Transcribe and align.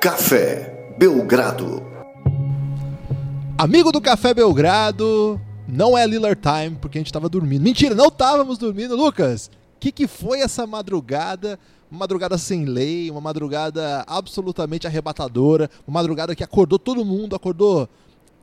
Café 0.00 0.94
Belgrado. 0.96 1.82
Amigo 3.58 3.90
do 3.90 4.00
Café 4.00 4.32
Belgrado, 4.32 5.40
não 5.66 5.98
é 5.98 6.06
Lillard 6.06 6.40
Time 6.40 6.78
porque 6.80 6.98
a 6.98 7.00
gente 7.00 7.12
tava 7.12 7.28
dormindo. 7.28 7.62
Mentira, 7.62 7.96
não 7.96 8.06
estávamos 8.06 8.58
dormindo, 8.58 8.94
Lucas. 8.94 9.50
O 9.74 9.80
que, 9.80 9.90
que 9.90 10.06
foi 10.06 10.40
essa 10.40 10.64
madrugada? 10.68 11.58
Uma 11.90 11.98
madrugada 11.98 12.38
sem 12.38 12.64
lei, 12.64 13.10
uma 13.10 13.20
madrugada 13.20 14.04
absolutamente 14.06 14.86
arrebatadora, 14.86 15.68
uma 15.84 16.00
madrugada 16.00 16.36
que 16.36 16.44
acordou 16.44 16.78
todo 16.78 17.04
mundo, 17.04 17.34
acordou 17.34 17.88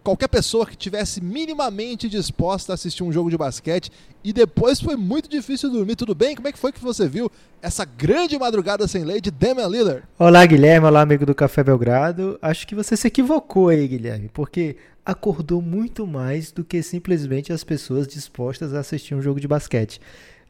qualquer 0.06 0.28
pessoa 0.28 0.68
que 0.68 0.78
tivesse 0.78 1.20
minimamente 1.20 2.08
disposta 2.08 2.72
a 2.72 2.76
assistir 2.76 3.02
um 3.04 3.12
jogo 3.12 3.32
de 3.32 3.38
basquete 3.38 3.92
e 4.24 4.32
depois 4.32 4.80
foi 4.80 4.96
muito 4.96 5.28
difícil 5.28 5.72
dormir. 5.72 5.96
Tudo 5.96 6.14
bem? 6.14 6.36
Como 6.36 6.48
é 6.48 6.52
que 6.52 6.60
foi 6.60 6.72
que 6.72 6.80
você 6.80 7.08
viu 7.10 7.30
essa 7.60 7.84
grande 7.84 8.38
madrugada 8.38 8.88
sem 8.88 9.04
lei 9.04 9.20
de 9.20 9.32
Damian 9.32 9.68
Lillard? 9.68 10.04
Olá, 10.20 10.46
Guilherme. 10.46 10.86
Olá, 10.86 11.02
amigo 11.02 11.26
do 11.26 11.34
Café 11.34 11.64
Belgrado. 11.64 12.38
Acho 12.40 12.68
que 12.68 12.76
você 12.76 12.96
se 12.96 13.08
equivocou 13.08 13.70
aí, 13.70 13.88
Guilherme, 13.88 14.30
porque 14.32 14.78
acordou 15.04 15.60
muito 15.60 16.06
mais 16.06 16.52
do 16.52 16.64
que 16.64 16.84
simplesmente 16.84 17.52
as 17.52 17.64
pessoas 17.64 18.08
dispostas 18.08 18.76
a 18.76 18.82
assistir 18.82 19.16
um 19.16 19.22
jogo 19.24 19.40
de 19.40 19.48
basquete. 19.48 20.00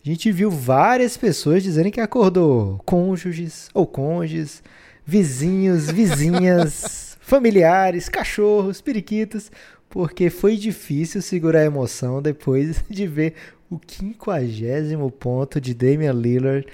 A 0.06 0.10
gente 0.10 0.34
viu 0.34 0.52
várias 0.52 1.16
pessoas 1.16 1.64
dizendo 1.64 1.92
que 1.92 2.02
acordou 2.02 2.82
cônjuges 2.86 3.70
ou 3.74 3.88
cônjuges, 3.88 4.62
vizinhos, 5.06 5.90
vizinhas, 5.90 6.84
familiares, 7.26 8.08
cachorros, 8.08 8.82
periquitos, 8.82 9.52
porque 9.90 10.30
foi 10.30 10.56
difícil 10.56 11.24
segurar 11.24 11.62
a 11.62 11.66
emoção 11.66 12.22
depois 12.22 12.84
de 12.88 13.08
ver 13.08 13.34
o 13.68 13.80
quinquagésimo 13.80 15.10
ponto 15.10 15.60
de 15.60 15.74
Damian 15.74 16.14
Lillard. 16.14 16.68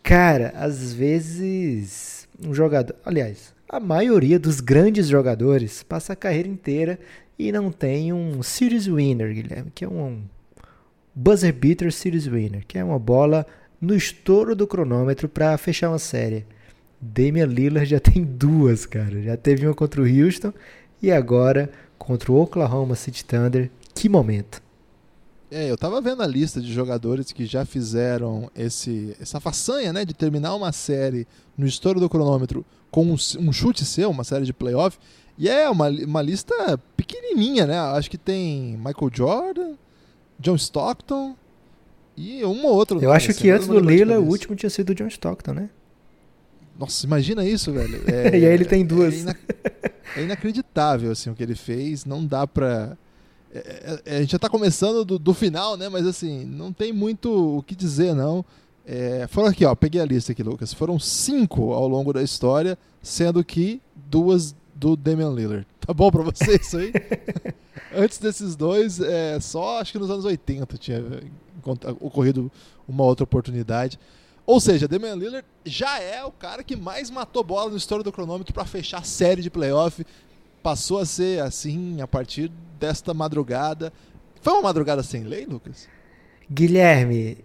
Cara, 0.00 0.52
às 0.54 0.92
vezes 0.92 2.28
um 2.46 2.54
jogador, 2.54 2.94
aliás, 3.04 3.52
a 3.68 3.80
maioria 3.80 4.38
dos 4.38 4.60
grandes 4.60 5.08
jogadores 5.08 5.82
passa 5.82 6.12
a 6.12 6.16
carreira 6.16 6.48
inteira 6.48 6.96
e 7.36 7.50
não 7.50 7.72
tem 7.72 8.12
um 8.12 8.40
series 8.40 8.86
winner, 8.86 9.34
Guilherme, 9.34 9.72
que 9.74 9.84
é 9.84 9.88
um 9.88 10.22
buzzer 11.12 11.52
beater 11.52 11.92
series 11.92 12.28
winner, 12.28 12.64
que 12.68 12.78
é 12.78 12.84
uma 12.84 13.00
bola 13.00 13.44
no 13.80 13.96
estouro 13.96 14.54
do 14.54 14.64
cronômetro 14.64 15.28
para 15.28 15.58
fechar 15.58 15.88
uma 15.88 15.98
série. 15.98 16.46
Damian 17.02 17.46
Lillard 17.46 17.90
já 17.90 17.98
tem 17.98 18.22
duas, 18.24 18.86
cara. 18.86 19.20
Já 19.20 19.36
teve 19.36 19.66
uma 19.66 19.74
contra 19.74 20.00
o 20.00 20.04
Houston 20.04 20.52
e 21.02 21.10
agora 21.10 21.68
contra 21.98 22.30
o 22.30 22.40
Oklahoma 22.40 22.94
City 22.94 23.24
Thunder. 23.24 23.68
Que 23.92 24.08
momento. 24.08 24.62
É, 25.50 25.70
eu 25.70 25.76
tava 25.76 26.00
vendo 26.00 26.22
a 26.22 26.26
lista 26.26 26.60
de 26.62 26.72
jogadores 26.72 27.30
que 27.30 27.44
já 27.44 27.66
fizeram 27.66 28.50
esse, 28.56 29.14
essa 29.20 29.38
façanha, 29.38 29.92
né, 29.92 30.02
de 30.02 30.14
terminar 30.14 30.54
uma 30.54 30.72
série 30.72 31.26
no 31.58 31.66
estouro 31.66 32.00
do 32.00 32.08
cronômetro 32.08 32.64
com 32.90 33.04
um, 33.04 33.16
um 33.38 33.52
chute 33.52 33.84
seu, 33.84 34.10
uma 34.10 34.24
série 34.24 34.46
de 34.46 34.52
playoff. 34.54 34.98
E 35.36 35.48
é 35.48 35.68
uma, 35.68 35.88
uma 35.90 36.22
lista 36.22 36.78
pequenininha, 36.96 37.66
né? 37.66 37.78
Acho 37.78 38.10
que 38.10 38.16
tem 38.16 38.76
Michael 38.78 39.10
Jordan, 39.12 39.74
John 40.38 40.56
Stockton 40.56 41.36
e 42.16 42.44
um 42.44 42.64
ou 42.64 42.74
outro. 42.74 43.02
Eu 43.02 43.12
acho 43.12 43.30
assim, 43.30 43.40
que 43.42 43.50
antes 43.50 43.66
do 43.66 43.78
Lillard, 43.78 44.24
o 44.24 44.28
último 44.28 44.54
tinha 44.54 44.70
sido 44.70 44.90
o 44.90 44.94
John 44.94 45.08
Stockton, 45.08 45.52
né? 45.52 45.70
Nossa, 46.78 47.06
imagina 47.06 47.44
isso, 47.44 47.72
velho. 47.72 48.02
É, 48.06 48.38
e 48.38 48.46
aí 48.46 48.52
ele 48.52 48.64
tem 48.64 48.84
duas. 48.84 49.14
É, 49.14 49.18
ina 49.20 49.36
é, 50.16 50.22
inacreditável 50.22 51.10
assim, 51.12 51.30
o 51.30 51.34
que 51.34 51.42
ele 51.42 51.54
fez. 51.54 52.04
Não 52.04 52.24
dá 52.24 52.46
pra. 52.46 52.96
É, 53.54 53.58
é, 53.58 54.02
é 54.04 54.16
a 54.16 54.20
gente 54.20 54.32
já 54.32 54.38
tá 54.38 54.48
começando 54.48 55.04
do, 55.04 55.18
do, 55.18 55.34
final, 55.34 55.76
né? 55.76 55.88
Mas 55.88 56.06
assim, 56.06 56.44
não 56.44 56.72
tem 56.72 56.92
muito 56.92 57.58
o 57.58 57.62
que 57.62 57.74
dizer, 57.74 58.14
não. 58.14 58.44
É, 58.84 59.26
foram 59.28 59.48
aqui, 59.48 59.64
ó, 59.64 59.74
peguei 59.74 60.00
a 60.00 60.04
lista 60.04 60.32
aqui, 60.32 60.42
Lucas. 60.42 60.72
Foram 60.72 60.98
cinco 60.98 61.72
ao 61.72 61.86
longo 61.86 62.12
da 62.12 62.22
história, 62.22 62.76
sendo 63.00 63.44
que 63.44 63.80
duas 63.94 64.54
do 64.74 64.96
Damian 64.96 65.30
Lillard. 65.30 65.66
Tá 65.84 65.92
bom 65.92 66.12
pra 66.12 66.22
você 66.22 66.54
isso 66.54 66.76
aí? 66.76 66.92
Antes 67.92 68.18
desses 68.18 68.54
dois, 68.54 69.00
é, 69.00 69.40
só 69.40 69.80
acho 69.80 69.90
que 69.90 69.98
nos 69.98 70.10
anos 70.10 70.24
80 70.24 70.78
tinha 70.78 71.02
ocorrido 72.00 72.50
uma 72.86 73.02
outra 73.02 73.24
oportunidade. 73.24 73.98
Ou 74.52 74.60
seja, 74.60 74.86
Damian 74.86 75.14
Lillard 75.14 75.46
já 75.64 75.98
é 75.98 76.22
o 76.22 76.30
cara 76.30 76.62
que 76.62 76.76
mais 76.76 77.10
matou 77.10 77.42
bola 77.42 77.70
no 77.70 77.76
história 77.78 78.04
do 78.04 78.12
cronômetro 78.12 78.52
para 78.52 78.66
fechar 78.66 78.98
a 78.98 79.02
série 79.02 79.40
de 79.40 79.48
playoff. 79.48 80.04
Passou 80.62 80.98
a 80.98 81.06
ser 81.06 81.40
assim 81.40 82.02
a 82.02 82.06
partir 82.06 82.52
desta 82.78 83.14
madrugada. 83.14 83.90
Foi 84.42 84.52
uma 84.52 84.60
madrugada 84.60 85.02
sem 85.02 85.24
lei, 85.24 85.46
Lucas? 85.46 85.88
Guilherme, 86.50 87.38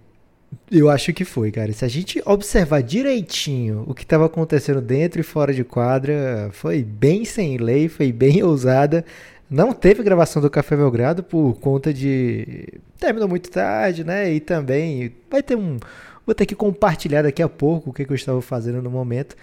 eu 0.70 0.90
acho 0.90 1.14
que 1.14 1.24
foi, 1.24 1.50
cara. 1.50 1.72
Se 1.72 1.86
a 1.86 1.88
gente 1.88 2.22
observar 2.26 2.84
direitinho 2.84 3.86
o 3.88 3.94
que 3.94 4.04
estava 4.04 4.26
acontecendo 4.26 4.82
dentro 4.82 5.22
e 5.22 5.24
fora 5.24 5.54
de 5.54 5.64
quadra, 5.64 6.50
foi 6.52 6.84
bem 6.84 7.24
sem 7.24 7.56
lei, 7.56 7.88
foi 7.88 8.12
bem 8.12 8.44
ousada. 8.44 9.06
Não 9.50 9.72
teve 9.72 10.04
gravação 10.04 10.42
do 10.42 10.50
Café 10.50 10.76
Belgrado 10.76 11.24
por 11.24 11.54
conta 11.62 11.94
de. 11.94 12.68
Terminou 13.00 13.30
muito 13.30 13.50
tarde, 13.50 14.04
né? 14.04 14.34
E 14.34 14.42
também 14.42 15.16
vai 15.32 15.42
ter 15.42 15.56
um, 15.56 15.78
Vou 16.28 16.36
ter 16.36 16.46
que 16.46 16.56
compartilhar 16.56 17.22
daqui 17.22 17.42
a 17.42 17.48
pouco 17.48 17.90
o 17.90 17.94
que, 17.94 18.04
que 18.04 18.12
eu 18.12 18.16
estava 18.16 18.42
fazendo 18.42 18.82
no 18.82 18.92
momento. 18.92 19.34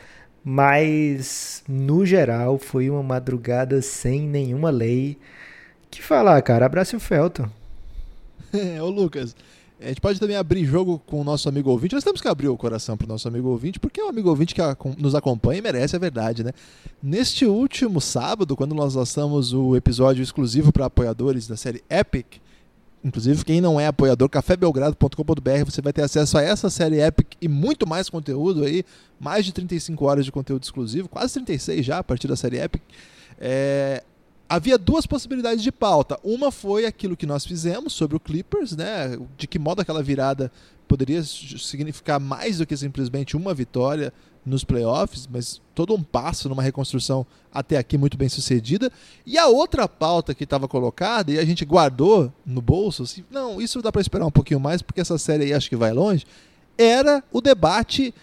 Mas, 0.45 1.65
no 1.67 2.05
geral, 2.05 2.59
foi 2.59 2.91
uma 2.91 3.03
madrugada 3.03 3.81
sem 3.81 4.21
nenhuma 4.29 4.69
lei. 4.69 5.17
Que 5.91 6.03
falar, 6.03 6.43
cara? 6.43 6.67
Abraço 6.67 6.95
o 6.95 7.01
Felton. 7.01 7.49
É, 8.53 8.83
ô 8.83 8.91
Lucas, 8.91 9.35
a 9.81 9.89
gente 9.89 10.01
pode 10.01 10.21
também 10.21 10.37
abrir 10.37 10.65
jogo 10.67 11.01
com 11.07 11.23
o 11.23 11.25
nosso 11.25 11.49
amigo 11.49 11.71
ouvinte. 11.71 11.95
Nós 11.95 12.05
temos 12.05 12.21
que 12.21 12.29
abrir 12.29 12.49
o 12.49 12.57
coração 12.57 12.99
para 12.99 13.07
o 13.07 13.09
nosso 13.09 13.27
amigo 13.27 13.49
ouvinte, 13.49 13.81
porque 13.81 14.01
é 14.01 14.05
um 14.05 14.11
amigo 14.11 14.29
ouvinte 14.29 14.55
que 14.55 14.61
nos 14.99 15.15
acompanha 15.15 15.61
e 15.61 15.63
merece 15.63 15.97
a 15.97 15.99
verdade, 15.99 16.45
né? 16.45 16.53
Neste 17.03 17.47
último 17.47 17.99
sábado, 17.99 18.55
quando 18.55 18.75
nós 18.75 18.95
lançamos 18.95 19.55
o 19.55 19.75
episódio 19.75 20.23
exclusivo 20.23 20.71
para 20.71 20.85
apoiadores 20.85 21.49
da 21.49 21.57
série 21.57 21.83
Epic, 21.89 22.44
Inclusive, 23.05 23.45
quem 23.45 23.61
não 23.61 23.79
é 23.79 23.87
apoiador, 23.87 24.31
cafébelgrado.com.br, 24.31 25.65
você 25.67 25.83
vai 25.83 25.93
ter 25.93 26.03
acesso 26.03 26.39
a 26.39 26.43
essa 26.43 26.71
série 26.71 27.03
Epic 27.03 27.35
e 27.39 27.47
muito 27.47 27.87
mais 27.87 28.09
conteúdo 28.09 28.65
aí, 28.65 28.83
mais 29.21 29.45
de 29.45 29.53
35 29.53 30.05
horas 30.07 30.25
de 30.25 30.33
conteúdo 30.33 30.63
exclusivo, 30.63 31.07
quase 31.07 31.35
36 31.35 31.85
já 31.85 31.99
a 31.99 32.03
partir 32.03 32.27
da 32.27 32.35
série 32.35 32.59
Epic. 32.59 32.83
É, 33.39 34.03
havia 34.49 34.79
duas 34.79 35.07
possibilidades 35.07 35.63
de 35.63 35.71
pauta. 35.71 36.19
Uma 36.25 36.51
foi 36.51 36.87
aquilo 36.87 37.15
que 37.15 37.27
nós 37.27 37.45
fizemos 37.45 37.93
sobre 37.93 38.17
o 38.17 38.21
Clippers, 38.21 38.75
né? 38.75 39.19
De 39.37 39.47
que 39.47 39.59
modo 39.59 39.83
aquela 39.83 40.03
virada 40.03 40.51
poderia 40.87 41.23
significar 41.23 42.21
mais 42.21 42.59
do 42.59 42.67
que 42.67 42.77
simplesmente 42.77 43.37
uma 43.37 43.55
vitória 43.55 44.13
nos 44.45 44.63
playoffs, 44.63 45.27
mas 45.31 45.61
todo 45.75 45.95
um 45.95 46.03
passo 46.03 46.49
numa 46.49 46.63
reconstrução 46.63 47.27
até 47.53 47.79
aqui 47.79 47.97
muito 47.97 48.17
bem 48.17 48.29
sucedida. 48.29 48.93
E 49.25 49.39
a 49.39 49.47
outra 49.47 49.89
pauta 49.89 50.35
que 50.35 50.45
estava 50.45 50.69
colocada 50.69 51.33
e 51.33 51.39
a 51.39 51.45
gente 51.45 51.65
guardou 51.65 52.33
no 52.45 52.61
bolso, 52.61 53.05
assim, 53.05 53.25
não, 53.31 53.61
isso 53.61 53.81
dá 53.81 53.91
para 53.91 54.03
esperar 54.03 54.27
um 54.27 54.31
pouquinho 54.31 54.61
mais 54.61 54.83
porque 54.83 55.01
essa 55.01 55.17
série 55.17 55.45
aí 55.45 55.55
acho 55.55 55.69
que 55.69 55.77
vai 55.77 55.93
longe, 55.93 56.27
era 56.77 57.25
o 57.33 57.41
debate 57.41 58.15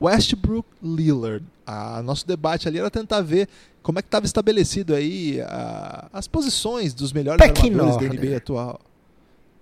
Westbrook 0.00 0.68
Lillard. 0.82 1.44
A 1.66 2.02
nosso 2.02 2.26
debate 2.26 2.68
ali 2.68 2.78
era 2.78 2.90
tentar 2.90 3.20
ver 3.20 3.48
como 3.82 3.98
é 3.98 4.02
que 4.02 4.08
estava 4.08 4.26
estabelecido 4.26 4.94
aí 4.94 5.40
a, 5.42 6.08
as 6.12 6.28
posições 6.28 6.94
dos 6.94 7.12
melhores 7.12 7.40
armadores 7.42 7.96
da 7.96 8.02
NBA 8.02 8.36
atual. 8.36 8.80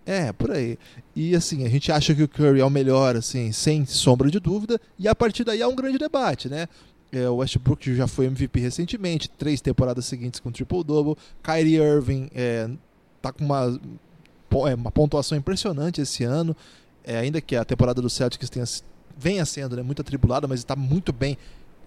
É, 0.06 0.32
por 0.32 0.52
aí. 0.52 0.78
E 1.16 1.34
assim, 1.34 1.66
a 1.66 1.68
gente 1.68 1.90
acha 1.90 2.14
que 2.14 2.22
o 2.22 2.28
Curry 2.28 2.60
é 2.60 2.64
o 2.64 2.70
melhor, 2.70 3.16
assim, 3.16 3.50
sem 3.50 3.84
sombra 3.84 4.30
de 4.30 4.38
dúvida, 4.38 4.80
e 4.96 5.08
a 5.08 5.14
partir 5.14 5.42
daí 5.42 5.60
há 5.60 5.66
um 5.66 5.74
grande 5.74 5.98
debate, 5.98 6.48
né? 6.48 6.68
É, 7.12 7.28
o 7.28 7.36
Westbrook 7.36 7.94
já 7.94 8.06
foi 8.06 8.26
MVP 8.26 8.60
recentemente, 8.60 9.28
três 9.28 9.60
temporadas 9.60 10.06
seguintes 10.06 10.38
com 10.38 10.52
triple-double. 10.52 11.16
Kyrie 11.42 11.76
Irving 11.76 12.30
é, 12.34 12.70
tá 13.20 13.32
com 13.32 13.44
uma, 13.44 13.80
é, 14.68 14.74
uma 14.74 14.92
pontuação 14.92 15.36
impressionante 15.36 16.00
esse 16.00 16.22
ano, 16.22 16.54
é, 17.04 17.18
ainda 17.18 17.40
que 17.40 17.56
a 17.56 17.64
temporada 17.64 18.00
do 18.00 18.08
Celtics 18.08 18.48
tenha, 18.48 18.64
venha 19.16 19.44
sendo 19.44 19.76
né, 19.76 19.82
muito 19.82 20.02
atribulada, 20.02 20.46
mas 20.46 20.60
está 20.60 20.76
muito 20.76 21.12
bem 21.12 21.36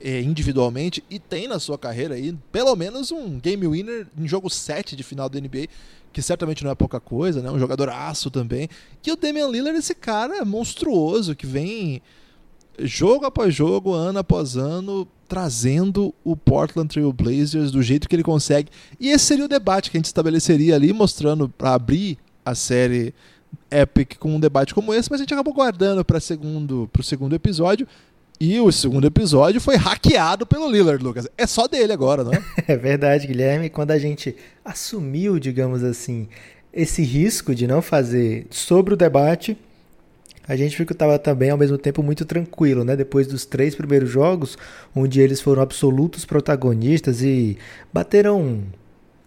é, 0.01 0.21
individualmente 0.21 1.03
e 1.09 1.19
tem 1.19 1.47
na 1.47 1.59
sua 1.59 1.77
carreira 1.77 2.15
aí 2.15 2.35
pelo 2.51 2.75
menos 2.75 3.11
um 3.11 3.39
game 3.39 3.67
winner 3.67 4.07
em 4.17 4.27
jogo 4.27 4.49
7 4.49 4.95
de 4.95 5.03
final 5.03 5.29
da 5.29 5.39
NBA 5.39 5.67
que 6.11 6.21
certamente 6.21 6.63
não 6.63 6.71
é 6.71 6.75
pouca 6.75 6.99
coisa, 6.99 7.41
né? 7.41 7.51
Um 7.51 7.59
jogador 7.59 7.89
aço 7.89 8.31
também. 8.31 8.67
E 9.05 9.11
o 9.11 9.15
Damian 9.15 9.47
Lillard, 9.47 9.77
esse 9.77 9.93
cara 9.93 10.43
monstruoso 10.43 11.35
que 11.35 11.45
vem 11.45 12.01
jogo 12.79 13.25
após 13.25 13.53
jogo, 13.53 13.93
ano 13.93 14.19
após 14.19 14.55
ano, 14.55 15.07
trazendo 15.27 16.13
o 16.23 16.35
Portland 16.35 16.89
Trail 16.89 17.11
Blazers 17.13 17.71
do 17.71 17.83
jeito 17.83 18.09
que 18.09 18.15
ele 18.15 18.23
consegue. 18.23 18.71
E 18.99 19.09
esse 19.09 19.25
seria 19.25 19.45
o 19.45 19.49
debate 19.49 19.91
que 19.91 19.97
a 19.97 19.99
gente 19.99 20.05
estabeleceria 20.05 20.75
ali, 20.75 20.91
mostrando 20.93 21.47
para 21.47 21.73
abrir 21.73 22.17
a 22.43 22.55
série 22.55 23.13
Epic 23.69 24.17
com 24.17 24.35
um 24.35 24.39
debate 24.39 24.73
como 24.73 24.93
esse, 24.93 25.09
mas 25.11 25.19
a 25.19 25.23
gente 25.23 25.33
acabou 25.33 25.53
guardando 25.53 26.03
para 26.03 26.19
segundo, 26.19 26.89
o 26.97 27.03
segundo 27.03 27.35
episódio. 27.35 27.87
E 28.41 28.57
o 28.61 28.71
segundo 28.71 29.05
episódio 29.05 29.59
foi 29.59 29.75
hackeado 29.75 30.45
pelo 30.45 30.71
Lillard, 30.71 31.03
Lucas. 31.03 31.27
É 31.37 31.45
só 31.45 31.67
dele 31.67 31.91
agora, 31.91 32.23
não 32.23 32.31
é? 32.31 32.41
é 32.69 32.77
verdade, 32.77 33.27
Guilherme. 33.27 33.69
Quando 33.69 33.91
a 33.91 33.99
gente 33.99 34.33
assumiu, 34.63 35.37
digamos 35.37 35.83
assim, 35.83 36.29
esse 36.71 37.03
risco 37.03 37.53
de 37.53 37.67
não 37.67 37.81
fazer 37.81 38.47
sobre 38.49 38.93
o 38.93 38.97
debate, 38.97 39.57
A 40.47 40.55
gente 40.55 40.75
ficou 40.75 40.95
tava 40.95 41.19
também 41.19 41.49
ao 41.49 41.57
mesmo 41.57 41.77
tempo 41.77 42.01
muito 42.01 42.25
tranquilo, 42.25 42.83
né? 42.83 42.95
Depois 42.95 43.27
dos 43.27 43.45
três 43.45 43.75
primeiros 43.75 44.09
jogos, 44.09 44.57
onde 44.95 45.19
eles 45.19 45.41
foram 45.41 45.61
absolutos 45.61 46.25
protagonistas 46.25 47.21
e 47.21 47.57
bateram 47.93 48.63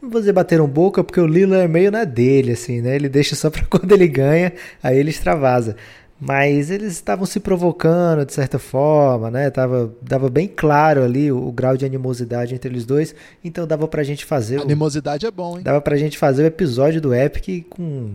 não 0.02 0.10
vou 0.10 0.20
dizer 0.20 0.32
bateram 0.32 0.66
boca, 0.66 1.04
porque 1.04 1.20
o 1.20 1.26
Lillard 1.26 1.64
é 1.64 1.68
meio 1.68 1.92
na 1.92 2.02
dele, 2.02 2.52
assim, 2.52 2.80
né? 2.80 2.96
Ele 2.96 3.08
deixa 3.08 3.36
só 3.36 3.50
pra 3.50 3.64
quando 3.70 3.92
ele 3.92 4.08
ganha, 4.08 4.52
aí 4.82 4.98
ele 4.98 5.10
extravasa. 5.10 5.76
Mas 6.24 6.70
eles 6.70 6.92
estavam 6.92 7.26
se 7.26 7.40
provocando 7.40 8.24
de 8.24 8.32
certa 8.32 8.56
forma, 8.56 9.28
né? 9.28 9.50
Tava, 9.50 9.92
dava 10.00 10.30
bem 10.30 10.46
claro 10.46 11.02
ali 11.02 11.32
o, 11.32 11.48
o, 11.48 11.50
grau 11.50 11.76
de 11.76 11.84
animosidade 11.84 12.54
entre 12.54 12.70
eles 12.70 12.86
dois, 12.86 13.12
então 13.42 13.66
dava 13.66 13.88
pra 13.88 14.04
gente 14.04 14.24
fazer. 14.24 14.60
Animosidade 14.60 15.26
o, 15.26 15.28
é 15.28 15.30
bom, 15.32 15.58
hein? 15.58 15.64
Dava 15.64 15.80
pra 15.80 15.96
gente 15.96 16.16
fazer 16.16 16.44
o 16.44 16.46
episódio 16.46 17.00
do 17.00 17.12
Epic 17.12 17.66
com 17.68 18.12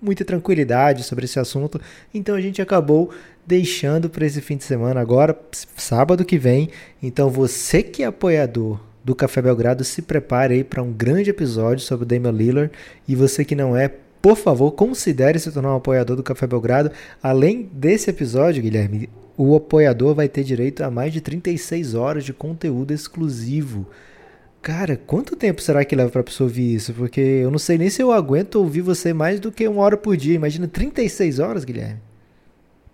muita 0.00 0.24
tranquilidade 0.24 1.04
sobre 1.04 1.26
esse 1.26 1.38
assunto. 1.38 1.78
Então 2.14 2.34
a 2.34 2.40
gente 2.40 2.62
acabou 2.62 3.10
deixando 3.46 4.08
para 4.08 4.24
esse 4.24 4.40
fim 4.40 4.56
de 4.56 4.64
semana 4.64 5.00
agora, 5.00 5.38
sábado 5.76 6.24
que 6.24 6.38
vem. 6.38 6.70
Então 7.02 7.28
você 7.28 7.82
que 7.82 8.02
é 8.02 8.06
apoiador 8.06 8.80
do 9.04 9.14
Café 9.14 9.42
Belgrado, 9.42 9.84
se 9.84 10.00
prepare 10.00 10.54
aí 10.54 10.64
para 10.64 10.82
um 10.82 10.90
grande 10.90 11.28
episódio 11.28 11.84
sobre 11.84 12.04
o 12.04 12.06
Damian 12.06 12.32
Lillard. 12.32 12.72
E 13.06 13.14
você 13.14 13.44
que 13.44 13.54
não 13.54 13.76
é, 13.76 13.90
por 14.22 14.36
favor, 14.36 14.70
considere 14.70 15.40
se 15.40 15.50
tornar 15.50 15.72
um 15.72 15.76
apoiador 15.76 16.14
do 16.14 16.22
Café 16.22 16.46
Belgrado. 16.46 16.92
Além 17.20 17.68
desse 17.72 18.08
episódio, 18.08 18.62
Guilherme, 18.62 19.10
o 19.36 19.56
apoiador 19.56 20.14
vai 20.14 20.28
ter 20.28 20.44
direito 20.44 20.84
a 20.84 20.90
mais 20.90 21.12
de 21.12 21.20
36 21.20 21.94
horas 21.94 22.24
de 22.24 22.32
conteúdo 22.32 22.94
exclusivo. 22.94 23.84
Cara, 24.62 24.96
quanto 24.96 25.34
tempo 25.34 25.60
será 25.60 25.84
que 25.84 25.96
leva 25.96 26.08
pra 26.08 26.22
pessoa 26.22 26.46
ouvir 26.46 26.72
isso? 26.72 26.94
Porque 26.94 27.20
eu 27.20 27.50
não 27.50 27.58
sei 27.58 27.76
nem 27.76 27.90
se 27.90 28.00
eu 28.00 28.12
aguento 28.12 28.54
ouvir 28.54 28.80
você 28.80 29.12
mais 29.12 29.40
do 29.40 29.50
que 29.50 29.66
uma 29.66 29.82
hora 29.82 29.96
por 29.96 30.16
dia. 30.16 30.36
Imagina 30.36 30.68
36 30.68 31.40
horas, 31.40 31.64
Guilherme 31.64 32.11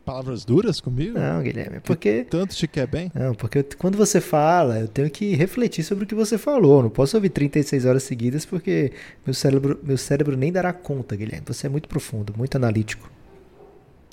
palavras 0.08 0.42
duras 0.42 0.80
comigo? 0.80 1.18
Não, 1.18 1.42
Guilherme, 1.42 1.80
porque. 1.80 2.24
tanto 2.24 2.56
te 2.56 2.66
quer 2.66 2.86
bem? 2.86 3.12
Não, 3.14 3.34
porque 3.34 3.62
quando 3.62 3.98
você 3.98 4.22
fala, 4.22 4.80
eu 4.80 4.88
tenho 4.88 5.10
que 5.10 5.34
refletir 5.34 5.84
sobre 5.84 6.04
o 6.04 6.06
que 6.06 6.14
você 6.14 6.38
falou. 6.38 6.82
Não 6.82 6.88
posso 6.88 7.14
ouvir 7.14 7.28
36 7.28 7.84
horas 7.84 8.02
seguidas 8.04 8.46
porque 8.46 8.92
meu 9.26 9.34
cérebro, 9.34 9.78
meu 9.82 9.98
cérebro 9.98 10.34
nem 10.34 10.50
dará 10.50 10.72
conta, 10.72 11.14
Guilherme. 11.14 11.44
Você 11.46 11.66
é 11.66 11.70
muito 11.70 11.88
profundo, 11.88 12.32
muito 12.36 12.56
analítico. 12.56 13.10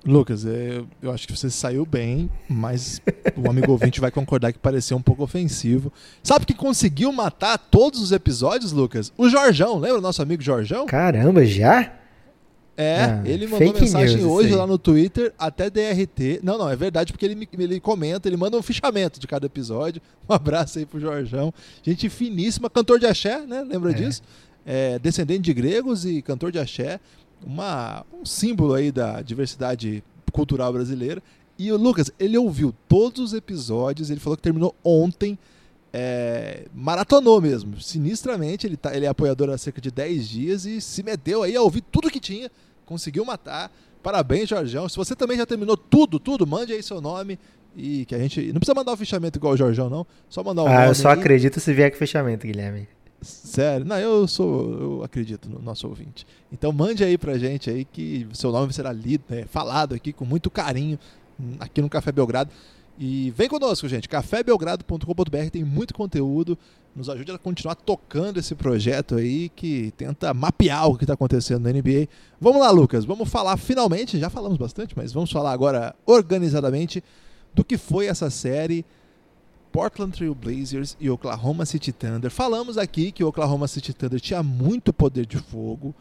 Lucas, 0.05 0.45
é, 0.45 0.83
eu 1.01 1.11
acho 1.11 1.25
que 1.25 1.35
você 1.35 1.49
saiu 1.49 1.85
bem, 1.85 2.29
mas 2.47 3.01
o 3.35 3.49
amigo 3.49 3.71
ouvinte 3.71 4.01
vai 4.01 4.11
concordar 4.11 4.51
que 4.51 4.59
pareceu 4.59 4.97
um 4.97 5.01
pouco 5.01 5.23
ofensivo. 5.23 5.91
Sabe 6.21 6.45
que 6.45 6.53
conseguiu 6.53 7.11
matar 7.13 7.57
todos 7.57 8.01
os 8.01 8.11
episódios, 8.11 8.73
Lucas? 8.73 9.13
O 9.17 9.29
Jorjão, 9.29 9.79
lembra 9.79 9.97
o 9.97 10.01
nosso 10.01 10.21
amigo 10.21 10.43
Jorjão? 10.43 10.85
Caramba, 10.85 11.43
já? 11.45 12.04
É, 12.77 13.03
ah, 13.03 13.21
ele 13.25 13.47
mandou 13.47 13.73
mensagem 13.73 14.25
hoje 14.25 14.53
lá 14.53 14.67
no 14.67 14.77
Twitter, 14.77 15.33
até 15.39 15.69
DRT. 15.69 16.41
Não, 16.43 16.57
não, 16.57 16.69
é 16.69 16.75
verdade, 16.75 17.13
porque 17.13 17.25
ele, 17.25 17.47
ele 17.53 17.79
comenta, 17.79 18.27
ele 18.27 18.35
manda 18.35 18.57
um 18.57 18.61
fichamento 18.61 19.19
de 19.19 19.27
cada 19.27 19.45
episódio. 19.45 20.01
Um 20.27 20.33
abraço 20.33 20.79
aí 20.79 20.87
pro 20.87 20.99
Jorjão. 20.99 21.53
Gente 21.83 22.09
finíssima, 22.09 22.67
cantor 22.67 22.99
de 22.99 23.05
axé, 23.05 23.45
né? 23.45 23.61
Lembra 23.61 23.91
é. 23.91 23.93
disso? 23.93 24.23
É, 24.65 24.97
descendente 24.97 25.43
de 25.43 25.53
gregos 25.53 26.03
e 26.03 26.19
cantor 26.19 26.51
de 26.51 26.57
axé. 26.57 26.99
Uma, 27.45 28.03
um 28.11 28.25
símbolo 28.25 28.73
aí 28.73 28.91
da 28.91 29.21
diversidade 29.21 30.03
cultural 30.31 30.73
brasileira. 30.73 31.21
E 31.59 31.71
o 31.71 31.77
Lucas, 31.77 32.09
ele 32.19 32.39
ouviu 32.39 32.73
todos 32.89 33.19
os 33.21 33.33
episódios, 33.33 34.09
ele 34.09 34.19
falou 34.19 34.35
que 34.35 34.41
terminou 34.41 34.73
ontem. 34.83 35.37
É, 35.97 36.65
maratonou 36.73 37.39
mesmo, 37.39 37.79
sinistramente. 37.79 38.67
Ele, 38.67 38.75
tá, 38.75 38.93
ele 38.93 39.05
é 39.05 39.07
apoiador 39.07 39.49
há 39.49 39.57
cerca 39.57 39.79
de 39.79 39.89
10 39.89 40.27
dias 40.27 40.65
e 40.65 40.81
se 40.81 41.01
meteu 41.01 41.41
aí 41.41 41.55
a 41.55 41.61
ouvir 41.61 41.81
tudo 41.81 42.11
que 42.11 42.19
tinha 42.19 42.51
conseguiu 42.85 43.25
matar. 43.25 43.71
Parabéns, 44.01 44.49
Jorjão. 44.49 44.87
Se 44.87 44.95
você 44.95 45.15
também 45.15 45.37
já 45.37 45.45
terminou 45.45 45.75
tudo, 45.75 46.19
tudo, 46.19 46.45
mande 46.45 46.71
aí 46.71 46.83
seu 46.83 47.01
nome 47.01 47.39
e 47.75 48.05
que 48.05 48.13
a 48.13 48.19
gente. 48.19 48.39
Não 48.47 48.59
precisa 48.59 48.75
mandar 48.75 48.93
o 48.93 48.97
fechamento 48.97 49.39
igual 49.39 49.53
o 49.53 49.57
Jorjão, 49.57 49.89
não. 49.89 50.05
Só 50.29 50.43
mandar 50.43 50.63
o 50.63 50.67
ah, 50.67 50.69
nome. 50.69 50.83
Ah, 50.83 50.87
eu 50.87 50.95
só 50.95 51.09
aí. 51.09 51.19
acredito 51.19 51.59
se 51.59 51.73
vier 51.73 51.91
com 51.91 51.97
fechamento, 51.97 52.45
Guilherme. 52.45 52.87
Sério? 53.21 53.85
Não, 53.85 53.97
eu 53.97 54.27
sou. 54.27 54.73
Eu 54.79 55.03
acredito 55.03 55.49
no 55.49 55.59
nosso 55.59 55.87
ouvinte. 55.87 56.27
Então 56.51 56.71
mande 56.71 57.03
aí 57.03 57.17
pra 57.17 57.37
gente 57.37 57.69
aí 57.69 57.83
que 57.83 58.27
seu 58.33 58.51
nome 58.51 58.71
será 58.71 58.91
lido, 58.91 59.23
né, 59.29 59.45
falado 59.49 59.95
aqui 59.95 60.13
com 60.13 60.25
muito 60.25 60.51
carinho 60.51 60.99
aqui 61.59 61.81
no 61.81 61.89
Café 61.89 62.11
Belgrado. 62.11 62.51
E 62.97 63.31
vem 63.31 63.49
conosco, 63.49 63.87
gente. 63.87 64.07
cafébelgrado.com.br 64.07 65.49
tem 65.51 65.63
muito 65.63 65.93
conteúdo. 65.93 66.57
Nos 66.95 67.09
ajude 67.09 67.31
a 67.31 67.37
continuar 67.37 67.75
tocando 67.75 68.39
esse 68.39 68.55
projeto 68.55 69.15
aí 69.15 69.49
que 69.49 69.91
tenta 69.97 70.33
mapear 70.33 70.87
o 70.87 70.97
que 70.97 71.03
está 71.03 71.13
acontecendo 71.13 71.63
na 71.63 71.71
NBA. 71.73 72.07
Vamos 72.39 72.61
lá, 72.61 72.71
Lucas. 72.71 73.03
Vamos 73.03 73.29
falar 73.29 73.57
finalmente. 73.57 74.17
Já 74.17 74.29
falamos 74.29 74.57
bastante, 74.57 74.95
mas 74.95 75.11
vamos 75.11 75.29
falar 75.29 75.51
agora 75.51 75.93
organizadamente 76.05 77.03
do 77.53 77.65
que 77.65 77.77
foi 77.77 78.07
essa 78.07 78.29
série 78.29 78.85
Portland 79.73 80.13
Trail 80.15 80.33
Blazers 80.33 80.95
e 80.97 81.09
Oklahoma 81.09 81.65
City 81.65 81.91
Thunder. 81.91 82.31
Falamos 82.31 82.77
aqui 82.77 83.11
que 83.11 83.25
o 83.25 83.27
Oklahoma 83.27 83.67
City 83.67 83.93
Thunder 83.93 84.21
tinha 84.21 84.41
muito 84.41 84.93
poder 84.93 85.25
de 85.25 85.37
fogo 85.37 85.93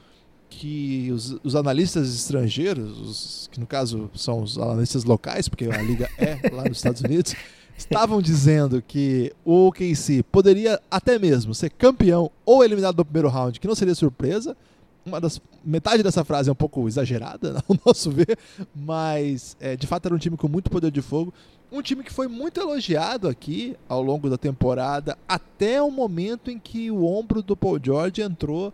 que 0.49 1.11
os, 1.12 1.37
os, 1.43 1.56
analistas 1.56 2.14
estrangeiros, 2.14 3.00
os, 3.00 3.49
que 3.50 3.58
no 3.58 3.67
caso 3.67 4.11
são 4.14 4.43
os 4.43 4.56
analistas 4.58 5.05
locais, 5.05 5.49
porque 5.49 5.64
a 5.67 5.82
liga 5.82 6.08
é 6.19 6.38
lá 6.52 6.64
nos 6.64 6.79
Estados 6.79 7.00
Unidos, 7.00 7.35
estavam 7.76 8.23
dizendo 8.23 8.82
que 8.82 9.32
o 9.44 9.69
OKC 9.69 10.23
poderia 10.31 10.81
até 10.91 11.19
mesmo 11.19 11.55
ser 11.55 11.70
campeão 11.70 12.31
ou 12.44 12.64
eliminado 12.64 12.96
no 12.96 13.05
primeiro 13.05 13.29
round, 13.29 13.58
que 13.58 13.67
não 13.67 13.75
seria 13.75 13.94
surpresa. 13.94 14.56
Uma 15.05 15.20
das, 15.20 15.41
metade 15.62 16.02
dessa 16.02 16.25
frase 16.25 16.49
é 16.49 16.52
um 16.52 16.56
pouco 16.56 16.87
exagerada, 16.88 17.62
ao 17.69 17.76
nosso 17.85 18.11
ver, 18.11 18.38
mas 18.75 19.56
é, 19.61 19.76
de 19.76 19.87
fato 19.87 20.06
era 20.06 20.14
um 20.14 20.19
time 20.19 20.37
com 20.37 20.49
muito 20.49 20.70
poder 20.70 20.90
de 20.90 21.02
fogo. 21.02 21.32
Um 21.70 21.82
time 21.82 22.05
que 22.05 22.12
foi 22.12 22.29
muito 22.29 22.61
elogiado 22.61 23.26
aqui 23.26 23.76
ao 23.88 24.00
longo 24.00 24.31
da 24.31 24.38
temporada, 24.38 25.19
até 25.26 25.82
o 25.82 25.90
momento 25.90 26.50
em 26.50 26.58
que 26.58 26.90
o 26.90 27.05
ombro 27.05 27.43
do 27.43 27.56
Paul 27.56 27.81
George 27.82 28.23
entrou 28.23 28.73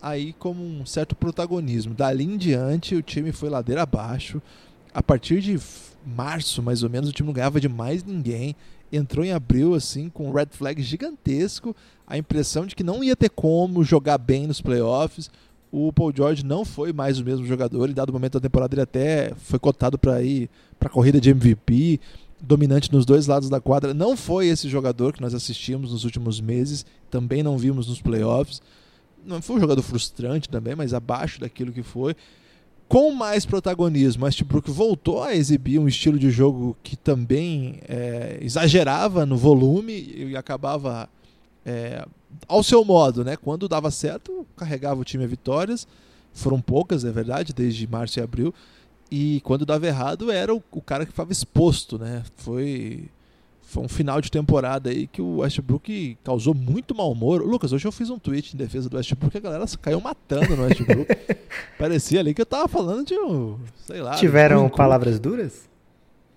aí 0.00 0.32
como 0.34 0.62
um 0.62 0.84
certo 0.84 1.14
protagonismo. 1.14 1.94
Dali 1.94 2.24
em 2.24 2.36
diante, 2.36 2.94
o 2.94 3.02
time 3.02 3.32
foi 3.32 3.48
ladeira 3.48 3.82
abaixo. 3.82 4.40
A 4.92 5.02
partir 5.02 5.40
de 5.40 5.58
março, 6.06 6.62
mais 6.62 6.82
ou 6.82 6.90
menos, 6.90 7.10
o 7.10 7.12
time 7.12 7.26
não 7.26 7.34
ganhava 7.34 7.60
de 7.60 7.68
mais 7.68 8.04
ninguém. 8.04 8.54
Entrou 8.92 9.24
em 9.24 9.32
abril, 9.32 9.74
assim, 9.74 10.08
com 10.08 10.28
um 10.28 10.32
red 10.32 10.48
flag 10.50 10.80
gigantesco. 10.82 11.74
A 12.06 12.16
impressão 12.16 12.66
de 12.66 12.74
que 12.74 12.84
não 12.84 13.02
ia 13.02 13.16
ter 13.16 13.30
como 13.30 13.82
jogar 13.82 14.18
bem 14.18 14.46
nos 14.46 14.60
playoffs. 14.60 15.30
O 15.72 15.92
Paul 15.92 16.12
George 16.14 16.44
não 16.44 16.64
foi 16.64 16.92
mais 16.92 17.18
o 17.18 17.24
mesmo 17.24 17.44
jogador. 17.44 17.90
Em 17.90 17.94
dado 17.94 18.12
momento 18.12 18.34
da 18.34 18.40
temporada, 18.40 18.74
ele 18.74 18.82
até 18.82 19.32
foi 19.36 19.58
cotado 19.58 19.98
para 19.98 20.22
ir 20.22 20.48
para 20.78 20.88
a 20.88 20.92
corrida 20.92 21.20
de 21.20 21.30
MVP 21.30 22.00
dominante 22.40 22.92
nos 22.92 23.04
dois 23.04 23.26
lados 23.26 23.48
da 23.48 23.60
quadra. 23.60 23.92
Não 23.92 24.16
foi 24.16 24.46
esse 24.46 24.68
jogador 24.68 25.12
que 25.12 25.20
nós 25.20 25.34
assistimos 25.34 25.90
nos 25.90 26.04
últimos 26.04 26.40
meses, 26.40 26.84
também 27.10 27.42
não 27.42 27.58
vimos 27.58 27.88
nos 27.88 28.00
playoffs 28.00 28.60
não 29.26 29.42
foi 29.42 29.56
um 29.56 29.60
jogador 29.60 29.82
frustrante 29.82 30.48
também, 30.48 30.74
mas 30.74 30.94
abaixo 30.94 31.40
daquilo 31.40 31.72
que 31.72 31.82
foi. 31.82 32.14
Com 32.88 33.10
mais 33.10 33.44
protagonismo, 33.44 34.24
Westbrook 34.24 34.70
voltou 34.70 35.22
a 35.22 35.34
exibir 35.34 35.80
um 35.80 35.88
estilo 35.88 36.18
de 36.18 36.30
jogo 36.30 36.76
que 36.84 36.96
também 36.96 37.80
é, 37.88 38.38
exagerava 38.40 39.26
no 39.26 39.36
volume 39.36 39.92
e 39.92 40.36
acabava 40.36 41.08
é, 41.64 42.06
ao 42.46 42.62
seu 42.62 42.84
modo, 42.84 43.24
né? 43.24 43.36
Quando 43.36 43.68
dava 43.68 43.90
certo, 43.90 44.46
carregava 44.56 45.00
o 45.00 45.04
time 45.04 45.24
a 45.24 45.26
vitórias. 45.26 45.86
Foram 46.32 46.60
poucas, 46.60 47.04
é 47.04 47.10
verdade, 47.10 47.52
desde 47.52 47.88
março 47.88 48.20
e 48.20 48.22
abril. 48.22 48.54
E 49.10 49.40
quando 49.42 49.66
dava 49.66 49.86
errado, 49.86 50.30
era 50.30 50.54
o, 50.54 50.62
o 50.70 50.80
cara 50.80 51.04
que 51.04 51.10
estava 51.10 51.32
exposto, 51.32 51.98
né? 51.98 52.22
Foi 52.36 53.08
foi 53.66 53.82
um 53.82 53.88
final 53.88 54.20
de 54.20 54.30
temporada 54.30 54.90
aí 54.90 55.08
que 55.08 55.20
o 55.20 55.38
Westbrook 55.38 56.16
causou 56.22 56.54
muito 56.54 56.94
mau 56.94 57.10
humor. 57.10 57.42
Lucas, 57.42 57.72
hoje 57.72 57.86
eu 57.86 57.90
fiz 57.90 58.08
um 58.08 58.18
tweet 58.18 58.54
em 58.54 58.56
defesa 58.56 58.88
do 58.88 58.96
Westbrook 58.96 59.34
e 59.34 59.38
a 59.38 59.40
galera 59.40 59.64
caiu 59.82 60.00
matando 60.00 60.56
no 60.56 60.62
Westbrook. 60.62 61.08
Parecia 61.76 62.20
ali 62.20 62.32
que 62.32 62.40
eu 62.40 62.46
tava 62.46 62.68
falando 62.68 63.04
de 63.04 63.14
um, 63.14 63.58
sei 63.84 64.00
lá. 64.00 64.14
Tiveram 64.14 64.66
um 64.66 64.68
palavras 64.68 65.18
duras? 65.18 65.68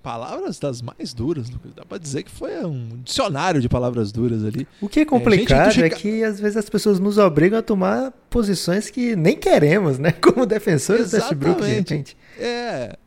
Palavras 0.01 0.57
das 0.57 0.81
mais 0.81 1.13
duras, 1.13 1.51
Lucas. 1.51 1.71
Dá 1.75 1.85
pra 1.85 1.99
dizer 1.99 2.23
que 2.23 2.31
foi 2.31 2.65
um 2.65 2.99
dicionário 3.03 3.61
de 3.61 3.69
palavras 3.69 4.11
duras 4.11 4.43
ali. 4.43 4.67
O 4.81 4.89
que 4.89 5.01
é 5.01 5.05
complicado 5.05 5.79
é, 5.81 5.85
é 5.85 5.89
que 5.89 6.23
às 6.23 6.39
vezes 6.39 6.57
as 6.57 6.67
pessoas 6.67 6.99
nos 6.99 7.19
obrigam 7.19 7.59
a 7.59 7.61
tomar 7.61 8.11
posições 8.27 8.89
que 8.89 9.15
nem 9.15 9.37
queremos, 9.37 9.99
né? 9.99 10.11
Como 10.19 10.47
defensores 10.47 11.13
Exatamente. 11.13 11.35
do 11.35 11.61
Westbrook, 11.61 11.89
gente. 11.89 12.17
É, 12.39 12.97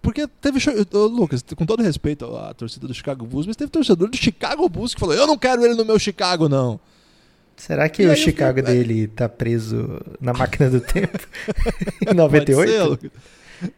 porque 0.00 0.26
teve. 0.26 0.58
Lucas, 0.92 1.44
com 1.56 1.66
todo 1.66 1.82
respeito 1.82 2.24
à 2.36 2.54
torcida 2.54 2.86
do 2.86 2.94
Chicago 2.94 3.26
Bulls, 3.26 3.46
mas 3.46 3.56
teve 3.56 3.70
torcedor 3.70 4.08
do 4.08 4.16
Chicago 4.16 4.68
Bulls 4.68 4.94
que 4.94 5.00
falou: 5.00 5.14
Eu 5.14 5.26
não 5.26 5.36
quero 5.36 5.64
ele 5.64 5.74
no 5.74 5.84
meu 5.84 5.98
Chicago, 5.98 6.48
não. 6.48 6.80
Será 7.56 7.90
que 7.90 8.02
e 8.02 8.06
o 8.06 8.16
Chicago 8.16 8.58
fiquei... 8.60 8.74
dele 8.74 9.06
tá 9.06 9.28
preso 9.28 10.00
na 10.18 10.32
máquina 10.34 10.70
do 10.70 10.80
tempo? 10.80 11.18
em 12.10 12.14
98? 12.14 13.12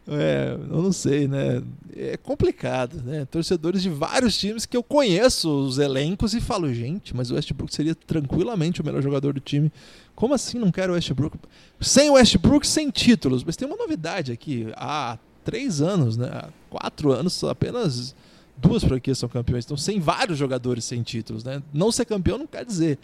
é, 0.07 0.57
eu 0.71 0.81
não 0.81 0.93
sei, 0.93 1.27
né? 1.27 1.61
É 1.93 2.15
complicado, 2.15 3.03
né? 3.03 3.25
Torcedores 3.29 3.81
de 3.81 3.89
vários 3.89 4.37
times 4.37 4.65
que 4.65 4.77
eu 4.77 4.81
conheço 4.81 5.49
os 5.49 5.79
elencos 5.79 6.33
e 6.33 6.39
falo, 6.39 6.73
gente, 6.73 7.13
mas 7.13 7.29
o 7.29 7.35
Westbrook 7.35 7.75
seria 7.75 7.93
tranquilamente 7.93 8.79
o 8.79 8.85
melhor 8.85 9.01
jogador 9.01 9.33
do 9.33 9.41
time. 9.41 9.69
Como 10.15 10.33
assim 10.33 10.57
não 10.57 10.71
quero 10.71 10.93
o 10.93 10.95
Westbrook? 10.95 11.37
Sem 11.81 12.09
o 12.09 12.13
Westbrook, 12.13 12.65
sem 12.65 12.89
títulos. 12.89 13.43
Mas 13.43 13.57
tem 13.57 13.67
uma 13.67 13.75
novidade 13.75 14.31
aqui. 14.31 14.67
Há 14.77 15.17
três 15.43 15.81
anos, 15.81 16.17
né? 16.17 16.27
Há 16.31 16.49
quatro 16.69 17.11
anos, 17.11 17.43
apenas 17.43 18.15
duas 18.57 18.83
franquias 18.83 19.17
são 19.17 19.29
campeões. 19.29 19.65
Então, 19.65 19.77
sem 19.77 19.99
vários 19.99 20.37
jogadores 20.37 20.85
sem 20.85 21.01
títulos, 21.03 21.43
né? 21.43 21.61
Não 21.73 21.91
ser 21.91 22.05
campeão 22.05 22.37
não 22.37 22.47
quer 22.47 22.65
dizer 22.65 22.97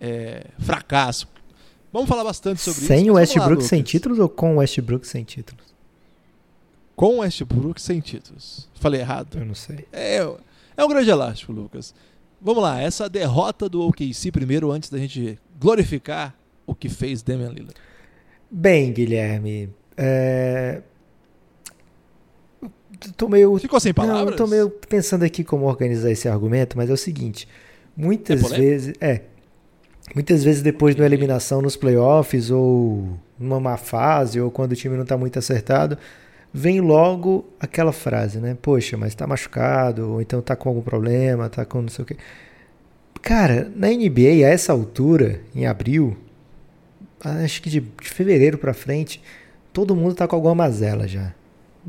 é, 0.00 0.46
fracasso. 0.58 1.28
Vamos 1.92 2.08
falar 2.08 2.24
bastante 2.24 2.60
sobre 2.60 2.80
sem 2.80 2.96
isso. 2.96 3.04
Sem 3.04 3.10
o 3.10 3.14
Westbrook 3.14 3.64
sem 3.64 3.82
títulos 3.82 4.18
ou 4.18 4.28
com 4.28 4.54
o 4.54 4.58
Westbrook 4.58 5.06
sem 5.06 5.24
títulos? 5.24 5.64
Com 6.96 7.16
o 7.16 7.18
Westbrook 7.18 7.80
sem 7.80 8.00
títulos. 8.00 8.68
Falei 8.74 9.00
errado? 9.00 9.38
Eu 9.38 9.44
não 9.44 9.54
sei. 9.54 9.86
É, 9.92 10.18
é 10.76 10.84
um 10.84 10.88
grande 10.88 11.10
elástico, 11.10 11.52
Lucas. 11.52 11.94
Vamos 12.40 12.62
lá, 12.62 12.80
essa 12.80 13.08
derrota 13.08 13.68
do 13.68 13.86
OKC 13.86 14.32
primeiro, 14.32 14.72
antes 14.72 14.90
da 14.90 14.98
gente 14.98 15.38
glorificar 15.60 16.34
o 16.66 16.74
que 16.74 16.88
fez 16.88 17.22
Damian 17.22 17.50
Lillard. 17.50 17.76
Bem, 18.50 18.92
Guilherme, 18.92 19.70
é... 19.96 20.82
Tô 23.16 23.28
meio... 23.28 23.58
Ficou 23.58 23.80
sem 23.80 23.92
palavras? 23.92 24.30
Não, 24.30 24.36
tô 24.36 24.46
meio 24.46 24.70
pensando 24.70 25.24
aqui 25.24 25.42
como 25.44 25.66
organizar 25.66 26.10
esse 26.10 26.28
argumento, 26.28 26.76
mas 26.76 26.90
é 26.90 26.92
o 26.92 26.96
seguinte, 26.96 27.48
muitas 27.96 28.52
é 28.52 28.56
vezes... 28.56 28.94
É, 29.00 29.22
muitas 30.14 30.44
vezes 30.44 30.62
depois 30.62 30.94
de 30.94 31.00
uma 31.00 31.06
eliminação 31.06 31.62
nos 31.62 31.76
playoffs 31.76 32.50
ou 32.50 33.18
numa 33.38 33.60
má 33.60 33.76
fase 33.76 34.40
ou 34.40 34.50
quando 34.50 34.72
o 34.72 34.76
time 34.76 34.94
não 34.94 35.02
está 35.02 35.16
muito 35.16 35.38
acertado, 35.38 35.96
vem 36.52 36.80
logo 36.80 37.46
aquela 37.58 37.92
frase, 37.92 38.38
né? 38.38 38.56
Poxa, 38.60 38.96
mas 38.96 39.14
tá 39.14 39.26
machucado, 39.26 40.12
ou 40.12 40.22
então 40.22 40.42
tá 40.42 40.54
com 40.54 40.68
algum 40.68 40.82
problema, 40.82 41.48
tá 41.48 41.64
com 41.64 41.82
não 41.82 41.88
sei 41.88 42.02
o 42.02 42.06
quê. 42.06 42.16
Cara, 43.22 43.70
na 43.74 43.88
NBA, 43.88 44.44
a 44.44 44.50
essa 44.50 44.72
altura, 44.72 45.40
em 45.54 45.64
abril, 45.66 46.16
acho 47.20 47.62
que 47.62 47.70
de, 47.70 47.80
de 47.80 48.10
fevereiro 48.10 48.58
para 48.58 48.74
frente, 48.74 49.22
todo 49.72 49.96
mundo 49.96 50.14
tá 50.14 50.26
com 50.26 50.36
alguma 50.36 50.54
mazela 50.54 51.06
já. 51.06 51.32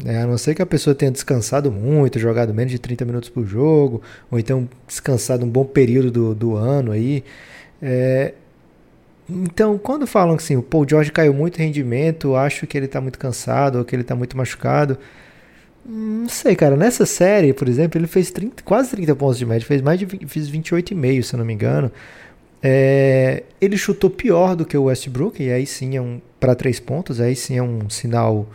É, 0.05 0.17
a 0.17 0.27
não 0.27 0.37
ser 0.37 0.55
que 0.55 0.61
a 0.61 0.65
pessoa 0.65 0.95
tenha 0.95 1.11
descansado 1.11 1.71
muito, 1.71 2.17
jogado 2.17 2.53
menos 2.53 2.71
de 2.71 2.79
30 2.79 3.05
minutos 3.05 3.29
por 3.29 3.45
jogo, 3.45 4.01
ou 4.31 4.39
então 4.39 4.67
descansado 4.87 5.45
um 5.45 5.49
bom 5.49 5.63
período 5.65 6.09
do, 6.11 6.35
do 6.35 6.55
ano 6.55 6.91
aí. 6.91 7.23
É, 7.81 8.33
então, 9.29 9.77
quando 9.77 10.07
falam 10.07 10.35
assim, 10.35 10.55
o 10.55 10.63
Paul 10.63 10.87
George 10.87 11.11
caiu 11.11 11.33
muito 11.33 11.57
rendimento, 11.57 12.35
acho 12.35 12.67
que 12.67 12.77
ele 12.77 12.87
tá 12.87 12.99
muito 12.99 13.19
cansado 13.19 13.79
ou 13.79 13.85
que 13.85 13.95
ele 13.95 14.03
tá 14.03 14.15
muito 14.15 14.35
machucado. 14.35 14.97
Não 15.85 16.29
sei, 16.29 16.55
cara. 16.55 16.75
Nessa 16.75 17.05
série, 17.05 17.53
por 17.53 17.67
exemplo, 17.67 17.99
ele 17.99 18.07
fez 18.07 18.31
30, 18.31 18.63
quase 18.63 18.91
30 18.91 19.15
pontos 19.15 19.37
de 19.37 19.45
média, 19.45 19.65
fez 19.65 19.81
mais 19.81 19.99
de 19.99 20.05
20, 20.05 20.27
fez 20.27 20.49
28,5, 20.49 21.23
se 21.23 21.35
eu 21.35 21.37
não 21.37 21.45
me 21.45 21.53
engano. 21.53 21.91
É, 22.61 23.43
ele 23.59 23.77
chutou 23.77 24.09
pior 24.09 24.55
do 24.55 24.65
que 24.65 24.77
o 24.77 24.83
Westbrook, 24.85 25.43
e 25.43 25.51
aí 25.51 25.65
sim 25.65 25.97
é 25.97 26.01
um 26.01 26.21
para 26.39 26.55
três 26.55 26.79
pontos, 26.79 27.19
aí 27.19 27.35
sim 27.35 27.57
é 27.57 27.63
um 27.63 27.89
sinal 27.89 28.47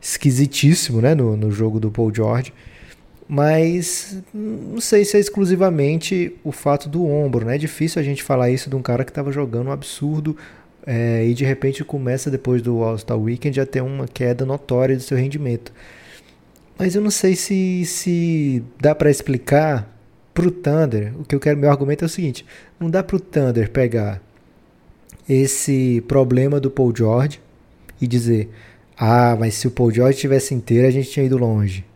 esquisitíssimo, 0.00 1.00
né, 1.00 1.14
no, 1.14 1.36
no 1.36 1.50
jogo 1.50 1.78
do 1.78 1.90
Paul 1.90 2.14
George 2.14 2.52
mas 3.32 4.20
não 4.34 4.80
sei 4.80 5.04
se 5.04 5.16
é 5.16 5.20
exclusivamente 5.20 6.36
o 6.42 6.50
fato 6.50 6.88
do 6.88 7.06
ombro, 7.06 7.46
né? 7.46 7.54
É 7.54 7.58
difícil 7.58 8.02
a 8.02 8.04
gente 8.04 8.24
falar 8.24 8.50
isso 8.50 8.68
de 8.68 8.74
um 8.74 8.82
cara 8.82 9.04
que 9.04 9.12
estava 9.12 9.30
jogando 9.30 9.68
um 9.68 9.70
absurdo 9.70 10.36
é, 10.84 11.24
e 11.24 11.32
de 11.32 11.44
repente 11.44 11.84
começa 11.84 12.28
depois 12.28 12.60
do 12.60 12.82
All-Star 12.82 13.16
Weekend 13.16 13.60
a 13.60 13.66
ter 13.66 13.82
uma 13.82 14.08
queda 14.08 14.44
notória 14.44 14.96
do 14.96 15.02
seu 15.02 15.16
rendimento. 15.16 15.72
Mas 16.76 16.96
eu 16.96 17.00
não 17.00 17.10
sei 17.10 17.36
se, 17.36 17.84
se 17.86 18.64
dá 18.80 18.96
para 18.96 19.08
explicar 19.08 19.96
pro 20.34 20.50
Thunder. 20.50 21.12
O 21.16 21.24
que 21.24 21.36
eu 21.36 21.38
quero, 21.38 21.56
meu 21.56 21.70
argumento 21.70 22.04
é 22.04 22.06
o 22.06 22.08
seguinte: 22.08 22.44
não 22.80 22.90
dá 22.90 23.00
pro 23.00 23.20
Thunder 23.20 23.70
pegar 23.70 24.20
esse 25.28 26.02
problema 26.08 26.58
do 26.58 26.68
Paul 26.68 26.92
George 26.92 27.40
e 28.00 28.08
dizer, 28.08 28.50
ah, 29.02 29.34
mas 29.40 29.54
se 29.54 29.66
o 29.66 29.70
Paul 29.70 29.90
George 29.90 30.18
tivesse 30.18 30.52
inteiro 30.52 30.86
a 30.86 30.90
gente 30.90 31.08
tinha 31.08 31.24
ido 31.24 31.38
longe. 31.38 31.86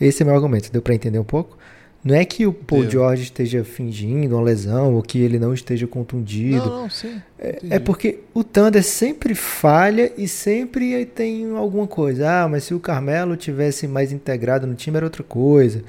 Esse 0.00 0.22
é 0.22 0.24
meu 0.24 0.34
argumento, 0.34 0.72
deu 0.72 0.80
para 0.80 0.94
entender 0.94 1.18
um 1.18 1.24
pouco? 1.24 1.58
Não 2.02 2.16
é 2.16 2.24
que 2.24 2.46
o 2.46 2.52
Paul 2.52 2.82
Deu. 2.82 2.90
George 2.90 3.22
esteja 3.24 3.62
fingindo 3.62 4.34
uma 4.34 4.42
lesão 4.42 4.94
ou 4.94 5.02
que 5.02 5.20
ele 5.20 5.38
não 5.38 5.54
esteja 5.54 5.86
contundido. 5.86 6.66
Não, 6.66 6.82
não, 6.82 6.90
sim. 6.90 7.22
É, 7.38 7.58
é, 7.70 7.78
porque 7.78 8.20
o 8.34 8.42
Thunder 8.42 8.82
sempre 8.82 9.36
falha 9.36 10.10
e 10.18 10.26
sempre 10.26 11.06
tem 11.06 11.54
alguma 11.54 11.86
coisa. 11.86 12.28
Ah, 12.28 12.48
mas 12.48 12.64
se 12.64 12.74
o 12.74 12.80
Carmelo 12.80 13.36
tivesse 13.36 13.86
mais 13.86 14.10
integrado 14.10 14.66
no 14.66 14.74
time 14.74 14.96
era 14.96 15.06
outra 15.06 15.22
coisa. 15.22 15.84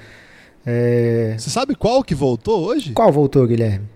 É... 0.66 1.36
Você 1.38 1.50
sabe 1.50 1.74
qual 1.74 2.04
que 2.04 2.14
voltou 2.14 2.66
hoje? 2.66 2.92
Qual 2.92 3.12
voltou, 3.12 3.48
Guilherme? 3.48 3.88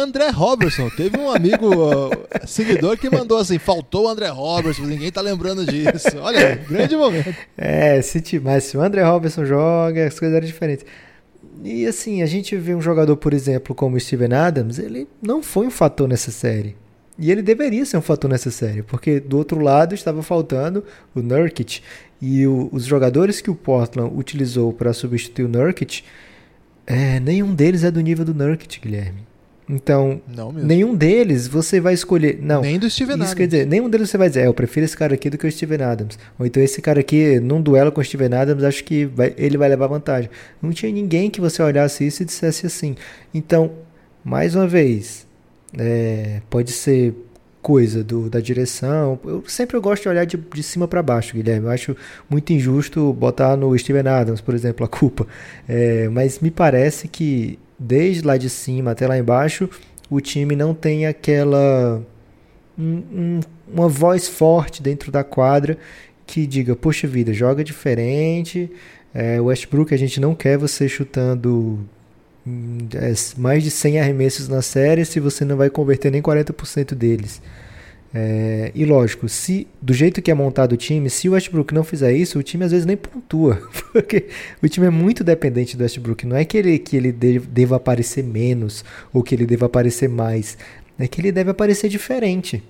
André 0.00 0.30
Robertson. 0.30 0.88
Teve 0.90 1.18
um 1.18 1.30
amigo 1.30 1.68
uh, 1.86 2.10
seguidor 2.46 2.96
que 2.96 3.10
mandou 3.10 3.38
assim: 3.38 3.58
faltou 3.58 4.04
o 4.04 4.08
André 4.08 4.28
Robertson, 4.28 4.82
ninguém 4.82 5.10
tá 5.10 5.20
lembrando 5.20 5.64
disso. 5.64 6.18
Olha, 6.20 6.56
grande 6.68 6.96
momento. 6.96 7.34
É, 7.56 8.00
se, 8.02 8.40
mas 8.40 8.64
se 8.64 8.76
o 8.76 8.82
André 8.82 9.02
Robertson 9.02 9.44
joga, 9.44 10.06
as 10.06 10.18
coisas 10.18 10.36
eram 10.36 10.46
diferentes. 10.46 10.86
E 11.64 11.86
assim, 11.86 12.22
a 12.22 12.26
gente 12.26 12.56
vê 12.56 12.74
um 12.74 12.80
jogador, 12.80 13.16
por 13.16 13.32
exemplo, 13.32 13.74
como 13.74 13.96
o 13.96 14.00
Steven 14.00 14.32
Adams, 14.32 14.78
ele 14.78 15.06
não 15.20 15.42
foi 15.42 15.66
um 15.66 15.70
fator 15.70 16.08
nessa 16.08 16.30
série. 16.30 16.76
E 17.18 17.30
ele 17.30 17.42
deveria 17.42 17.84
ser 17.84 17.96
um 17.96 18.02
fator 18.02 18.28
nessa 18.28 18.50
série, 18.50 18.82
porque 18.82 19.20
do 19.20 19.36
outro 19.36 19.60
lado 19.60 19.94
estava 19.94 20.22
faltando 20.22 20.82
o 21.14 21.20
Nurkic. 21.20 21.82
E 22.20 22.46
o, 22.46 22.68
os 22.72 22.84
jogadores 22.84 23.40
que 23.40 23.50
o 23.50 23.54
Portland 23.54 24.12
utilizou 24.16 24.72
para 24.72 24.92
substituir 24.92 25.44
o 25.44 25.48
Nurkic, 25.48 26.02
é, 26.86 27.20
nenhum 27.20 27.54
deles 27.54 27.84
é 27.84 27.90
do 27.90 28.00
nível 28.00 28.24
do 28.24 28.34
Nurkic, 28.34 28.80
Guilherme. 28.80 29.26
Então, 29.74 30.20
nenhum 30.54 30.94
deles 30.94 31.48
você 31.48 31.80
vai 31.80 31.94
escolher. 31.94 32.38
Não. 32.42 32.60
Nem 32.60 32.78
do 32.78 32.90
Steven 32.90 33.14
isso 33.14 33.22
Adams. 33.22 33.34
Quer 33.34 33.46
dizer, 33.46 33.66
nenhum 33.66 33.88
deles 33.88 34.10
você 34.10 34.18
vai 34.18 34.28
dizer, 34.28 34.42
é, 34.42 34.46
eu 34.46 34.52
prefiro 34.52 34.84
esse 34.84 34.94
cara 34.94 35.14
aqui 35.14 35.30
do 35.30 35.38
que 35.38 35.46
o 35.46 35.50
Steven 35.50 35.82
Adams. 35.82 36.18
Ou 36.38 36.44
então 36.44 36.62
esse 36.62 36.82
cara 36.82 37.00
aqui, 37.00 37.40
num 37.40 37.62
duelo 37.62 37.90
com 37.90 38.02
o 38.02 38.04
Steven 38.04 38.34
Adams, 38.34 38.64
acho 38.64 38.84
que 38.84 39.06
vai, 39.06 39.32
ele 39.38 39.56
vai 39.56 39.70
levar 39.70 39.86
vantagem. 39.86 40.28
Não 40.60 40.72
tinha 40.72 40.92
ninguém 40.92 41.30
que 41.30 41.40
você 41.40 41.62
olhasse 41.62 42.06
isso 42.06 42.22
e 42.22 42.26
dissesse 42.26 42.66
assim. 42.66 42.94
Então, 43.32 43.72
mais 44.22 44.54
uma 44.54 44.66
vez, 44.66 45.26
é, 45.78 46.42
pode 46.50 46.70
ser 46.72 47.14
coisa 47.62 48.04
do, 48.04 48.28
da 48.28 48.40
direção. 48.40 49.18
Eu 49.24 49.42
sempre 49.46 49.74
eu 49.74 49.80
gosto 49.80 50.02
de 50.02 50.08
olhar 50.10 50.26
de, 50.26 50.36
de 50.36 50.62
cima 50.62 50.86
para 50.86 51.02
baixo, 51.02 51.34
Guilherme. 51.34 51.64
Eu 51.64 51.70
acho 51.70 51.96
muito 52.28 52.52
injusto 52.52 53.10
botar 53.14 53.56
no 53.56 53.76
Steven 53.78 54.06
Adams, 54.06 54.42
por 54.42 54.54
exemplo, 54.54 54.84
a 54.84 54.88
culpa. 54.88 55.26
É, 55.66 56.10
mas 56.10 56.40
me 56.40 56.50
parece 56.50 57.08
que 57.08 57.58
desde 57.82 58.26
lá 58.26 58.36
de 58.36 58.48
cima 58.48 58.92
até 58.92 59.06
lá 59.06 59.18
embaixo, 59.18 59.68
o 60.08 60.20
time 60.20 60.54
não 60.54 60.74
tem 60.74 61.06
aquela. 61.06 62.02
Um, 62.78 63.02
um, 63.12 63.40
uma 63.68 63.88
voz 63.88 64.28
forte 64.28 64.82
dentro 64.82 65.10
da 65.10 65.24
quadra 65.24 65.76
que 66.26 66.46
diga: 66.46 66.76
Poxa 66.76 67.06
vida, 67.06 67.32
joga 67.32 67.64
diferente. 67.64 68.70
É, 69.14 69.40
Westbrook, 69.40 69.92
a 69.92 69.98
gente 69.98 70.20
não 70.20 70.34
quer 70.34 70.56
você 70.56 70.88
chutando 70.88 71.80
hum, 72.46 72.78
é, 72.94 73.12
mais 73.36 73.62
de 73.62 73.70
100 73.70 74.00
arremessos 74.00 74.48
na 74.48 74.62
série 74.62 75.04
se 75.04 75.20
você 75.20 75.44
não 75.44 75.56
vai 75.56 75.68
converter 75.68 76.10
nem 76.10 76.22
40% 76.22 76.94
deles. 76.94 77.42
É, 78.14 78.70
e 78.74 78.84
lógico, 78.84 79.26
se 79.26 79.66
do 79.80 79.94
jeito 79.94 80.20
que 80.20 80.30
é 80.30 80.34
montado 80.34 80.72
o 80.72 80.76
time, 80.76 81.08
se 81.08 81.28
o 81.28 81.32
Westbrook 81.32 81.72
não 81.72 81.82
fizer 81.82 82.12
isso, 82.12 82.38
o 82.38 82.42
time 82.42 82.64
às 82.64 82.70
vezes 82.70 82.84
nem 82.84 82.96
pontua, 82.96 83.62
porque 83.92 84.26
o 84.62 84.68
time 84.68 84.86
é 84.86 84.90
muito 84.90 85.24
dependente 85.24 85.76
do 85.76 85.82
Westbrook. 85.82 86.26
Não 86.26 86.36
é 86.36 86.44
que 86.44 86.58
ele, 86.58 86.78
que 86.78 86.96
ele 86.96 87.10
deva 87.10 87.76
aparecer 87.76 88.22
menos 88.22 88.84
ou 89.12 89.22
que 89.22 89.34
ele 89.34 89.46
deva 89.46 89.66
aparecer 89.66 90.08
mais, 90.08 90.58
é 90.98 91.08
que 91.08 91.20
ele 91.20 91.32
deve 91.32 91.50
aparecer 91.50 91.88
diferente. 91.88 92.62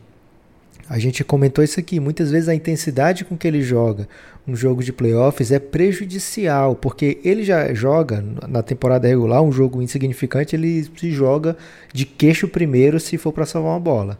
A 0.88 0.98
gente 0.98 1.24
comentou 1.24 1.64
isso 1.64 1.80
aqui. 1.80 1.98
Muitas 1.98 2.30
vezes 2.30 2.48
a 2.48 2.54
intensidade 2.54 3.24
com 3.24 3.36
que 3.36 3.48
ele 3.48 3.62
joga 3.62 4.06
um 4.46 4.54
jogo 4.54 4.82
de 4.82 4.92
playoffs 4.92 5.50
é 5.50 5.58
prejudicial, 5.58 6.74
porque 6.74 7.18
ele 7.24 7.42
já 7.44 7.72
joga 7.72 8.22
na 8.48 8.62
temporada 8.62 9.08
regular 9.08 9.42
um 9.42 9.52
jogo 9.52 9.80
insignificante, 9.80 10.54
ele 10.54 10.84
se 10.96 11.10
joga 11.10 11.56
de 11.92 12.04
queixo 12.04 12.46
primeiro 12.46 13.00
se 13.00 13.16
for 13.16 13.32
para 13.32 13.46
salvar 13.46 13.72
uma 13.72 13.80
bola 13.80 14.18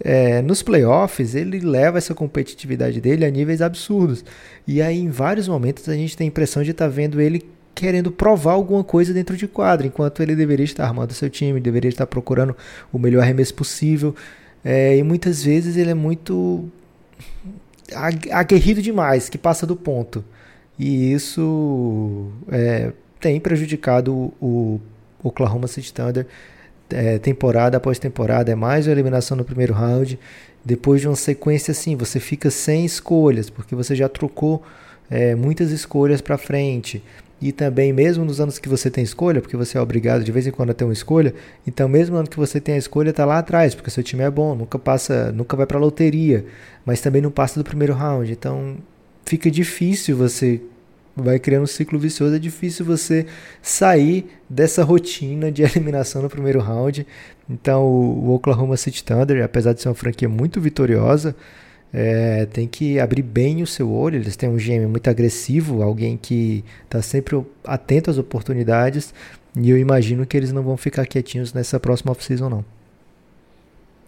é, 0.00 0.42
nos 0.42 0.62
playoffs 0.62 1.34
ele 1.34 1.60
leva 1.60 1.98
essa 1.98 2.14
competitividade 2.14 3.00
dele 3.00 3.24
a 3.24 3.30
níveis 3.30 3.62
absurdos. 3.62 4.24
E 4.66 4.82
aí, 4.82 4.98
em 4.98 5.08
vários 5.08 5.48
momentos, 5.48 5.88
a 5.88 5.94
gente 5.94 6.16
tem 6.16 6.26
a 6.26 6.28
impressão 6.28 6.62
de 6.62 6.72
estar 6.72 6.86
tá 6.86 6.90
vendo 6.90 7.20
ele 7.20 7.44
querendo 7.74 8.10
provar 8.10 8.52
alguma 8.52 8.82
coisa 8.82 9.12
dentro 9.12 9.36
de 9.36 9.46
quadro, 9.46 9.86
enquanto 9.86 10.22
ele 10.22 10.34
deveria 10.34 10.64
estar 10.64 10.84
armando 10.84 11.12
seu 11.12 11.28
time, 11.28 11.60
deveria 11.60 11.90
estar 11.90 12.06
procurando 12.06 12.56
o 12.90 12.98
melhor 12.98 13.22
arremesso 13.22 13.54
possível. 13.54 14.14
É, 14.64 14.96
e 14.96 15.02
muitas 15.02 15.42
vezes 15.42 15.76
ele 15.76 15.90
é 15.90 15.94
muito 15.94 16.68
aguerrido 18.32 18.82
demais, 18.82 19.28
que 19.28 19.38
passa 19.38 19.66
do 19.66 19.76
ponto. 19.76 20.24
E 20.78 21.12
isso 21.12 22.30
é, 22.50 22.92
tem 23.20 23.38
prejudicado 23.38 24.32
o 24.40 24.80
Oklahoma 25.22 25.66
City 25.68 25.92
Thunder 25.92 26.26
é, 26.90 27.18
temporada 27.18 27.76
após 27.76 27.98
temporada, 27.98 28.50
é 28.50 28.54
mais 28.54 28.86
uma 28.86 28.92
eliminação 28.92 29.36
no 29.36 29.44
primeiro 29.44 29.72
round. 29.72 30.18
Depois 30.64 31.00
de 31.00 31.08
uma 31.08 31.16
sequência 31.16 31.72
assim, 31.72 31.96
você 31.96 32.18
fica 32.18 32.50
sem 32.50 32.84
escolhas, 32.84 33.48
porque 33.48 33.74
você 33.74 33.94
já 33.94 34.08
trocou 34.08 34.62
é, 35.10 35.34
muitas 35.34 35.70
escolhas 35.70 36.20
para 36.20 36.36
frente. 36.36 37.02
E 37.40 37.52
também, 37.52 37.92
mesmo 37.92 38.24
nos 38.24 38.40
anos 38.40 38.58
que 38.58 38.68
você 38.68 38.90
tem 38.90 39.04
escolha, 39.04 39.42
porque 39.42 39.56
você 39.56 39.76
é 39.76 39.80
obrigado 39.80 40.24
de 40.24 40.32
vez 40.32 40.46
em 40.46 40.50
quando 40.50 40.70
a 40.70 40.74
ter 40.74 40.84
uma 40.84 40.92
escolha, 40.92 41.34
então 41.66 41.86
mesmo 41.86 42.14
no 42.14 42.20
ano 42.20 42.28
que 42.28 42.36
você 42.38 42.58
tem 42.58 42.76
a 42.76 42.78
escolha, 42.78 43.10
está 43.10 43.26
lá 43.26 43.38
atrás, 43.38 43.74
porque 43.74 43.90
seu 43.90 44.02
time 44.02 44.22
é 44.22 44.30
bom, 44.30 44.54
nunca 44.54 44.78
passa, 44.78 45.30
nunca 45.32 45.54
vai 45.54 45.66
para 45.66 45.78
loteria, 45.78 46.46
mas 46.84 47.00
também 47.02 47.20
não 47.20 47.30
passa 47.30 47.60
do 47.60 47.64
primeiro 47.64 47.92
round. 47.92 48.32
Então, 48.32 48.78
fica 49.26 49.50
difícil 49.50 50.16
você 50.16 50.62
vai 51.16 51.38
criando 51.38 51.62
um 51.62 51.66
ciclo 51.66 51.98
vicioso, 51.98 52.34
é 52.34 52.38
difícil 52.38 52.84
você 52.84 53.26
sair 53.62 54.26
dessa 54.48 54.84
rotina 54.84 55.50
de 55.50 55.62
eliminação 55.64 56.22
no 56.22 56.28
primeiro 56.28 56.60
round. 56.60 57.06
Então, 57.48 57.84
o 57.84 58.34
Oklahoma 58.34 58.76
City 58.76 59.02
Thunder, 59.02 59.42
apesar 59.42 59.72
de 59.72 59.80
ser 59.80 59.88
uma 59.88 59.94
franquia 59.94 60.28
muito 60.28 60.60
vitoriosa, 60.60 61.34
é, 61.92 62.46
tem 62.46 62.68
que 62.68 63.00
abrir 63.00 63.22
bem 63.22 63.62
o 63.62 63.66
seu 63.66 63.90
olho. 63.90 64.16
Eles 64.16 64.36
têm 64.36 64.48
um 64.48 64.56
GM 64.56 64.86
muito 64.88 65.08
agressivo, 65.08 65.82
alguém 65.82 66.16
que 66.16 66.62
está 66.84 67.00
sempre 67.00 67.40
atento 67.64 68.10
às 68.10 68.18
oportunidades. 68.18 69.14
E 69.56 69.70
eu 69.70 69.78
imagino 69.78 70.26
que 70.26 70.36
eles 70.36 70.52
não 70.52 70.62
vão 70.62 70.76
ficar 70.76 71.06
quietinhos 71.06 71.54
nessa 71.54 71.80
próxima 71.80 72.12
off-season, 72.12 72.50
não. 72.50 72.75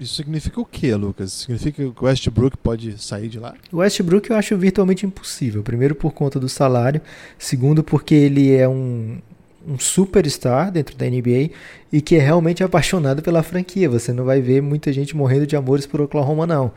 Isso 0.00 0.14
significa 0.14 0.60
o 0.60 0.64
que, 0.64 0.94
Lucas? 0.94 1.32
Significa 1.32 1.82
que 1.82 2.00
o 2.00 2.04
Westbrook 2.04 2.56
pode 2.58 3.02
sair 3.02 3.28
de 3.28 3.38
lá? 3.38 3.54
O 3.72 3.78
Westbrook 3.78 4.30
eu 4.30 4.36
acho 4.36 4.56
virtualmente 4.56 5.04
impossível. 5.04 5.62
Primeiro, 5.62 5.94
por 5.94 6.12
conta 6.12 6.38
do 6.38 6.48
salário. 6.48 7.00
Segundo, 7.38 7.82
porque 7.82 8.14
ele 8.14 8.54
é 8.54 8.68
um, 8.68 9.18
um 9.66 9.78
superstar 9.78 10.70
dentro 10.70 10.96
da 10.96 11.06
NBA 11.06 11.50
e 11.92 12.00
que 12.00 12.16
é 12.16 12.20
realmente 12.20 12.62
apaixonado 12.62 13.22
pela 13.22 13.42
franquia. 13.42 13.88
Você 13.90 14.12
não 14.12 14.24
vai 14.24 14.40
ver 14.40 14.62
muita 14.62 14.92
gente 14.92 15.16
morrendo 15.16 15.46
de 15.46 15.56
amores 15.56 15.86
por 15.86 16.00
Oklahoma, 16.00 16.46
não. 16.46 16.72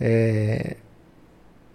É... 0.00 0.76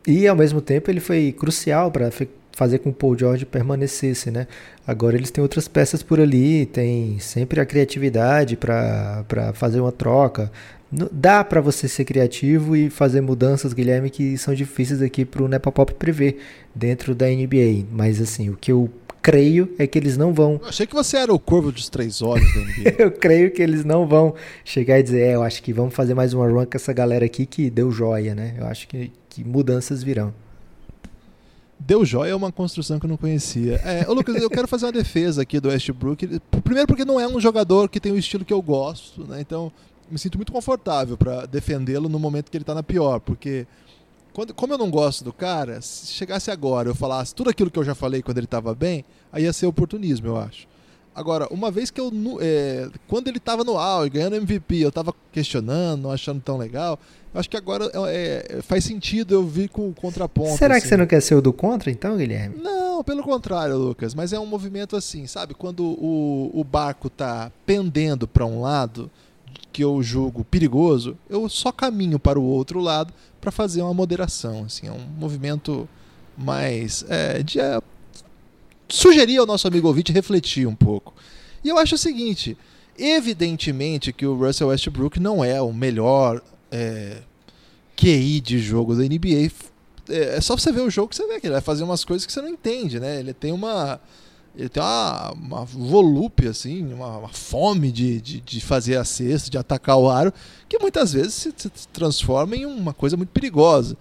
E 0.06 0.27
ao 0.27 0.36
mesmo 0.36 0.62
tempo 0.62 0.89
ele 0.89 1.01
foi 1.01 1.32
crucial 1.38 1.92
para 1.92 2.10
fazer 2.54 2.80
com 2.80 2.92
que 2.92 2.98
o 2.98 3.00
Paul 3.00 3.18
George 3.18 3.46
permanecesse, 3.46 4.32
né? 4.32 4.48
Agora 4.86 5.16
eles 5.16 5.30
têm 5.30 5.42
outras 5.42 5.68
peças 5.68 6.01
por 6.01 6.20
ali, 6.20 6.66
tem 6.66 7.20
sempre 7.20 7.60
a 7.60 7.66
criatividade 7.66 8.58
para 8.58 9.54
fazer 9.54 9.80
uma 9.80 9.92
troca. 9.92 10.51
Dá 10.89 11.44
para 11.44 11.60
você 11.60 11.88
ser 11.88 12.06
criativo 12.06 12.75
e 12.75 12.89
fazer 12.89 13.20
mudanças, 13.20 13.74
Guilherme, 13.74 14.10
que 14.10 14.38
são 14.38 14.53
difíceis 14.53 15.01
aqui 15.01 15.25
para 15.25 15.44
o 15.44 15.48
Nepopop 15.48 15.94
prever 15.94 16.38
dentro 16.74 17.13
da 17.13 17.27
NBA. 17.27 17.86
Mas 17.91 18.22
assim, 18.22 18.50
o 18.50 18.56
que 18.56 18.72
eu 18.72 18.89
creio 19.22 19.70
é 19.77 19.86
que 19.86 20.00
eles 20.00 20.15
não 20.15 20.34
vão. 20.34 20.58
Eu 20.62 20.70
achei 20.70 20.88
que 20.88 20.96
você 20.96 21.17
era 21.17 21.34
o 21.34 21.38
corvo 21.38 21.70
dos 21.74 21.89
três 21.89 22.22
olhos 22.22 22.48
da 22.53 22.62
NBA. 22.62 22.96
eu 23.03 23.12
creio 23.12 23.51
que 23.51 23.62
eles 23.62 23.84
não 23.84 24.08
vão 24.08 24.34
chegar 24.63 24.98
e 24.98 25.03
dizer, 25.03 25.20
é, 25.20 25.36
eu 25.36 25.44
acho 25.44 25.62
que 25.62 25.74
vamos 25.74 25.94
fazer 25.94 26.13
mais 26.13 26.34
uma 26.34 26.48
run 26.48 26.65
com 26.65 26.77
essa 26.77 26.94
galera 26.94 27.25
aqui 27.25 27.46
que 27.46 27.70
deu 27.70 27.91
joia, 27.91 28.34
né? 28.34 28.56
Eu 28.58 28.65
acho 28.67 28.88
que, 28.88 29.12
que 29.27 29.44
mudanças 29.44 30.01
virão. 30.01 30.34
Deu 31.77 32.06
joia 32.06 32.32
é 32.32 32.36
uma 32.36 32.51
construção 32.51 32.98
que 32.98 33.06
eu 33.06 33.10
não 33.10 33.17
conhecia. 33.17 33.75
É, 33.84 34.10
ô 34.10 34.13
Lucas, 34.13 34.41
eu 34.41 34.50
quero 34.50 34.67
fazer 34.67 34.86
uma 34.86 34.94
defesa 34.94 35.41
aqui 35.41 35.60
do 35.60 35.67
Westbrook. 35.67 36.39
Primeiro 36.63 36.88
porque 36.88 37.03
não 37.03 37.20
é 37.20 37.27
um 37.27 37.39
jogador 37.39 37.89
que 37.89 38.00
tem 38.00 38.13
o 38.13 38.17
estilo 38.17 38.46
que 38.46 38.53
eu 38.53 38.62
gosto, 38.62 39.25
né? 39.25 39.41
Então 39.41 39.72
me 40.10 40.18
sinto 40.18 40.38
muito 40.38 40.52
confortável 40.52 41.18
para 41.18 41.46
defendê-lo 41.46 42.10
no 42.10 42.20
momento 42.20 42.50
que 42.50 42.58
ele 42.58 42.64
está 42.64 42.74
na 42.74 42.84
pior, 42.84 43.20
porque 43.20 43.68
quando, 44.34 44.54
como 44.54 44.74
eu 44.74 44.78
não 44.78 44.90
gosto 44.90 45.24
do 45.24 45.34
cara, 45.34 45.82
se 45.82 46.14
chegasse 46.14 46.52
agora 46.52 46.90
eu 46.90 46.96
falasse 46.96 47.34
tudo 47.34 47.50
aquilo 47.50 47.72
que 47.72 47.80
eu 47.80 47.84
já 47.84 47.96
falei 47.96 48.22
quando 48.22 48.38
ele 48.38 48.46
estava 48.46 48.74
bem, 48.76 49.04
aí 49.32 49.44
ia 49.44 49.54
ser 49.54 49.66
oportunismo, 49.66 50.28
eu 50.28 50.38
acho. 50.38 50.68
Agora, 51.18 51.48
uma 51.50 51.72
vez 51.72 51.90
que 51.90 52.00
eu. 52.00 52.12
É, 52.40 52.90
quando 53.08 53.28
ele 53.28 53.40
estava 53.40 53.64
no 53.64 53.76
auge, 53.76 54.12
ganhando 54.12 54.36
MVP, 54.36 54.78
eu 54.78 54.90
estava 54.90 55.12
questionando, 55.32 56.04
não 56.04 56.12
achando 56.12 56.40
tão 56.40 56.58
legal. 56.58 57.00
Eu 57.34 57.40
acho 57.40 57.50
que 57.50 57.58
agora 57.58 57.90
é, 58.08 58.46
é, 58.48 58.62
faz 58.62 58.84
sentido 58.84 59.34
eu 59.34 59.44
vir 59.44 59.68
com 59.68 59.90
o 59.90 59.94
contraponto. 59.96 60.56
Será 60.56 60.76
assim. 60.76 60.84
que 60.84 60.90
você 60.90 60.96
não 60.96 61.08
quer 61.08 61.20
ser 61.24 61.34
o 61.34 61.42
do 61.42 61.52
contra, 61.52 61.90
então, 61.90 62.16
Guilherme? 62.18 62.62
Não, 62.62 63.04
pelo 63.04 63.24
contrário, 63.24 63.76
Lucas. 63.76 64.14
Mas 64.14 64.32
é 64.32 64.40
um 64.40 64.46
movimento 64.46 64.96
assim, 64.96 65.26
sabe? 65.26 65.56
Quando 65.56 65.84
o, 65.84 66.52
o 66.54 66.64
barco 66.64 67.08
está 67.08 67.52
pendendo 67.66 68.28
para 68.28 68.46
um 68.46 68.62
lado, 68.62 69.10
que 69.78 69.84
eu 69.84 70.02
julgo 70.02 70.44
perigoso, 70.44 71.16
eu 71.30 71.48
só 71.48 71.72
caminho 71.72 72.18
para 72.18 72.40
o 72.40 72.44
outro 72.44 72.80
lado 72.80 73.14
para 73.40 73.52
fazer 73.52 73.84
uma 73.84 73.94
moderação. 73.94 74.64
Assim, 74.66 74.88
é 74.88 74.92
um 74.92 75.06
movimento 75.20 75.88
mais 76.36 77.06
é, 77.08 77.44
de 77.44 77.60
é, 77.60 77.80
sugerir 78.90 79.38
ao 79.38 79.46
nosso 79.46 79.68
amigo 79.68 79.88
ouvinte 79.88 80.12
refletir 80.12 80.68
um 80.68 80.74
pouco. 80.74 81.13
E 81.63 81.70
eu 81.70 81.78
acho 81.78 81.94
o 81.94 81.98
seguinte: 81.98 82.58
evidentemente 82.98 84.12
que 84.12 84.26
o 84.26 84.34
Russell 84.34 84.70
Westbrook 84.70 85.20
não 85.20 85.46
é 85.46 85.62
o 85.62 85.72
melhor 85.72 86.42
é, 86.72 87.18
QI 87.96 88.42
de 88.42 88.58
jogo 88.58 88.96
da 88.96 89.04
NBA. 89.04 89.52
É, 90.10 90.38
é 90.38 90.42
só 90.42 90.58
você 90.58 90.72
ver 90.72 90.82
o 90.82 90.90
jogo 90.90 91.10
que 91.10 91.18
você 91.18 91.28
vê 91.28 91.40
que 91.40 91.46
ele 91.46 91.54
vai 91.54 91.62
fazer 91.62 91.84
umas 91.84 92.04
coisas 92.04 92.26
que 92.26 92.34
você 92.34 92.42
não 92.42 92.50
entende, 92.50 93.00
né? 93.00 93.20
Ele 93.20 93.32
tem 93.32 93.52
uma 93.52 94.02
ele 94.58 94.70
tem 94.70 94.82
uma, 94.82 95.32
uma 95.34 95.65
volúpia, 95.65 96.50
assim, 96.50 96.91
uma, 96.91 97.20
uma 97.20 97.30
fome 97.30 97.91
de, 97.91 98.20
de, 98.20 98.41
de, 98.41 98.60
fazer 98.60 98.98
a 98.98 99.06
cesta, 99.06 99.52
de 99.52 99.58
atacar 99.58 99.98
o 99.98 100.10
aro, 100.10 100.34
que 100.67 100.80
muitas 100.80 101.13
vezes 101.13 101.36
se, 101.36 101.54
se 101.56 101.88
transforma 101.89 102.56
em 102.56 102.65
uma 102.65 102.91
coisa 102.91 103.15
muito 103.15 103.30
perigosa. 103.30 103.96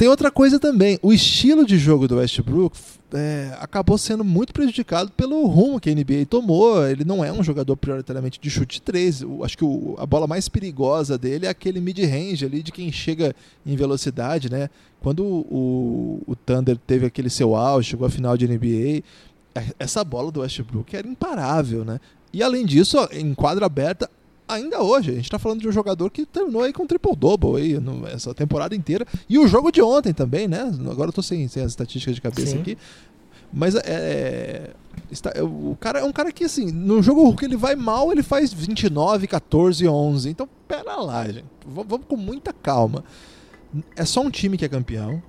Tem 0.00 0.08
outra 0.08 0.30
coisa 0.30 0.58
também, 0.58 0.98
o 1.02 1.12
estilo 1.12 1.62
de 1.62 1.76
jogo 1.76 2.08
do 2.08 2.16
Westbrook 2.16 2.74
é, 3.12 3.54
acabou 3.60 3.98
sendo 3.98 4.24
muito 4.24 4.50
prejudicado 4.50 5.12
pelo 5.12 5.44
rumo 5.44 5.78
que 5.78 5.90
a 5.90 5.94
NBA 5.94 6.24
tomou. 6.24 6.88
Ele 6.88 7.04
não 7.04 7.22
é 7.22 7.30
um 7.30 7.42
jogador 7.42 7.76
prioritariamente 7.76 8.40
de 8.40 8.48
chute 8.48 8.80
3. 8.80 9.20
Eu 9.20 9.44
acho 9.44 9.58
que 9.58 9.64
o, 9.66 9.96
a 9.98 10.06
bola 10.06 10.26
mais 10.26 10.48
perigosa 10.48 11.18
dele 11.18 11.44
é 11.44 11.50
aquele 11.50 11.82
mid-range 11.82 12.46
ali 12.46 12.62
de 12.62 12.72
quem 12.72 12.90
chega 12.90 13.36
em 13.66 13.76
velocidade, 13.76 14.50
né? 14.50 14.70
Quando 15.02 15.22
o, 15.22 16.22
o 16.26 16.34
Thunder 16.34 16.78
teve 16.78 17.04
aquele 17.04 17.28
seu 17.28 17.54
auge, 17.54 17.90
chegou 17.90 18.06
à 18.06 18.10
final 18.10 18.38
de 18.38 18.48
NBA, 18.48 19.02
é, 19.54 19.64
essa 19.78 20.02
bola 20.02 20.32
do 20.32 20.40
Westbrook 20.40 20.96
era 20.96 21.06
imparável, 21.06 21.84
né? 21.84 22.00
E 22.32 22.42
além 22.42 22.64
disso, 22.64 22.96
em 23.12 23.34
quadra 23.34 23.66
aberta, 23.66 24.08
ainda 24.52 24.82
hoje. 24.82 25.10
A 25.10 25.14
gente 25.14 25.24
está 25.24 25.38
falando 25.38 25.60
de 25.60 25.68
um 25.68 25.72
jogador 25.72 26.10
que 26.10 26.26
terminou 26.26 26.62
aí 26.62 26.72
com 26.72 26.86
triple-double 26.86 27.56
aí 27.56 27.78
no, 27.78 28.06
essa 28.06 28.34
temporada 28.34 28.74
inteira. 28.74 29.06
E 29.28 29.38
o 29.38 29.46
jogo 29.46 29.70
de 29.70 29.80
ontem 29.82 30.12
também, 30.12 30.48
né? 30.48 30.70
Agora 30.90 31.08
eu 31.08 31.12
tô 31.12 31.22
sem, 31.22 31.46
sem 31.48 31.62
as 31.62 31.72
estatísticas 31.72 32.14
de 32.14 32.20
cabeça 32.20 32.52
Sim. 32.52 32.60
aqui. 32.60 32.78
Mas 33.52 33.74
é, 33.74 33.80
é 33.86 34.70
está, 35.10 35.32
é, 35.34 35.42
o 35.42 35.76
cara 35.78 36.00
é 36.00 36.04
um 36.04 36.12
cara 36.12 36.32
que, 36.32 36.44
assim, 36.44 36.70
no 36.70 37.02
jogo 37.02 37.34
que 37.36 37.44
ele 37.44 37.56
vai 37.56 37.74
mal, 37.74 38.12
ele 38.12 38.22
faz 38.22 38.52
29, 38.52 39.26
14, 39.26 39.86
11. 39.86 40.28
Então, 40.28 40.48
pera 40.66 40.96
lá, 40.96 41.26
gente. 41.26 41.44
V 41.66 41.84
vamos 41.86 42.06
com 42.06 42.16
muita 42.16 42.52
calma. 42.52 43.04
É 43.96 44.04
só 44.04 44.20
um 44.20 44.30
time 44.30 44.56
que 44.56 44.64
é 44.64 44.68
campeão. 44.68 45.22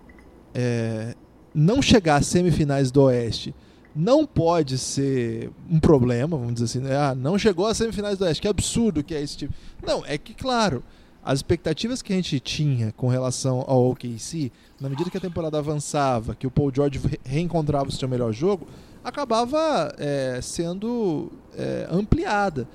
É, 0.54 1.16
não 1.54 1.82
chegar 1.82 2.18
às 2.18 2.28
semifinais 2.28 2.92
do 2.92 3.04
Oeste 3.04 3.54
não 3.96 4.26
pode 4.26 4.78
ser 4.78 5.52
um 5.70 5.80
problema, 5.80 6.38
vamos 6.38 6.54
dizer 6.54 6.66
assim, 6.66 6.80
né? 6.80 6.96
ah, 6.96 7.16
não 7.16 7.38
chegou 7.38 7.68
às 7.68 7.78
semifinais 7.78 8.18
do 8.18 8.26
Oeste, 8.26 8.42
que 8.42 8.48
absurdo 8.48 9.04
que 9.04 9.14
é 9.14 9.22
esse 9.22 9.38
tipo. 9.38 9.54
Não, 9.86 10.06
é 10.06 10.18
que, 10.18 10.34
claro, 10.34 10.84
as 11.24 11.40
expectativas 11.40 12.02
que 12.02 12.14
a 12.14 12.16
gente 12.16 12.40
tinha 12.40 12.92
com 12.94 13.08
relação 13.08 13.64
ao 13.68 13.90
OKC, 13.90 14.52
na 14.80 14.90
medida 14.90 15.10
que 15.10 15.18
a 15.18 15.22
temporada 15.22 15.58
avançava, 15.58 16.34
que 16.34 16.48
o 16.48 16.52
Paul 16.52 16.72
George 16.74 17.00
reencontrava 17.24 17.90
o 17.90 17.92
seu 17.92 18.08
melhor 18.08 18.32
jogo, 18.32 18.68
acabava 19.04 19.94
é, 19.98 20.40
sendo 20.42 21.32
é, 21.56 21.88
ampliada. 21.92 22.68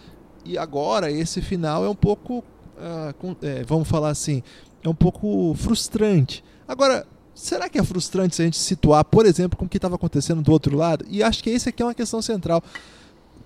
E 0.45 0.57
agora, 0.57 1.11
esse 1.11 1.41
final 1.41 1.85
é 1.85 1.89
um 1.89 1.95
pouco, 1.95 2.39
uh, 2.39 3.13
com, 3.19 3.35
é, 3.43 3.65
vamos 3.65 3.89
falar 3.89 4.11
assim, 4.11 4.45
é 4.83 4.89
um 4.89 4.95
pouco 4.95 5.53
frustrante. 5.55 6.45
Agora, 6.69 7.05
Será 7.37 7.69
que 7.69 7.79
é 7.79 7.85
frustrante 7.85 8.35
se 8.35 8.41
a 8.41 8.47
gente 8.47 8.57
situar, 8.57 9.05
por 9.05 9.27
exemplo, 9.27 9.59
com 9.59 9.67
o 9.67 9.69
que 9.69 9.77
estava 9.77 9.95
acontecendo 9.95 10.41
do 10.41 10.51
outro 10.51 10.75
lado? 10.75 11.05
E 11.07 11.23
acho 11.23 11.45
que 11.45 11.51
esse 11.51 11.69
aqui 11.69 11.83
é 11.83 11.87
uma 11.87 11.95
questão 11.95 12.23
central. 12.23 12.65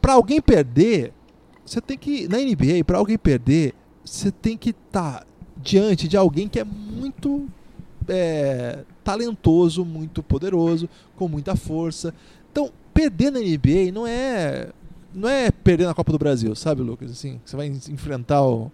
Para 0.00 0.12
alguém 0.12 0.40
perder, 0.40 1.12
você 1.66 1.81
tem 1.81 1.98
que. 1.98 2.29
Na 2.29 2.38
NBA, 2.38 2.85
para 2.87 2.98
alguém 2.98 3.18
perder, 3.18 3.74
você 4.05 4.31
tem 4.31 4.57
que 4.57 4.70
estar 4.70 5.20
tá 5.20 5.26
diante 5.57 6.07
de 6.07 6.16
alguém 6.16 6.48
que 6.48 6.61
é 6.61 6.64
muito 6.64 7.48
é, 8.09 8.85
talentoso, 9.03 9.85
muito 9.85 10.22
poderoso, 10.22 10.88
com 11.16 11.26
muita 11.26 11.57
força. 11.57 12.14
Então, 12.53 12.70
perder 12.94 13.33
na 13.33 13.40
NBA 13.40 13.90
não 13.92 14.07
é. 14.07 14.68
Não 15.12 15.29
é 15.29 15.50
perder 15.50 15.87
na 15.87 15.94
Copa 15.94 16.12
do 16.12 16.18
Brasil, 16.18 16.55
sabe, 16.55 16.81
Lucas? 16.83 17.11
Assim, 17.11 17.40
você 17.44 17.57
vai 17.57 17.66
enfrentar 17.66 18.46
o, 18.46 18.70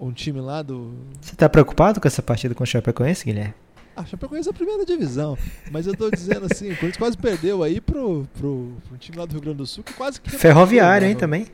um 0.00 0.10
time 0.10 0.40
lá 0.40 0.62
do. 0.62 0.94
Você 1.20 1.34
está 1.34 1.50
preocupado 1.50 2.00
com 2.00 2.08
essa 2.08 2.22
partida 2.22 2.54
com 2.54 2.64
o 2.64 2.66
Chapecoense, 2.66 3.26
Guilherme? 3.26 3.52
A 3.98 4.06
Chapecoense 4.06 4.48
é 4.48 4.50
a 4.50 4.54
primeira 4.54 4.86
divisão. 4.86 5.36
Mas 5.70 5.86
eu 5.86 5.96
tô 5.96 6.10
dizendo 6.10 6.46
assim, 6.50 6.66
o 6.66 6.76
Corinthians 6.76 6.96
quase 6.96 7.18
perdeu 7.18 7.62
aí 7.62 7.80
pro, 7.80 8.28
pro, 8.38 8.72
pro 8.86 8.96
time 8.98 9.18
lá 9.18 9.26
do 9.26 9.32
Rio 9.32 9.40
Grande 9.40 9.58
do 9.58 9.66
Sul, 9.66 9.82
que 9.82 9.92
quase 9.92 10.20
que. 10.20 10.30
Ferroviário, 10.30 11.08
hein, 11.08 11.16
também. 11.16 11.46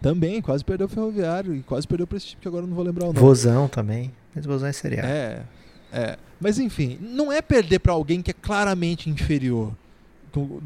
Também, 0.00 0.42
quase 0.42 0.64
perdeu 0.64 0.86
o 0.86 0.90
Ferroviário. 0.90 1.54
E 1.54 1.62
quase 1.62 1.86
perdeu 1.86 2.06
pra 2.06 2.18
esse 2.18 2.26
time 2.26 2.42
que 2.42 2.48
agora 2.48 2.64
eu 2.64 2.68
não 2.68 2.74
vou 2.74 2.84
lembrar 2.84 3.04
o 3.04 3.06
nome. 3.08 3.18
Vozão 3.18 3.68
também. 3.68 4.12
Mas 4.34 4.44
Vozão 4.44 4.68
é 4.68 4.72
serial. 4.72 5.06
É. 5.06 5.42
É. 5.92 6.16
Mas 6.40 6.58
enfim, 6.58 6.98
não 7.00 7.30
é 7.30 7.40
perder 7.40 7.78
para 7.78 7.92
alguém 7.92 8.20
que 8.20 8.30
é 8.30 8.34
claramente 8.34 9.08
inferior. 9.08 9.72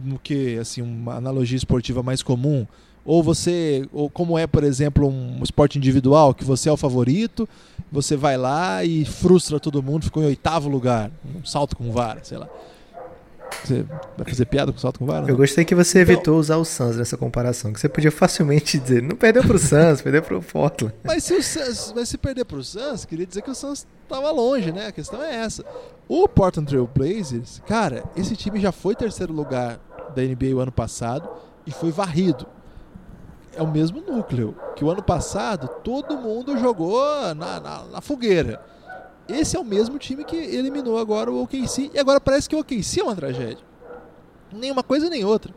No 0.04 0.18
que, 0.18 0.56
assim, 0.58 0.80
uma 0.80 1.14
analogia 1.16 1.56
esportiva 1.56 2.02
mais 2.02 2.22
comum 2.22 2.66
ou 3.06 3.22
você, 3.22 3.88
ou 3.92 4.10
como 4.10 4.36
é, 4.36 4.46
por 4.46 4.64
exemplo, 4.64 5.08
um 5.08 5.40
esporte 5.42 5.78
individual, 5.78 6.34
que 6.34 6.44
você 6.44 6.68
é 6.68 6.72
o 6.72 6.76
favorito, 6.76 7.48
você 7.90 8.16
vai 8.16 8.36
lá 8.36 8.84
e 8.84 9.04
frustra 9.04 9.60
todo 9.60 9.80
mundo, 9.80 10.06
ficou 10.06 10.22
em 10.24 10.26
oitavo 10.26 10.68
lugar, 10.68 11.10
um 11.24 11.44
salto 11.44 11.76
com 11.76 11.92
vara, 11.92 12.24
sei 12.24 12.36
lá. 12.36 12.48
Você 13.62 13.84
vai 14.18 14.28
fazer 14.28 14.44
piada 14.46 14.72
com 14.72 14.78
salto 14.78 14.98
com 14.98 15.06
vara? 15.06 15.30
Eu 15.30 15.36
gostei 15.36 15.64
que 15.64 15.74
você 15.74 16.02
então, 16.02 16.14
evitou 16.14 16.38
usar 16.38 16.56
o 16.56 16.64
Suns 16.64 16.96
nessa 16.96 17.16
comparação, 17.16 17.72
que 17.72 17.78
você 17.78 17.88
podia 17.88 18.10
facilmente 18.10 18.76
dizer, 18.80 19.00
não 19.00 19.14
perdeu 19.14 19.44
pro 19.44 19.56
Suns, 19.56 20.02
perdeu 20.02 20.20
pro 20.20 20.42
Portland. 20.42 20.92
Mas 21.04 21.22
se, 21.22 21.34
o 21.34 21.42
Suns, 21.42 21.92
mas 21.94 22.08
se 22.08 22.18
perder 22.18 22.44
pro 22.44 22.62
Suns, 22.62 23.04
queria 23.04 23.24
dizer 23.24 23.42
que 23.42 23.50
o 23.50 23.54
Suns 23.54 23.86
tava 24.08 24.32
longe, 24.32 24.72
né? 24.72 24.88
A 24.88 24.92
questão 24.92 25.22
é 25.22 25.32
essa. 25.36 25.64
O 26.08 26.28
Portland 26.28 26.68
Trail 26.68 26.90
Blazers, 26.92 27.62
cara, 27.68 28.02
esse 28.16 28.34
time 28.34 28.58
já 28.58 28.72
foi 28.72 28.96
terceiro 28.96 29.32
lugar 29.32 29.78
da 30.14 30.22
NBA 30.22 30.54
o 30.56 30.58
ano 30.58 30.72
passado 30.72 31.28
e 31.64 31.70
foi 31.70 31.92
varrido. 31.92 32.46
É 33.56 33.62
o 33.62 33.66
mesmo 33.66 34.00
núcleo 34.00 34.54
que 34.76 34.84
o 34.84 34.90
ano 34.90 35.02
passado 35.02 35.68
todo 35.82 36.18
mundo 36.18 36.58
jogou 36.58 37.02
na, 37.34 37.58
na, 37.58 37.84
na 37.84 38.00
fogueira. 38.00 38.62
Esse 39.28 39.56
é 39.56 39.60
o 39.60 39.64
mesmo 39.64 39.98
time 39.98 40.24
que 40.24 40.36
eliminou 40.36 40.98
agora 40.98 41.32
o 41.32 41.42
OKC 41.42 41.90
e 41.92 41.98
agora 41.98 42.20
parece 42.20 42.48
que 42.48 42.54
o 42.54 42.60
OKC 42.60 43.00
é 43.00 43.02
uma 43.02 43.16
tragédia. 43.16 43.64
Nenhuma 44.52 44.82
coisa 44.82 45.10
nem 45.10 45.24
outra. 45.24 45.52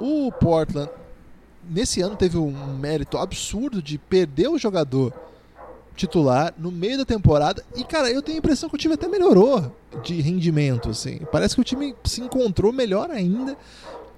O 0.00 0.32
Portland 0.32 0.90
nesse 1.68 2.00
ano 2.00 2.16
teve 2.16 2.38
um 2.38 2.50
mérito 2.78 3.18
absurdo 3.18 3.82
de 3.82 3.98
perder 3.98 4.48
o 4.48 4.58
jogador 4.58 5.12
titular 5.94 6.54
no 6.56 6.70
meio 6.70 6.96
da 6.96 7.04
temporada 7.04 7.62
e 7.76 7.84
cara, 7.84 8.10
eu 8.10 8.22
tenho 8.22 8.36
a 8.36 8.38
impressão 8.38 8.68
que 8.68 8.74
o 8.74 8.78
time 8.78 8.94
até 8.94 9.06
melhorou 9.06 9.76
de 10.02 10.20
rendimento 10.20 10.88
assim. 10.88 11.20
Parece 11.30 11.54
que 11.54 11.60
o 11.60 11.64
time 11.64 11.94
se 12.04 12.22
encontrou 12.22 12.72
melhor 12.72 13.10
ainda. 13.10 13.56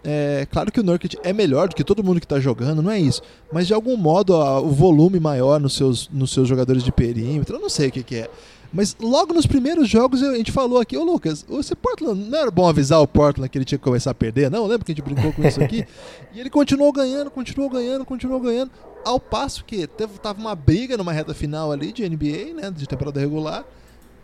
É, 0.04 0.46
claro 0.50 0.72
que 0.72 0.80
o 0.80 0.82
Nurkic 0.82 1.16
é 1.22 1.32
melhor 1.32 1.68
do 1.68 1.76
que 1.76 1.84
todo 1.84 2.02
mundo 2.02 2.18
que 2.18 2.26
está 2.26 2.40
jogando, 2.40 2.82
não 2.82 2.90
é 2.90 2.98
isso. 2.98 3.22
Mas 3.52 3.66
de 3.66 3.74
algum 3.74 3.96
modo 3.96 4.34
o 4.34 4.70
volume 4.70 5.20
maior 5.20 5.60
nos 5.60 5.74
seus, 5.74 6.08
nos 6.10 6.32
seus 6.32 6.48
jogadores 6.48 6.82
de 6.82 6.90
perímetro, 6.90 7.56
eu 7.56 7.60
não 7.60 7.68
sei 7.68 7.88
o 7.88 7.92
que, 7.92 8.02
que 8.02 8.16
é. 8.16 8.30
Mas 8.72 8.96
logo 8.98 9.34
nos 9.34 9.46
primeiros 9.46 9.88
jogos 9.88 10.22
a 10.22 10.34
gente 10.34 10.50
falou 10.50 10.80
aqui, 10.80 10.96
ô 10.96 11.04
Lucas, 11.04 11.44
esse 11.50 11.74
Portland 11.74 12.18
não 12.28 12.38
era 12.38 12.50
bom 12.50 12.66
avisar 12.66 13.00
o 13.00 13.06
Portland 13.06 13.48
que 13.48 13.58
ele 13.58 13.66
tinha 13.66 13.78
que 13.78 13.84
começar 13.84 14.12
a 14.12 14.14
perder, 14.14 14.50
não? 14.50 14.66
Lembra 14.66 14.84
que 14.84 14.92
a 14.92 14.94
gente 14.94 15.04
brincou 15.04 15.32
com 15.32 15.46
isso 15.46 15.62
aqui? 15.62 15.86
e 16.34 16.40
ele 16.40 16.48
continuou 16.48 16.90
ganhando, 16.90 17.30
continuou 17.30 17.68
ganhando, 17.68 18.04
continuou 18.04 18.40
ganhando. 18.40 18.70
Ao 19.04 19.20
passo 19.20 19.64
que 19.64 19.86
teve, 19.86 20.18
tava 20.18 20.40
uma 20.40 20.54
briga 20.54 20.96
numa 20.96 21.12
reta 21.12 21.34
final 21.34 21.70
ali 21.70 21.92
de 21.92 22.08
NBA, 22.08 22.54
né? 22.54 22.70
De 22.74 22.86
temporada 22.86 23.20
regular. 23.20 23.64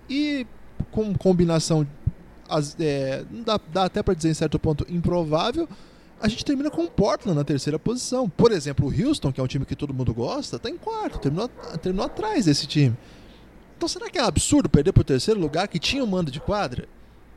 E 0.09 0.47
com 0.91 1.13
combinação. 1.15 1.87
É, 2.81 3.25
dá, 3.45 3.61
dá 3.73 3.85
até 3.85 4.03
para 4.03 4.15
dizer 4.15 4.31
em 4.31 4.35
certo 4.35 4.59
ponto 4.59 4.87
improvável. 4.89 5.69
A 6.21 6.29
gente 6.29 6.45
termina 6.45 6.71
com 6.71 6.85
o 6.85 6.91
Portland 6.91 7.37
na 7.39 7.45
terceira 7.45 7.79
posição. 7.79 8.29
Por 8.29 8.51
exemplo, 8.51 8.89
o 8.89 8.91
Houston, 8.93 9.33
que 9.33 9.41
é 9.41 9.45
um 9.45 9.47
time 9.47 9.65
que 9.65 9.77
todo 9.77 9.95
mundo 9.95 10.13
gosta, 10.13 10.57
está 10.57 10.69
em 10.69 10.77
quarto, 10.77 11.19
terminou, 11.19 11.49
terminou 11.81 12.07
atrás 12.07 12.47
desse 12.47 12.67
time. 12.67 12.97
Então 13.77 13.89
será 13.89 14.11
que 14.11 14.19
é 14.19 14.23
absurdo 14.23 14.69
perder 14.69 14.93
para 14.93 15.03
o 15.03 15.05
terceiro 15.05 15.39
lugar 15.39 15.69
que 15.69 15.79
tinha 15.79 16.03
um 16.03 16.07
mando 16.07 16.31
de 16.31 16.41
quadra? 16.41 16.89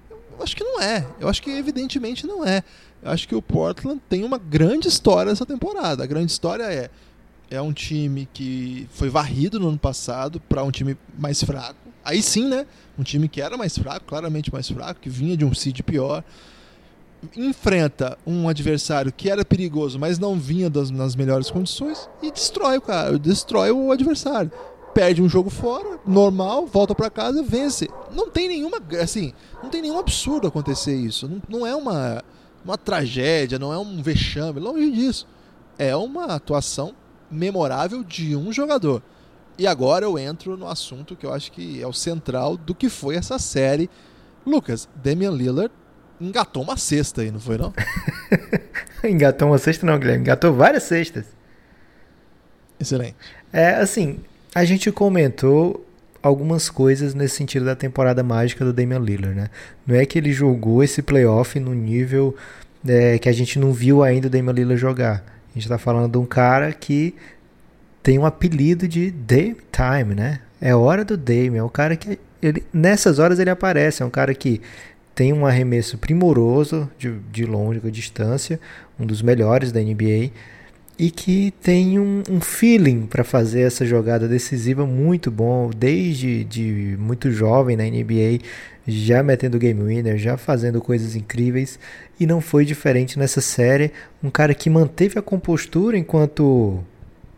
Eu 0.09 0.43
acho 0.43 0.55
que 0.55 0.63
não 0.63 0.81
é. 0.81 1.05
Eu 1.19 1.29
acho 1.29 1.41
que 1.43 1.51
evidentemente 1.51 2.25
não 2.25 2.43
é. 2.43 2.63
Eu 3.03 3.11
acho 3.11 3.27
que 3.27 3.35
o 3.35 3.41
Portland 3.41 4.01
tem 4.09 4.23
uma 4.23 4.39
grande 4.39 4.87
história 4.87 5.29
essa 5.29 5.45
temporada. 5.45 6.03
A 6.03 6.07
grande 6.07 6.31
história 6.31 6.63
é 6.63 6.89
é 7.51 7.61
um 7.61 7.73
time 7.73 8.27
que 8.33 8.87
foi 8.93 9.09
varrido 9.09 9.59
no 9.59 9.67
ano 9.67 9.77
passado 9.77 10.39
para 10.39 10.63
um 10.63 10.71
time 10.71 10.97
mais 11.19 11.43
fraco. 11.43 11.80
Aí 12.03 12.21
sim, 12.21 12.47
né? 12.47 12.65
Um 12.97 13.03
time 13.03 13.27
que 13.27 13.41
era 13.41 13.57
mais 13.57 13.77
fraco, 13.77 14.05
claramente 14.05 14.51
mais 14.51 14.69
fraco, 14.69 14.99
que 14.99 15.09
vinha 15.09 15.37
de 15.37 15.45
um 15.45 15.53
seed 15.53 15.81
pior. 15.81 16.23
Enfrenta 17.37 18.17
um 18.25 18.49
adversário 18.49 19.11
que 19.11 19.29
era 19.29 19.45
perigoso, 19.45 19.99
mas 19.99 20.17
não 20.17 20.39
vinha 20.39 20.69
das, 20.69 20.89
nas 20.89 21.15
melhores 21.15 21.51
condições 21.51 22.09
e 22.21 22.31
destrói 22.31 22.77
o 22.77 22.81
cara, 22.81 23.19
destrói 23.19 23.71
o 23.71 23.91
adversário 23.91 24.51
perde 24.93 25.21
um 25.21 25.29
jogo 25.29 25.49
fora, 25.49 25.99
normal, 26.05 26.65
volta 26.65 26.93
para 26.93 27.09
casa, 27.09 27.41
vence. 27.41 27.89
Não 28.11 28.29
tem 28.29 28.47
nenhuma, 28.47 28.77
assim, 29.01 29.33
não 29.63 29.69
tem 29.69 29.81
nenhum 29.81 29.99
absurdo 29.99 30.47
acontecer 30.47 30.95
isso. 30.95 31.27
Não, 31.27 31.41
não 31.47 31.67
é 31.67 31.75
uma, 31.75 32.23
uma 32.63 32.77
tragédia, 32.77 33.57
não 33.57 33.73
é 33.73 33.77
um 33.77 34.01
vexame, 34.01 34.59
longe 34.59 34.91
disso. 34.91 35.27
É 35.77 35.95
uma 35.95 36.25
atuação 36.25 36.93
memorável 37.29 38.03
de 38.03 38.35
um 38.35 38.51
jogador. 38.51 39.01
E 39.61 39.67
agora 39.67 40.05
eu 40.05 40.17
entro 40.17 40.57
no 40.57 40.67
assunto 40.67 41.15
que 41.15 41.23
eu 41.23 41.31
acho 41.31 41.51
que 41.51 41.79
é 41.79 41.85
o 41.85 41.93
central 41.93 42.57
do 42.57 42.73
que 42.73 42.89
foi 42.89 43.15
essa 43.15 43.37
série. 43.37 43.91
Lucas, 44.43 44.89
Damian 44.95 45.29
Lillard 45.29 45.71
engatou 46.19 46.63
uma 46.63 46.75
cesta 46.75 47.21
aí, 47.21 47.29
não 47.29 47.39
foi 47.39 47.59
não? 47.59 47.71
engatou 49.07 49.49
uma 49.49 49.59
cesta 49.59 49.85
não, 49.85 49.99
Guilherme. 49.99 50.23
Engatou 50.23 50.51
várias 50.51 50.81
cestas. 50.81 51.25
Excelente. 52.79 53.13
É, 53.53 53.75
assim, 53.75 54.21
a 54.55 54.65
gente 54.65 54.91
comentou 54.91 55.85
algumas 56.23 56.67
coisas 56.67 57.13
nesse 57.13 57.35
sentido 57.35 57.63
da 57.67 57.75
temporada 57.75 58.23
mágica 58.23 58.65
do 58.65 58.73
Damian 58.73 58.97
Lillard, 58.97 59.35
né? 59.35 59.51
Não 59.85 59.95
é 59.95 60.07
que 60.07 60.17
ele 60.17 60.33
jogou 60.33 60.83
esse 60.83 61.03
playoff 61.03 61.59
no 61.59 61.75
nível 61.75 62.35
é, 62.83 63.19
que 63.19 63.29
a 63.29 63.31
gente 63.31 63.59
não 63.59 63.71
viu 63.71 64.01
ainda 64.01 64.25
o 64.25 64.29
Damian 64.31 64.53
Lillard 64.53 64.81
jogar. 64.81 65.23
A 65.51 65.53
gente 65.53 65.65
está 65.65 65.77
falando 65.77 66.13
de 66.13 66.17
um 66.17 66.25
cara 66.25 66.73
que 66.73 67.13
tem 68.03 68.17
um 68.17 68.25
apelido 68.25 68.87
de 68.87 69.11
Dame 69.11 69.57
Time, 69.71 70.15
né? 70.15 70.39
É 70.59 70.75
hora 70.75 71.03
do 71.03 71.17
Dame, 71.17 71.57
é 71.57 71.63
um 71.63 71.69
cara 71.69 71.95
que 71.95 72.19
ele, 72.41 72.63
nessas 72.73 73.19
horas 73.19 73.39
ele 73.39 73.49
aparece, 73.49 74.03
é 74.03 74.05
um 74.05 74.09
cara 74.09 74.33
que 74.33 74.61
tem 75.13 75.33
um 75.33 75.45
arremesso 75.45 75.97
primoroso 75.97 76.89
de, 76.97 77.11
de 77.31 77.45
longa 77.45 77.91
distância, 77.91 78.59
um 78.99 79.05
dos 79.05 79.21
melhores 79.21 79.71
da 79.71 79.79
NBA 79.79 80.31
e 81.01 81.09
que 81.09 81.51
tem 81.63 81.97
um, 81.97 82.21
um 82.29 82.39
feeling 82.39 83.07
para 83.07 83.23
fazer 83.23 83.61
essa 83.61 83.83
jogada 83.83 84.27
decisiva 84.27 84.85
muito 84.85 85.31
bom, 85.31 85.71
desde 85.75 86.43
de 86.43 86.95
muito 86.99 87.31
jovem 87.31 87.75
na 87.75 87.83
NBA, 87.85 88.45
já 88.87 89.23
metendo 89.23 89.57
game 89.57 89.81
winner, 89.81 90.15
já 90.19 90.37
fazendo 90.37 90.79
coisas 90.79 91.15
incríveis, 91.15 91.79
e 92.19 92.27
não 92.27 92.39
foi 92.39 92.65
diferente 92.65 93.17
nessa 93.17 93.41
série. 93.41 93.91
Um 94.23 94.29
cara 94.29 94.53
que 94.53 94.69
manteve 94.69 95.17
a 95.17 95.23
compostura 95.23 95.97
enquanto, 95.97 96.83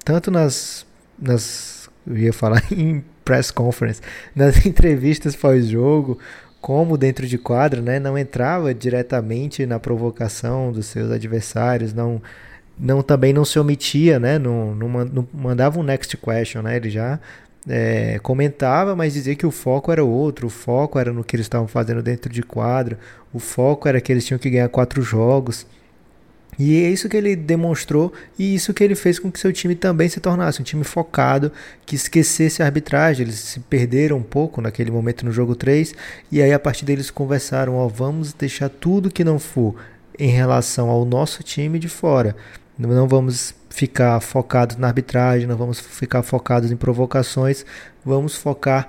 tanto 0.03 0.29
nas, 0.29 0.85
nas 1.17 1.89
eu 2.05 2.17
ia 2.17 2.33
falar 2.33 2.63
em 2.71 3.03
press 3.23 3.51
conference, 3.51 4.01
nas 4.35 4.63
entrevistas 4.65 5.35
pós-jogo, 5.35 6.19
como 6.61 6.97
dentro 6.97 7.27
de 7.27 7.37
quadra, 7.37 7.81
né, 7.81 7.99
não 7.99 8.17
entrava 8.17 8.73
diretamente 8.73 9.65
na 9.65 9.79
provocação 9.79 10.71
dos 10.71 10.85
seus 10.85 11.11
adversários, 11.11 11.93
não 11.93 12.21
não 12.77 13.03
também 13.03 13.33
não 13.33 13.45
se 13.45 13.59
omitia, 13.59 14.19
né? 14.19 14.39
Não, 14.39 14.73
não, 14.73 14.87
não 15.05 15.27
mandava 15.31 15.79
um 15.79 15.83
next 15.83 16.17
question, 16.17 16.63
né? 16.63 16.75
Ele 16.75 16.89
já 16.89 17.19
é, 17.67 18.19
comentava, 18.23 18.95
mas 18.95 19.13
dizia 19.13 19.35
que 19.35 19.45
o 19.45 19.51
foco 19.51 19.91
era 19.91 20.03
outro, 20.03 20.47
o 20.47 20.49
foco 20.49 20.99
era 20.99 21.13
no 21.13 21.23
que 21.23 21.35
eles 21.35 21.45
estavam 21.45 21.67
fazendo 21.67 22.01
dentro 22.01 22.31
de 22.31 22.41
quadra, 22.41 22.97
o 23.31 23.39
foco 23.39 23.87
era 23.87 24.01
que 24.01 24.11
eles 24.11 24.25
tinham 24.25 24.39
que 24.39 24.49
ganhar 24.49 24.69
quatro 24.69 25.01
jogos. 25.01 25.65
E 26.57 26.83
é 26.83 26.89
isso 26.89 27.09
que 27.09 27.17
ele 27.17 27.35
demonstrou 27.35 28.13
e 28.37 28.55
isso 28.55 28.73
que 28.73 28.83
ele 28.83 28.95
fez 28.95 29.19
com 29.19 29.31
que 29.31 29.39
seu 29.39 29.51
time 29.51 29.75
também 29.75 30.07
se 30.07 30.19
tornasse 30.19 30.61
um 30.61 30.63
time 30.63 30.83
focado, 30.83 31.51
que 31.85 31.95
esquecesse 31.95 32.61
a 32.61 32.65
arbitragem. 32.65 33.25
Eles 33.25 33.35
se 33.35 33.59
perderam 33.59 34.17
um 34.17 34.23
pouco 34.23 34.61
naquele 34.61 34.91
momento 34.91 35.25
no 35.25 35.31
jogo 35.31 35.55
3 35.55 35.93
e 36.31 36.41
aí 36.41 36.53
a 36.53 36.59
partir 36.59 36.85
deles 36.85 37.09
conversaram: 37.09 37.75
ó, 37.75 37.87
vamos 37.87 38.33
deixar 38.33 38.69
tudo 38.69 39.11
que 39.11 39.23
não 39.23 39.39
for 39.39 39.75
em 40.17 40.29
relação 40.29 40.89
ao 40.89 41.05
nosso 41.05 41.43
time 41.43 41.79
de 41.79 41.89
fora. 41.89 42.35
Não 42.77 43.07
vamos 43.07 43.53
ficar 43.69 44.19
focados 44.19 44.77
na 44.77 44.87
arbitragem, 44.87 45.47
não 45.47 45.55
vamos 45.55 45.79
ficar 45.79 46.23
focados 46.23 46.71
em 46.71 46.75
provocações, 46.75 47.65
vamos 48.03 48.35
focar 48.35 48.87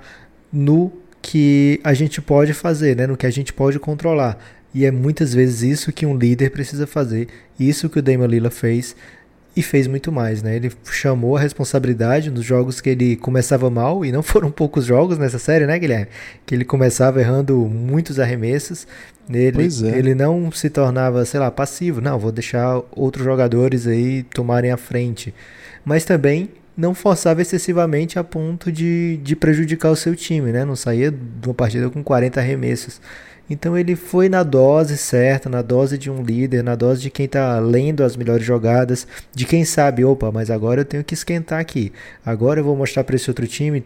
no 0.51 0.91
que 1.21 1.81
a 1.83 1.93
gente 1.93 2.21
pode 2.21 2.53
fazer, 2.53 2.95
né? 2.95 3.07
no 3.07 3.17
que 3.17 3.25
a 3.25 3.31
gente 3.31 3.51
pode 3.51 3.79
controlar. 3.79 4.37
E 4.75 4.83
é 4.83 4.91
muitas 4.91 5.33
vezes 5.33 5.61
isso 5.61 5.93
que 5.93 6.05
um 6.05 6.17
líder 6.17 6.51
precisa 6.51 6.85
fazer, 6.85 7.29
isso 7.57 7.89
que 7.89 7.97
o 7.97 8.01
Damian 8.01 8.27
Lillard 8.27 8.53
fez 8.53 8.93
e 9.55 9.63
fez 9.63 9.87
muito 9.87 10.11
mais, 10.11 10.43
né? 10.43 10.57
Ele 10.57 10.69
chamou 10.91 11.37
a 11.37 11.39
responsabilidade 11.39 12.29
nos 12.29 12.43
jogos 12.43 12.81
que 12.81 12.89
ele 12.89 13.15
começava 13.15 13.69
mal, 13.69 14.03
e 14.03 14.11
não 14.11 14.21
foram 14.23 14.51
poucos 14.51 14.83
jogos 14.83 15.17
nessa 15.17 15.39
série, 15.39 15.65
né, 15.65 15.79
Guilherme? 15.79 16.07
Que 16.45 16.53
ele 16.53 16.65
começava 16.65 17.21
errando 17.21 17.55
muitos 17.55 18.19
arremessos, 18.19 18.85
ele, 19.29 19.63
é. 19.63 19.97
ele 19.97 20.13
não 20.13 20.51
se 20.51 20.69
tornava, 20.69 21.23
sei 21.23 21.39
lá, 21.39 21.49
passivo. 21.49 22.01
Não, 22.01 22.19
vou 22.19 22.33
deixar 22.33 22.81
outros 22.91 23.23
jogadores 23.23 23.87
aí 23.87 24.23
tomarem 24.23 24.71
a 24.71 24.77
frente. 24.77 25.33
Mas 25.85 26.03
também 26.03 26.49
não 26.75 26.93
forçava 26.93 27.41
excessivamente 27.41 28.19
a 28.19 28.23
ponto 28.25 28.69
de, 28.69 29.17
de 29.23 29.35
prejudicar 29.37 29.89
o 29.89 29.95
seu 29.95 30.15
time, 30.17 30.51
né? 30.51 30.65
Não 30.65 30.75
saía 30.75 31.09
de 31.09 31.47
uma 31.47 31.53
partida 31.53 31.89
com 31.89 32.03
40 32.03 32.41
arremessos. 32.41 32.99
Então 33.49 33.77
ele 33.77 33.95
foi 33.95 34.27
na 34.27 34.41
dose 34.41 34.97
certa, 34.97 35.49
na 35.49 35.61
dose 35.61 35.97
de 35.97 36.09
um 36.09 36.23
líder, 36.23 36.63
na 36.63 36.75
dose 36.75 37.01
de 37.01 37.09
quem 37.09 37.25
está 37.25 37.59
lendo 37.59 38.03
as 38.03 38.15
melhores 38.15 38.45
jogadas, 38.45 39.07
de 39.33 39.45
quem 39.45 39.63
sabe, 39.63 40.03
opa, 40.03 40.31
mas 40.31 40.49
agora 40.49 40.81
eu 40.81 40.85
tenho 40.85 41.03
que 41.03 41.13
esquentar 41.13 41.59
aqui. 41.59 41.91
Agora 42.25 42.59
eu 42.59 42.63
vou 42.63 42.75
mostrar 42.75 43.03
para 43.03 43.15
esse 43.15 43.29
outro 43.29 43.45
time, 43.47 43.83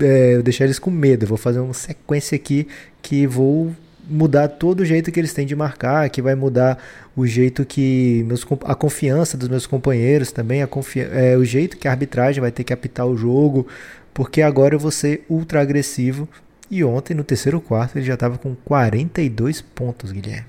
é, 0.00 0.42
deixar 0.42 0.64
eles 0.64 0.78
com 0.78 0.90
medo. 0.90 1.24
Eu 1.24 1.28
vou 1.28 1.38
fazer 1.38 1.60
uma 1.60 1.72
sequência 1.72 2.36
aqui 2.36 2.68
que 3.00 3.26
vou 3.26 3.74
mudar 4.10 4.48
todo 4.48 4.80
o 4.80 4.84
jeito 4.84 5.12
que 5.12 5.20
eles 5.20 5.32
têm 5.32 5.46
de 5.46 5.54
marcar, 5.54 6.10
que 6.10 6.20
vai 6.20 6.34
mudar 6.34 6.78
o 7.16 7.26
jeito 7.26 7.64
que 7.64 8.24
meus, 8.26 8.44
a 8.64 8.74
confiança 8.74 9.36
dos 9.36 9.48
meus 9.48 9.66
companheiros 9.66 10.32
também, 10.32 10.62
a 10.62 10.68
é, 11.12 11.36
o 11.36 11.44
jeito 11.44 11.76
que 11.76 11.86
a 11.86 11.92
arbitragem 11.92 12.40
vai 12.40 12.50
ter 12.50 12.64
que 12.64 12.72
apitar 12.72 13.06
o 13.06 13.16
jogo, 13.16 13.66
porque 14.12 14.42
agora 14.42 14.74
eu 14.74 14.78
vou 14.78 14.90
ser 14.90 15.24
ultra 15.28 15.60
agressivo. 15.60 16.28
E 16.70 16.84
ontem, 16.84 17.14
no 17.14 17.24
terceiro 17.24 17.60
quarto, 17.60 17.96
ele 17.98 18.06
já 18.06 18.14
estava 18.14 18.38
com 18.38 18.54
42 18.54 19.60
pontos, 19.60 20.12
Guilherme. 20.12 20.46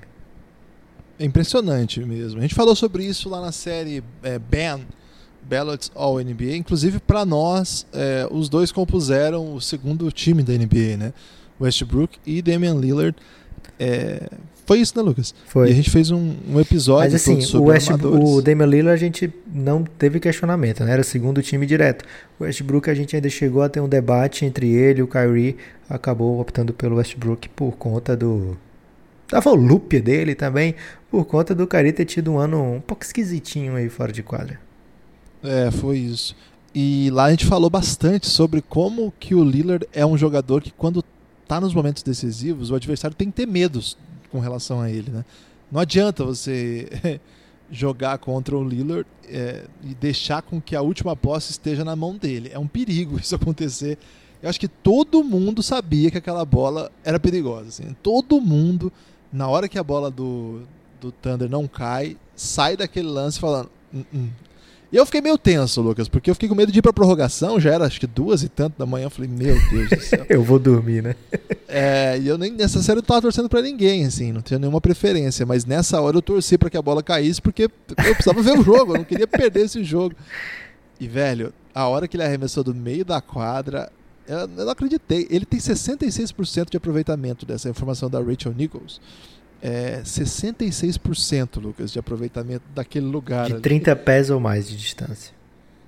É 1.18 1.24
impressionante 1.24 2.00
mesmo. 2.00 2.38
A 2.38 2.42
gente 2.42 2.54
falou 2.54 2.76
sobre 2.76 3.04
isso 3.04 3.28
lá 3.28 3.40
na 3.40 3.52
série 3.52 4.02
é, 4.22 4.38
Ben, 4.38 4.86
Ballots 5.42 5.90
All 5.94 6.18
NBA. 6.18 6.56
Inclusive, 6.56 7.00
para 7.00 7.24
nós, 7.24 7.86
é, 7.92 8.26
os 8.30 8.48
dois 8.48 8.70
compuseram 8.70 9.54
o 9.54 9.60
segundo 9.60 10.10
time 10.12 10.42
da 10.42 10.52
NBA, 10.52 10.96
né? 10.96 11.12
Westbrook 11.60 12.18
e 12.24 12.40
Damian 12.40 12.74
Lillard. 12.74 13.16
É, 13.78 14.28
foi 14.72 14.80
isso, 14.80 14.96
né, 14.96 15.02
Lucas? 15.02 15.34
Foi. 15.46 15.68
E 15.68 15.72
a 15.72 15.74
gente 15.74 15.90
fez 15.90 16.10
um, 16.10 16.34
um 16.48 16.58
episódio 16.58 17.12
Mas 17.12 17.14
assim, 17.14 17.42
sobre 17.42 17.68
o, 17.68 17.72
West, 17.72 17.90
armadores. 17.90 18.26
o 18.26 18.40
Damian 18.40 18.66
Lillard 18.66 18.94
a 18.94 18.96
gente 18.96 19.30
não 19.52 19.84
teve 19.84 20.18
questionamento, 20.18 20.82
né? 20.82 20.92
Era 20.92 21.02
segundo 21.02 21.42
time 21.42 21.66
direto. 21.66 22.06
O 22.40 22.44
Westbrook 22.44 22.88
a 22.88 22.94
gente 22.94 23.14
ainda 23.14 23.28
chegou 23.28 23.62
a 23.62 23.68
ter 23.68 23.80
um 23.80 23.88
debate 23.88 24.46
entre 24.46 24.70
ele 24.70 25.00
e 25.00 25.02
o 25.02 25.06
Kyrie. 25.06 25.58
Acabou 25.90 26.40
optando 26.40 26.72
pelo 26.72 26.96
Westbrook 26.96 27.50
por 27.50 27.72
conta 27.72 28.16
do 28.16 28.56
da 29.30 29.40
volúpia 29.40 30.00
dele 30.00 30.34
também, 30.34 30.74
por 31.10 31.24
conta 31.24 31.54
do 31.54 31.66
Kyrie 31.66 31.92
ter 31.92 32.04
tido 32.04 32.32
um 32.32 32.38
ano 32.38 32.74
um 32.74 32.80
pouco 32.80 33.02
esquisitinho 33.02 33.76
aí 33.76 33.88
fora 33.90 34.12
de 34.12 34.22
quadra. 34.22 34.58
É, 35.42 35.70
foi 35.70 35.98
isso. 35.98 36.34
E 36.74 37.10
lá 37.10 37.24
a 37.24 37.30
gente 37.30 37.44
falou 37.44 37.68
bastante 37.68 38.26
sobre 38.26 38.62
como 38.62 39.12
que 39.20 39.34
o 39.34 39.44
Lillard 39.44 39.86
é 39.92 40.04
um 40.04 40.16
jogador 40.16 40.62
que 40.62 40.70
quando 40.70 41.04
tá 41.46 41.60
nos 41.60 41.74
momentos 41.74 42.02
decisivos, 42.02 42.70
o 42.70 42.74
adversário 42.74 43.14
tem 43.14 43.30
que 43.30 43.36
ter 43.36 43.46
medos 43.46 43.98
com 44.32 44.40
relação 44.40 44.80
a 44.80 44.90
ele, 44.90 45.10
né? 45.10 45.24
Não 45.70 45.80
adianta 45.80 46.24
você 46.24 47.20
jogar 47.70 48.18
contra 48.18 48.56
o 48.56 48.64
Lillard 48.64 49.06
é, 49.28 49.66
e 49.84 49.94
deixar 49.94 50.42
com 50.42 50.60
que 50.60 50.74
a 50.74 50.82
última 50.82 51.14
posse 51.14 51.52
esteja 51.52 51.84
na 51.84 51.94
mão 51.94 52.16
dele. 52.16 52.50
É 52.52 52.58
um 52.58 52.66
perigo 52.66 53.16
isso 53.20 53.34
acontecer. 53.34 53.98
Eu 54.42 54.48
acho 54.48 54.58
que 54.58 54.66
todo 54.68 55.22
mundo 55.22 55.62
sabia 55.62 56.10
que 56.10 56.18
aquela 56.18 56.44
bola 56.44 56.90
era 57.04 57.20
perigosa. 57.20 57.68
Assim. 57.68 57.96
Todo 58.02 58.40
mundo, 58.40 58.90
na 59.32 59.48
hora 59.48 59.68
que 59.68 59.78
a 59.78 59.84
bola 59.84 60.10
do, 60.10 60.62
do 61.00 61.12
Thunder 61.12 61.48
não 61.48 61.68
cai, 61.68 62.16
sai 62.34 62.76
daquele 62.76 63.08
lance 63.08 63.38
falando. 63.38 63.70
"Hum, 63.94 64.04
hum." 64.12 64.28
E 64.92 64.96
eu 64.96 65.06
fiquei 65.06 65.22
meio 65.22 65.38
tenso, 65.38 65.80
Lucas, 65.80 66.06
porque 66.06 66.30
eu 66.30 66.34
fiquei 66.34 66.48
com 66.50 66.54
medo 66.54 66.70
de 66.70 66.78
ir 66.78 66.82
pra 66.82 66.92
prorrogação, 66.92 67.58
já 67.58 67.72
era 67.72 67.86
acho 67.86 67.98
que 67.98 68.06
duas 68.06 68.42
e 68.42 68.48
tanto 68.48 68.78
da 68.78 68.84
manhã. 68.84 69.06
Eu 69.06 69.10
falei, 69.10 69.30
meu 69.30 69.56
Deus 69.70 69.88
do 69.88 70.00
céu. 70.00 70.26
Eu 70.28 70.42
vou 70.44 70.58
dormir, 70.58 71.02
né? 71.02 71.16
É, 71.74 72.18
e 72.18 72.28
eu 72.28 72.36
nem 72.36 72.52
nessa 72.52 72.82
série 72.82 72.98
eu 72.98 73.02
tava 73.02 73.22
torcendo 73.22 73.48
pra 73.48 73.62
ninguém, 73.62 74.04
assim, 74.04 74.30
não 74.30 74.42
tinha 74.42 74.58
nenhuma 74.58 74.78
preferência, 74.78 75.46
mas 75.46 75.64
nessa 75.64 75.98
hora 76.02 76.18
eu 76.18 76.20
torci 76.20 76.58
pra 76.58 76.68
que 76.68 76.76
a 76.76 76.82
bola 76.82 77.02
caísse 77.02 77.40
porque 77.40 77.62
eu 77.62 78.14
precisava 78.14 78.42
ver 78.42 78.58
o 78.58 78.62
jogo, 78.62 78.92
eu 78.92 78.98
não 78.98 79.04
queria 79.04 79.26
perder 79.26 79.64
esse 79.64 79.82
jogo. 79.82 80.14
E 81.00 81.08
velho, 81.08 81.50
a 81.74 81.88
hora 81.88 82.06
que 82.06 82.14
ele 82.14 82.24
arremessou 82.24 82.62
do 82.62 82.74
meio 82.74 83.06
da 83.06 83.22
quadra, 83.22 83.90
eu, 84.28 84.40
eu 84.40 84.48
não 84.48 84.68
acreditei. 84.68 85.26
Ele 85.30 85.46
tem 85.46 85.58
66% 85.58 86.70
de 86.70 86.76
aproveitamento 86.76 87.46
dessa 87.46 87.70
informação 87.70 88.10
da 88.10 88.20
Rachel 88.20 88.52
Nichols. 88.52 89.00
É 89.62 90.00
66%, 90.04 91.60
Lucas, 91.60 91.92
de 91.92 91.98
aproveitamento 91.98 92.64
daquele 92.74 93.06
lugar. 93.06 93.46
De 93.46 93.52
ali. 93.52 93.62
30 93.62 93.94
pés 93.96 94.28
ou 94.30 94.40
mais 94.40 94.68
de 94.68 94.76
distância. 94.76 95.32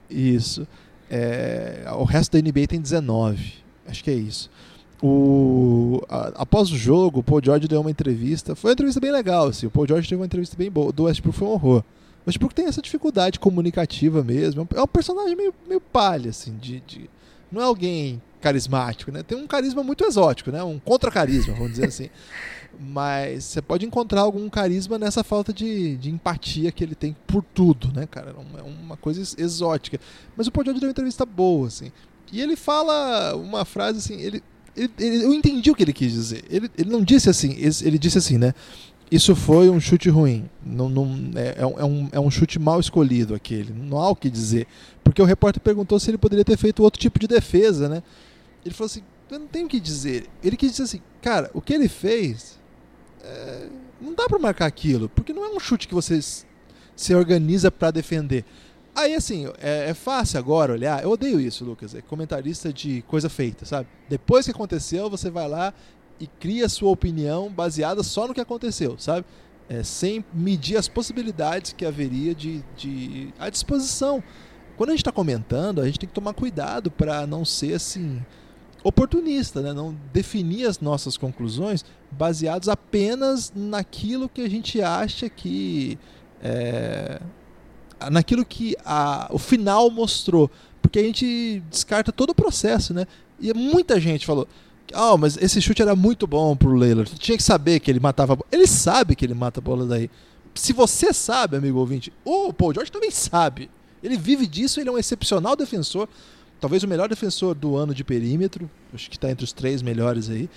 Isso. 0.09 0.67
É, 1.11 1.85
o 1.97 2.05
resto 2.05 2.33
da 2.33 2.39
NBA 2.41 2.67
tem 2.69 2.81
19. 2.81 3.55
Acho 3.87 4.05
que 4.05 4.11
é 4.11 4.15
isso. 4.15 4.49
O, 5.03 6.01
a- 6.09 6.33
após 6.37 6.71
o 6.71 6.77
jogo, 6.79 7.21
o 7.21 7.23
Paul 7.23 7.41
George 7.45 7.69
deu 7.69 7.81
uma 7.81 7.91
entrevista. 7.91 8.55
Foi 8.55 8.71
uma 8.71 8.75
entrevista 8.75 9.01
bem 9.01 9.11
legal. 9.13 9.49
Assim. 9.49 9.67
O 9.67 9.71
Paul 9.71 9.87
George 9.89 10.09
teve 10.09 10.21
uma 10.21 10.27
entrevista 10.27 10.57
bem 10.57 10.71
boa. 10.71 10.93
Do 10.93 11.05
Westbrook 11.05 11.37
foi 11.39 11.49
um 11.49 11.51
horror. 11.53 11.81
O 12.25 12.29
Westbrook 12.29 12.55
tem 12.55 12.67
essa 12.67 12.81
dificuldade 12.81 13.39
comunicativa 13.41 14.23
mesmo. 14.23 14.67
É 14.75 14.81
um- 14.81 14.85
É 14.85 14.87
personagem 14.87 15.37
meio, 15.37 15.53
meio 15.69 15.81
palha, 15.81 16.31
assim. 16.31 16.57
De, 16.57 16.81
de- 16.87 17.11
não 17.51 17.61
é 17.61 17.65
alguém 17.65 18.23
carismático, 18.41 19.11
né? 19.11 19.23
Tem 19.23 19.37
um 19.37 19.47
carisma 19.47 19.83
muito 19.83 20.05
exótico, 20.05 20.51
né? 20.51 20.63
Um 20.63 20.79
contra-carisma, 20.79 21.55
vamos 21.55 21.73
dizer 21.73 21.87
assim. 21.87 22.09
Mas 22.81 23.45
você 23.45 23.63
pode 23.63 23.85
encontrar 23.87 24.23
algum 24.23 24.49
carisma 24.49 24.99
nessa 24.99 25.23
falta 25.25 25.53
de, 25.53 25.97
de 25.97 26.11
empatia 26.11 26.71
que 26.73 26.83
ele 26.83 26.95
tem 26.95 27.17
por 27.27 27.43
tudo, 27.43 27.93
né, 27.93 28.07
cara? 28.07 28.31
É 28.31 28.41
uma- 28.41 28.59
É 28.61 28.63
uma 28.63 28.97
coisa 28.97 29.21
ex- 29.21 29.35
exótica. 29.39 30.01
Mas 30.37 30.47
o 30.47 30.51
George 30.55 30.81
deu 30.81 30.89
uma 30.89 30.93
entrevista 30.93 31.25
boa, 31.27 31.67
assim. 31.69 31.91
E 32.33 32.41
ele 32.41 32.57
fala 32.57 33.37
uma 33.37 33.65
frase 33.65 33.99
assim, 33.99 34.21
ele, 34.21 34.43
ele- 34.77 34.91
ele- 34.99 35.25
eu 35.25 35.33
entendi 35.35 35.71
o 35.71 35.75
que 35.75 35.83
ele 35.83 35.93
quis 35.93 36.13
dizer. 36.13 36.45
Ele, 36.51 36.71
ele 36.77 36.91
não 36.91 37.03
disse 37.03 37.29
assim, 37.31 37.55
ele 37.59 37.99
disse 37.99 38.19
assim, 38.19 38.39
né? 38.39 38.55
Isso 39.11 39.37
foi 39.37 39.69
um 39.69 39.79
chute 39.79 40.09
ruim. 40.09 40.49
Não, 40.65 40.89
não, 40.89 41.31
é, 41.37 41.55
é 41.59 41.67
um- 41.67 41.79
é 41.79 41.85
um, 41.85 42.09
é 42.13 42.21
um 42.21 42.31
chute 42.31 42.59
mal 42.59 42.81
escolhido 42.81 43.35
aquele. 43.35 43.73
Não 43.73 43.99
há 43.99 44.09
o 44.09 44.17
que 44.17 44.29
dizer. 44.31 44.67
Porque 45.05 45.21
o 45.23 45.25
repórter 45.25 45.63
perguntou 45.63 46.01
se 46.01 46.11
ele 46.11 46.19
poderia 46.19 46.45
ter 46.45 46.57
feito 46.57 46.83
outro 46.83 46.99
tipo 47.01 47.19
de 47.19 47.29
defesa, 47.29 47.89
né? 47.89 48.03
Ele 48.65 48.75
falou 48.75 48.87
assim: 48.87 49.03
eu 49.31 49.39
não 49.39 49.47
tenho 49.47 49.67
o 49.67 49.69
que 49.69 49.79
dizer. 49.79 50.27
Ele 50.43 50.57
quis 50.57 50.71
dizer 50.73 50.85
assim, 50.85 51.01
cara, 51.21 51.51
o 51.55 51.61
que 51.61 51.75
ele 51.75 51.87
fez. 51.89 52.59
É, 53.25 53.69
não 54.01 54.15
dá 54.15 54.27
pra 54.29 54.39
marcar 54.39 54.67
aquilo. 54.67 55.09
Porque 55.09 55.33
não 55.33 55.45
é 55.45 55.49
um 55.49 55.61
chute 55.61 55.89
que 55.89 55.95
você 55.95 56.21
se 56.95 57.15
organiza 57.15 57.71
pra 57.71 57.91
defender. 57.91 58.45
Aí, 58.95 59.15
assim, 59.15 59.47
é, 59.61 59.91
é 59.91 59.95
fácil 59.95 60.39
agora 60.39 60.73
olhar. 60.73 61.03
Eu 61.03 61.11
odeio 61.11 61.41
isso, 61.41 61.65
Lucas. 61.65 61.95
É 61.95 62.01
comentarista 62.01 62.73
de 62.73 63.03
coisa 63.03 63.29
feita, 63.29 63.65
sabe? 63.65 63.89
Depois 64.09 64.45
que 64.45 64.53
aconteceu, 64.53 65.11
você 65.11 65.31
vai 65.31 65.49
lá 65.49 65.75
e 66.21 66.27
cria 66.27 66.69
sua 66.69 66.91
opinião 66.91 67.51
baseada 67.51 68.03
só 68.03 68.29
no 68.29 68.35
que 68.35 68.41
aconteceu, 68.41 68.97
sabe? 68.99 69.27
É, 69.69 69.83
sem 69.83 70.25
medir 70.33 70.77
as 70.77 70.87
possibilidades 70.87 71.73
que 71.73 71.85
haveria 71.85 72.35
de, 72.35 72.63
de 72.77 73.33
à 73.39 73.49
disposição. 73.49 74.23
Quando 74.77 74.91
a 74.91 74.93
gente 74.93 75.01
está 75.01 75.13
comentando, 75.13 75.81
a 75.81 75.87
gente 75.87 75.99
tem 75.99 76.09
que 76.09 76.15
tomar 76.15 76.35
cuidado 76.35 76.91
para 76.91 77.27
não 77.27 77.45
ser 77.45 77.75
assim 77.75 78.25
oportunista, 78.85 79.62
né? 79.62 79.73
não 79.73 79.97
definir 80.12 80.66
as 80.66 80.79
nossas 80.79 81.16
conclusões 81.16 81.85
baseados 82.11 82.68
apenas 82.68 83.51
naquilo 83.57 84.29
que 84.29 84.42
a 84.42 84.49
gente 84.49 84.81
acha 84.83 85.29
que 85.29 85.99
é, 86.42 87.18
naquilo 88.11 88.44
que 88.44 88.77
a, 88.85 89.29
o 89.31 89.38
final 89.38 89.90
mostrou, 89.90 90.51
porque 90.83 90.99
a 90.99 91.03
gente 91.03 91.62
descarta 91.70 92.12
todo 92.12 92.31
o 92.31 92.35
processo, 92.35 92.92
né? 92.92 93.07
E 93.40 93.53
muita 93.55 93.99
gente 93.99 94.27
falou, 94.27 94.47
ah, 94.92 95.16
mas 95.16 95.37
esse 95.38 95.61
chute 95.61 95.81
era 95.81 95.97
muito 95.97 96.27
bom 96.27 96.55
pro 96.55 96.77
Lillard. 96.77 97.11
Tinha 97.18 97.37
que 97.37 97.42
saber 97.42 97.81
que 97.81 97.90
ele 97.90 98.01
matava. 98.01 98.38
Ele 98.53 98.66
sabe 98.66 99.16
que 99.16 99.25
ele 99.25 99.35
mata 99.35 99.61
a 99.61 99.62
bola 99.62 99.87
daí. 99.87 100.11
Se 100.55 100.73
você 100.73 101.12
sabe, 101.12 101.57
amigo 101.57 101.79
ouvinte, 101.79 102.12
o 102.25 102.53
Paul 102.53 102.75
George 102.75 102.92
também 102.92 103.11
sabe. 103.11 103.70
Ele 104.03 104.16
vive 104.16 104.47
disso, 104.47 104.79
ele 104.79 104.88
é 104.88 104.92
um 104.92 104.99
excepcional 104.99 105.57
defensor. 105.57 106.09
Talvez 106.64 106.83
o 106.83 106.88
melhor 106.88 107.11
defensor 107.11 107.55
do 107.55 107.77
ano 107.77 107.92
de 107.92 108.03
perímetro. 108.03 108.70
Acho 108.94 109.11
que 109.11 109.18
está 109.18 109.31
entre 109.31 109.44
os 109.44 109.53
três 109.53 109.83
melhores 109.83 110.31
aí. 110.31 110.48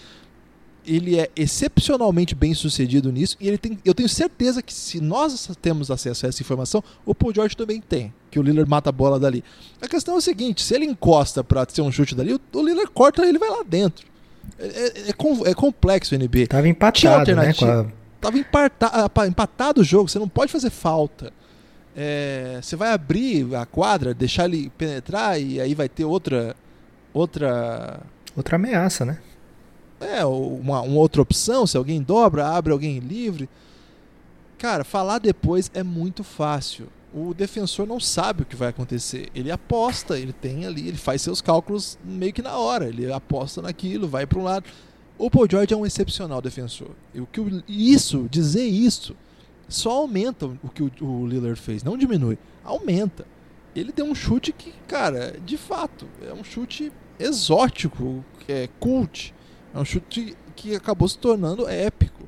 Ele 0.85 1.19
é 1.19 1.29
excepcionalmente 1.35 2.33
bem 2.33 2.53
sucedido 2.53 3.11
nisso. 3.11 3.35
E 3.41 3.47
ele 3.49 3.57
tem, 3.57 3.77
eu 3.83 3.93
tenho 3.93 4.07
certeza 4.07 4.61
que 4.61 4.73
se 4.73 5.01
nós 5.01 5.49
temos 5.61 5.91
acesso 5.91 6.25
a 6.25 6.29
essa 6.29 6.41
informação, 6.41 6.81
o 7.05 7.13
Paul 7.13 7.33
George 7.35 7.57
também 7.57 7.81
tem. 7.81 8.13
Que 8.31 8.39
o 8.39 8.41
Lillard 8.41 8.69
mata 8.69 8.87
a 8.87 8.93
bola 8.93 9.19
dali. 9.19 9.43
A 9.81 9.87
questão 9.89 10.15
é 10.15 10.17
o 10.19 10.21
seguinte: 10.21 10.63
se 10.63 10.73
ele 10.73 10.85
encosta 10.85 11.43
para 11.43 11.67
ser 11.67 11.81
um 11.81 11.91
chute 11.91 12.15
dali, 12.15 12.35
o, 12.35 12.39
o 12.53 12.65
Lillard 12.65 12.89
corta 12.91 13.27
ele 13.27 13.37
vai 13.37 13.49
lá 13.49 13.65
dentro. 13.67 14.07
É, 14.57 14.65
é- 14.65 15.09
é 15.09 15.49
é 15.49 15.53
complexo 15.53 16.15
o 16.15 16.17
NBA. 16.17 16.47
Tava 16.47 16.69
empatado, 16.69 17.35
né? 17.35 17.53
a... 17.65 17.85
Tava 18.21 18.37
ah, 18.79 19.27
empatado 19.27 19.81
o 19.81 19.83
jogo, 19.83 20.07
você 20.07 20.19
não 20.19 20.29
pode 20.29 20.53
fazer 20.53 20.69
falta. 20.69 21.33
É, 21.99 22.60
você 22.62 22.75
vai 22.75 22.91
abrir 22.91 23.55
a 23.55 23.65
quadra, 23.65 24.13
deixar 24.13 24.45
ele 24.45 24.69
penetrar 24.77 25.41
e 25.41 25.60
aí 25.60 25.73
vai 25.73 25.89
ter 25.89 26.05
outra 26.05 26.55
outra 27.12 27.99
Outra 28.36 28.55
ameaça, 28.55 29.03
né? 29.03 29.17
é, 29.99 30.23
uma, 30.25 30.81
uma 30.81 30.99
outra 30.99 31.21
opção, 31.21 31.65
se 31.65 31.77
alguém 31.77 32.01
dobra, 32.01 32.47
abre 32.47 32.71
alguém 32.71 32.99
livre. 32.99 33.49
Cara, 34.57 34.83
falar 34.83 35.19
depois 35.19 35.71
é 35.73 35.83
muito 35.83 36.23
fácil. 36.23 36.88
O 37.13 37.33
defensor 37.33 37.88
não 37.88 37.99
sabe 37.99 38.43
o 38.43 38.45
que 38.45 38.55
vai 38.55 38.69
acontecer. 38.69 39.29
Ele 39.33 39.51
aposta, 39.51 40.19
ele 40.19 40.33
tem 40.33 40.65
ali, 40.65 40.88
ele 40.88 40.97
faz 40.97 41.21
seus 41.21 41.41
cálculos 41.41 41.97
meio 42.03 42.33
que 42.33 42.41
na 42.41 42.57
hora. 42.57 42.88
Ele 42.88 43.12
aposta 43.12 43.62
naquilo, 43.62 44.07
vai 44.07 44.25
para 44.25 44.39
um 44.39 44.43
lado. 44.43 44.65
O 45.17 45.31
Paul 45.31 45.47
George 45.49 45.73
é 45.73 45.77
um 45.77 45.86
excepcional 45.86 46.41
defensor. 46.41 46.91
E 47.13 47.21
o 47.21 47.25
que 47.25 47.41
isso, 47.67 48.27
dizer 48.29 48.65
isso, 48.65 49.15
só 49.67 49.91
aumenta 49.91 50.45
o 50.45 50.69
que 50.73 50.82
o, 50.84 50.91
o 51.01 51.27
Lillard 51.27 51.60
fez, 51.60 51.84
não 51.84 51.97
diminui, 51.97 52.38
aumenta. 52.63 53.25
Ele 53.75 53.91
deu 53.91 54.06
um 54.06 54.15
chute 54.15 54.51
que, 54.51 54.73
cara, 54.88 55.36
de 55.45 55.58
fato, 55.58 56.08
é 56.27 56.34
um 56.34 56.43
chute 56.43 56.91
exótico, 57.19 58.23
que 58.45 58.51
é 58.51 58.69
cult. 58.80 59.34
É 59.73 59.80
um 59.80 59.86
chute 59.86 60.36
que 60.56 60.75
acabou 60.75 61.08
se 61.08 61.17
tornando 61.17 61.67
épico. 61.69 62.23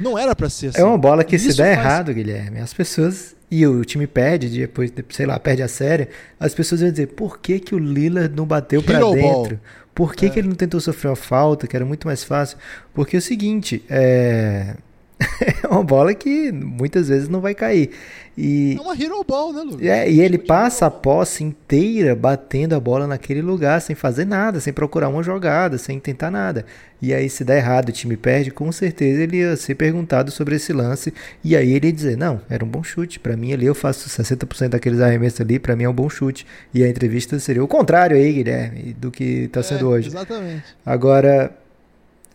Não 0.00 0.18
era 0.18 0.34
pra 0.34 0.48
ser 0.50 0.68
assim. 0.68 0.80
É 0.80 0.84
uma 0.84 0.98
bola 0.98 1.22
que 1.22 1.38
se 1.38 1.48
Isso 1.48 1.58
der 1.58 1.76
faz- 1.76 1.86
errado, 1.86 2.12
Guilherme, 2.14 2.58
as 2.60 2.72
pessoas. 2.74 3.36
E 3.50 3.66
o 3.66 3.84
time 3.84 4.06
perde, 4.06 4.48
depois, 4.48 4.92
sei 5.10 5.26
lá, 5.26 5.38
perde 5.38 5.62
a 5.62 5.68
série. 5.68 6.08
As 6.38 6.54
pessoas 6.54 6.80
vão 6.80 6.90
dizer: 6.90 7.08
por 7.08 7.38
que, 7.40 7.58
que 7.60 7.74
o 7.74 7.78
Lillard 7.78 8.34
não 8.34 8.46
bateu 8.46 8.80
ball. 8.82 9.14
dentro? 9.14 9.60
Por 9.94 10.14
que, 10.14 10.26
É. 10.26 10.30
que 10.30 10.38
ele 10.38 10.48
não 10.48 10.54
tentou 10.54 10.80
sofrer 10.80 11.08
uma 11.10 11.16
falta, 11.16 11.66
que 11.66 11.74
era 11.76 11.84
muito 11.84 12.06
mais 12.06 12.22
fácil? 12.24 12.56
Porque 12.94 13.16
é 13.16 13.18
o 13.18 13.22
seguinte, 13.22 13.84
é, 13.90 14.76
é 15.62 15.66
uma 15.68 15.84
bola 15.84 16.14
que 16.14 16.50
muitas 16.50 17.08
vezes 17.08 17.28
não 17.28 17.40
vai 17.40 17.54
cair. 17.54 17.90
E, 18.38 18.76
é 18.78 18.80
uma 18.80 18.94
hero 18.94 19.22
ball, 19.22 19.52
né, 19.52 19.60
Lucas? 19.60 19.86
É, 19.86 20.10
e 20.10 20.20
ele 20.20 20.38
passa 20.38 20.86
a 20.86 20.90
posse 20.90 21.44
inteira 21.44 22.14
batendo 22.14 22.74
a 22.74 22.80
bola 22.80 23.06
naquele 23.06 23.42
lugar, 23.42 23.82
sem 23.82 23.94
fazer 23.94 24.24
nada, 24.24 24.60
sem 24.60 24.72
procurar 24.72 25.08
uma 25.08 25.22
jogada, 25.22 25.76
sem 25.76 26.00
tentar 26.00 26.30
nada. 26.30 26.64
E 27.02 27.12
aí, 27.12 27.28
se 27.28 27.44
der 27.44 27.58
errado, 27.58 27.88
o 27.88 27.92
time 27.92 28.16
perde, 28.16 28.50
com 28.50 28.70
certeza 28.70 29.22
ele 29.22 29.38
ia 29.38 29.56
ser 29.56 29.74
perguntado 29.74 30.30
sobre 30.30 30.56
esse 30.56 30.72
lance. 30.72 31.12
E 31.42 31.56
aí 31.56 31.72
ele 31.72 31.88
ia 31.88 31.92
dizer: 31.92 32.16
Não, 32.16 32.40
era 32.48 32.64
um 32.64 32.68
bom 32.68 32.82
chute. 32.82 33.18
Para 33.18 33.36
mim, 33.36 33.52
ali 33.52 33.66
eu 33.66 33.74
faço 33.74 34.08
60% 34.08 34.68
daqueles 34.68 35.00
arremessos 35.00 35.40
ali, 35.40 35.58
para 35.58 35.76
mim 35.76 35.84
é 35.84 35.88
um 35.88 35.94
bom 35.94 36.08
chute. 36.08 36.46
E 36.72 36.82
a 36.82 36.88
entrevista 36.88 37.38
seria 37.38 37.64
o 37.64 37.68
contrário 37.68 38.16
aí, 38.16 38.32
Guilherme, 38.32 38.94
do 38.98 39.10
que 39.10 39.48
tá 39.48 39.62
sendo 39.62 39.86
é, 39.86 39.88
hoje. 39.88 40.08
Exatamente. 40.08 40.64
Agora, 40.84 41.54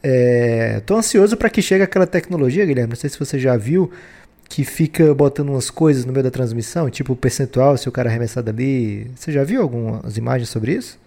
é, 0.02 0.82
tô 0.86 0.96
ansioso 0.96 1.36
para 1.36 1.50
que 1.50 1.62
chegue 1.62 1.84
aquela 1.84 2.06
tecnologia, 2.06 2.66
Guilherme. 2.66 2.90
Não 2.90 2.96
sei 2.96 3.10
se 3.10 3.20
você 3.20 3.40
já 3.40 3.58
viu 3.58 3.92
que 4.48 4.64
fica 4.64 5.14
botando 5.14 5.50
umas 5.50 5.70
coisas 5.70 6.06
no 6.06 6.14
meio 6.14 6.24
da 6.24 6.32
transmissão, 6.32 6.90
tipo 6.90 7.14
o 7.14 7.16
percentual, 7.16 7.78
se 7.78 7.90
o 7.90 7.92
cara 7.92 8.10
arremessar 8.10 8.44
dali. 8.44 9.10
Você 9.16 9.32
já 9.32 9.44
viu 9.44 9.62
algumas 9.62 10.18
imagens 10.18 10.50
sobre 10.50 10.74
isso? 10.74 11.00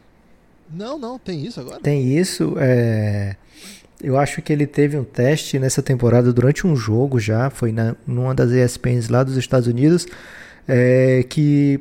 Não, 0.72 0.98
não, 0.98 1.18
tem 1.18 1.46
isso 1.46 1.60
agora? 1.60 1.80
Tem 1.80 2.18
isso. 2.18 2.54
É... 2.58 3.36
Eu 4.02 4.16
acho 4.16 4.40
que 4.42 4.52
ele 4.52 4.66
teve 4.66 4.96
um 4.96 5.02
teste 5.02 5.58
nessa 5.58 5.82
temporada 5.82 6.32
durante 6.32 6.66
um 6.66 6.76
jogo 6.76 7.18
já, 7.18 7.50
foi 7.50 7.72
na, 7.72 7.96
numa 8.06 8.32
das 8.32 8.52
ESPNs 8.52 9.10
lá 9.10 9.24
dos 9.24 9.36
Estados 9.36 9.66
Unidos, 9.66 10.06
é, 10.68 11.24
que 11.28 11.80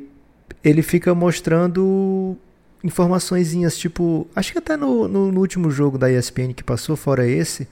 ele 0.64 0.82
fica 0.82 1.14
mostrando 1.14 2.36
informaçõezinhas, 2.82 3.76
tipo, 3.76 4.26
acho 4.34 4.52
que 4.52 4.58
até 4.58 4.76
no, 4.76 5.08
no, 5.08 5.32
no, 5.32 5.40
último 5.40 5.70
jogo 5.70 5.98
da 5.98 6.10
ESPN 6.10 6.52
que 6.54 6.62
passou, 6.62 6.96
fora 6.96 7.26
esse, 7.26 7.66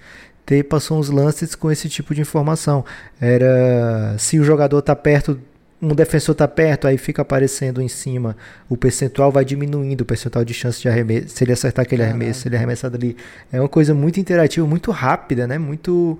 te 0.44 0.62
passou 0.62 0.98
uns 0.98 1.08
lances 1.10 1.54
com 1.54 1.70
esse 1.70 1.88
tipo 1.88 2.14
de 2.14 2.20
informação. 2.20 2.84
Era 3.20 4.16
se 4.18 4.38
o 4.38 4.44
jogador 4.44 4.82
tá 4.82 4.96
perto 4.96 5.38
um 5.80 5.94
defensor 5.94 6.32
está 6.32 6.48
perto, 6.48 6.86
aí 6.86 6.96
fica 6.96 7.22
aparecendo 7.22 7.82
em 7.82 7.88
cima, 7.88 8.36
o 8.68 8.76
percentual 8.76 9.30
vai 9.30 9.44
diminuindo, 9.44 10.00
o 10.00 10.04
percentual 10.04 10.44
de 10.44 10.54
chance 10.54 10.80
de 10.80 10.88
arremesso, 10.88 11.28
se 11.28 11.44
ele 11.44 11.52
acertar 11.52 11.84
aquele 11.84 12.02
arremesso, 12.02 12.40
se 12.40 12.48
ele 12.48 12.56
arremessado 12.56 12.96
ali. 12.96 13.16
É 13.52 13.60
uma 13.60 13.68
coisa 13.68 13.94
muito 13.94 14.18
interativa, 14.18 14.66
muito 14.66 14.90
rápida, 14.90 15.46
né? 15.46 15.58
Muito 15.58 16.18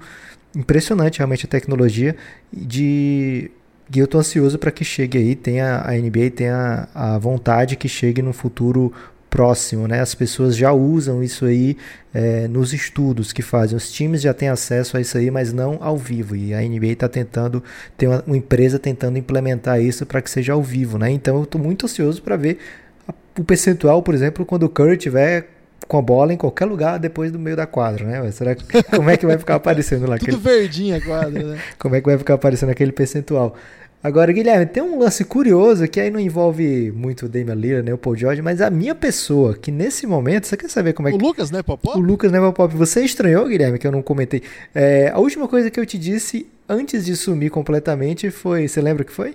impressionante 0.55 1.19
realmente 1.19 1.47
a 1.47 1.49
tecnologia 1.49 2.17
de 2.53 3.51
e 3.95 3.99
eu 3.99 4.05
estou 4.05 4.21
ansioso 4.21 4.59
para 4.59 4.71
que 4.71 4.85
chegue 4.85 5.19
aí, 5.19 5.37
tenha 5.37 5.83
a 5.85 5.93
NBA 5.93 6.31
tenha 6.35 6.89
a 6.95 7.19
vontade 7.19 7.77
que 7.77 7.89
chegue 7.89 8.21
no 8.21 8.33
futuro 8.33 8.93
próximo, 9.31 9.87
né? 9.87 10.01
As 10.01 10.15
pessoas 10.15 10.57
já 10.57 10.73
usam 10.73 11.23
isso 11.23 11.45
aí 11.45 11.77
é, 12.15 12.49
nos 12.49 12.73
estudos 12.73 13.33
que 13.33 13.43
fazem. 13.43 13.77
Os 13.77 13.93
times 13.93 14.23
já 14.23 14.33
têm 14.33 14.49
acesso 14.49 14.97
a 14.97 15.01
isso 15.01 15.19
aí, 15.19 15.31
mas 15.31 15.53
não 15.53 15.79
ao 15.81 15.97
vivo. 15.97 16.35
E 16.35 16.55
a 16.55 16.61
NBA 16.61 16.87
está 16.87 17.09
tentando, 17.09 17.63
tem 17.97 18.09
uma, 18.09 18.25
uma, 18.27 18.37
empresa 18.37 18.79
tentando 18.79 19.19
implementar 19.19 19.81
isso 19.81 20.07
para 20.07 20.23
que 20.23 20.31
seja 20.31 20.55
ao 20.55 20.63
vivo, 20.63 20.99
né? 20.99 21.11
Então 21.11 21.37
eu 21.37 21.43
estou 21.45 21.61
muito 21.61 21.85
ansioso 21.87 22.23
para 22.23 22.37
ver 22.37 22.59
a, 23.07 23.13
o 23.39 23.45
percentual, 23.45 24.03
por 24.03 24.15
exemplo, 24.15 24.47
quando 24.47 24.63
o 24.63 24.69
Curry 24.69 24.97
tiver 24.97 25.49
com 25.87 25.99
a 25.99 26.03
bola 26.03 26.33
em 26.33 26.37
qualquer 26.37 26.65
lugar 26.65 26.99
depois 26.99 27.31
do 27.31 27.39
meio 27.39 27.57
da 27.57 27.67
quadra, 27.67 28.05
né? 28.05 28.31
Será 28.33 28.55
que, 28.55 28.65
como 28.95 29.11
é 29.11 29.17
que 29.17 29.27
vai 29.27 29.39
ficar 29.39 29.57
aparecendo 29.57 30.09
lá? 30.09 30.19
Tudo 30.19 30.37
aquele... 30.37 30.59
verdinho 30.59 30.97
a 30.97 31.01
quadra, 31.01 31.43
né? 31.43 31.61
como 31.79 31.95
é 31.95 32.01
que 32.01 32.07
vai 32.07 32.19
ficar 32.19 32.35
aparecendo 32.35 32.71
aquele 32.71 32.93
percentual? 32.93 33.57
Agora, 34.03 34.33
Guilherme, 34.33 34.67
tem 34.67 34.83
um 34.83 35.01
lance 35.01 35.25
curioso 35.25 35.89
que 35.89 35.99
aí 35.99 36.11
não 36.11 36.21
envolve 36.21 36.93
muito 36.93 37.27
o 37.27 37.29
Damian 37.29 37.55
Lillard, 37.55 37.85
nem 37.85 37.93
o 37.93 37.99
Paul 37.99 38.15
George, 38.15 38.41
mas 38.41 38.61
a 38.61 38.71
minha 38.71 38.95
pessoa, 38.95 39.57
que 39.57 39.73
nesse 39.73 40.07
momento, 40.07 40.47
você 40.47 40.57
quer 40.57 40.71
saber 40.71 40.93
como 40.93 41.09
é 41.09 41.11
que... 41.11 41.17
O 41.17 41.21
Lucas, 41.21 41.51
né, 41.51 41.61
Popop? 41.61 41.99
O 41.99 42.01
Lucas, 42.01 42.31
né, 42.31 42.39
Popop? 42.39 42.77
Você 42.77 43.03
estranhou, 43.03 43.49
Guilherme, 43.49 43.81
que 43.81 43.87
eu 43.87 43.91
não 43.91 44.03
comentei. 44.03 44.43
É, 44.73 45.11
a 45.13 45.19
última 45.19 45.49
coisa 45.49 45.73
que 45.73 45.81
eu 45.81 45.85
te 45.85 45.99
disse 45.99 46.47
antes 46.69 47.05
de 47.05 47.17
sumir 47.17 47.51
completamente 47.51 48.31
foi... 48.31 48.69
Você 48.69 48.81
lembra 48.81 49.03
o 49.03 49.07
que 49.07 49.13
foi? 49.13 49.35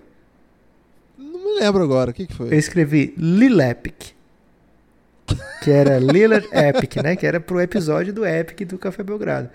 Não 1.18 1.44
me 1.44 1.60
lembro 1.60 1.84
agora. 1.84 2.12
O 2.12 2.14
que, 2.14 2.28
que 2.28 2.34
foi? 2.34 2.48
Eu 2.48 2.58
escrevi 2.58 3.14
Lilepic. 3.18 4.14
Que 5.62 5.72
era 5.72 6.00
Lillard 6.00 6.48
Epic, 6.52 6.98
né? 6.98 7.16
Que 7.16 7.26
era 7.26 7.40
pro 7.40 7.62
episódio 7.62 8.14
do 8.14 8.26
Epic 8.26 8.68
do 8.68 8.78
Café 8.78 9.04
Belgrado. 9.04 9.50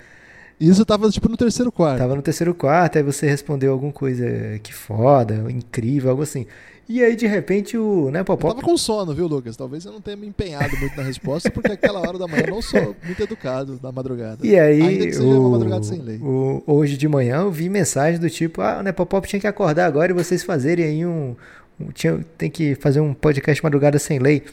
Isso 0.59 0.85
tava 0.87 1.11
tipo 1.11 1.29
no 1.29 1.37
terceiro 1.37 1.71
quarto. 1.71 1.99
Tava 1.99 2.15
no 2.15 2.23
terceiro 2.23 2.55
quarto, 2.55 2.97
aí 2.97 3.05
você 3.05 3.27
respondeu 3.29 3.73
alguma 3.73 3.93
coisa 3.93 4.59
que 4.63 4.73
foda, 4.73 5.45
incrível, 5.51 6.11
algo 6.11 6.23
assim. 6.23 6.47
E 6.89 7.03
aí, 7.03 7.17
de 7.17 7.27
repente, 7.27 7.77
o. 7.77 8.11
Né, 8.13 8.23
Popó... 8.23 8.49
Eu 8.49 8.55
tava 8.55 8.65
com 8.65 8.77
sono, 8.77 9.13
viu, 9.13 9.27
Lucas? 9.27 9.57
Talvez 9.57 9.85
eu 9.85 9.93
não 9.93 10.01
tenha 10.01 10.17
me 10.17 10.27
empenhado 10.27 10.77
muito 10.79 10.97
na 10.97 11.03
resposta, 11.03 11.51
porque 11.51 11.73
aquela 11.73 11.99
hora 11.99 12.17
da 12.17 12.29
manhã 12.29 12.45
eu 12.47 12.55
não 12.55 12.63
sou 12.63 12.95
muito 13.05 13.21
educado 13.21 13.79
na 13.83 13.91
madrugada. 13.91 14.47
E 14.47 14.57
aí, 14.57 14.81
Ainda 14.81 15.07
que 15.07 15.13
seja 15.15 15.27
o, 15.27 15.41
uma 15.41 15.51
madrugada 15.51 15.83
sem 15.83 16.01
lei. 16.01 16.19
O, 16.19 16.63
hoje 16.65 16.97
de 16.97 17.09
manhã 17.09 17.39
eu 17.39 17.51
vi 17.51 17.69
mensagem 17.69 18.21
do 18.21 18.31
tipo: 18.31 18.63
ah, 18.63 18.79
o 18.79 18.83
Nepopop 18.85 19.27
tinha 19.27 19.41
que 19.41 19.49
acordar 19.49 19.87
agora 19.87 20.13
e 20.13 20.15
vocês 20.15 20.45
fazerem 20.45 20.85
aí 20.85 21.07
um. 21.07 21.35
um 21.81 21.91
tinha, 21.91 22.25
tem 22.39 22.49
que 22.49 22.77
fazer 22.77 23.01
um 23.01 23.13
podcast 23.13 23.63
madrugada 23.65 23.99
sem 23.99 24.21
lei. 24.21 24.45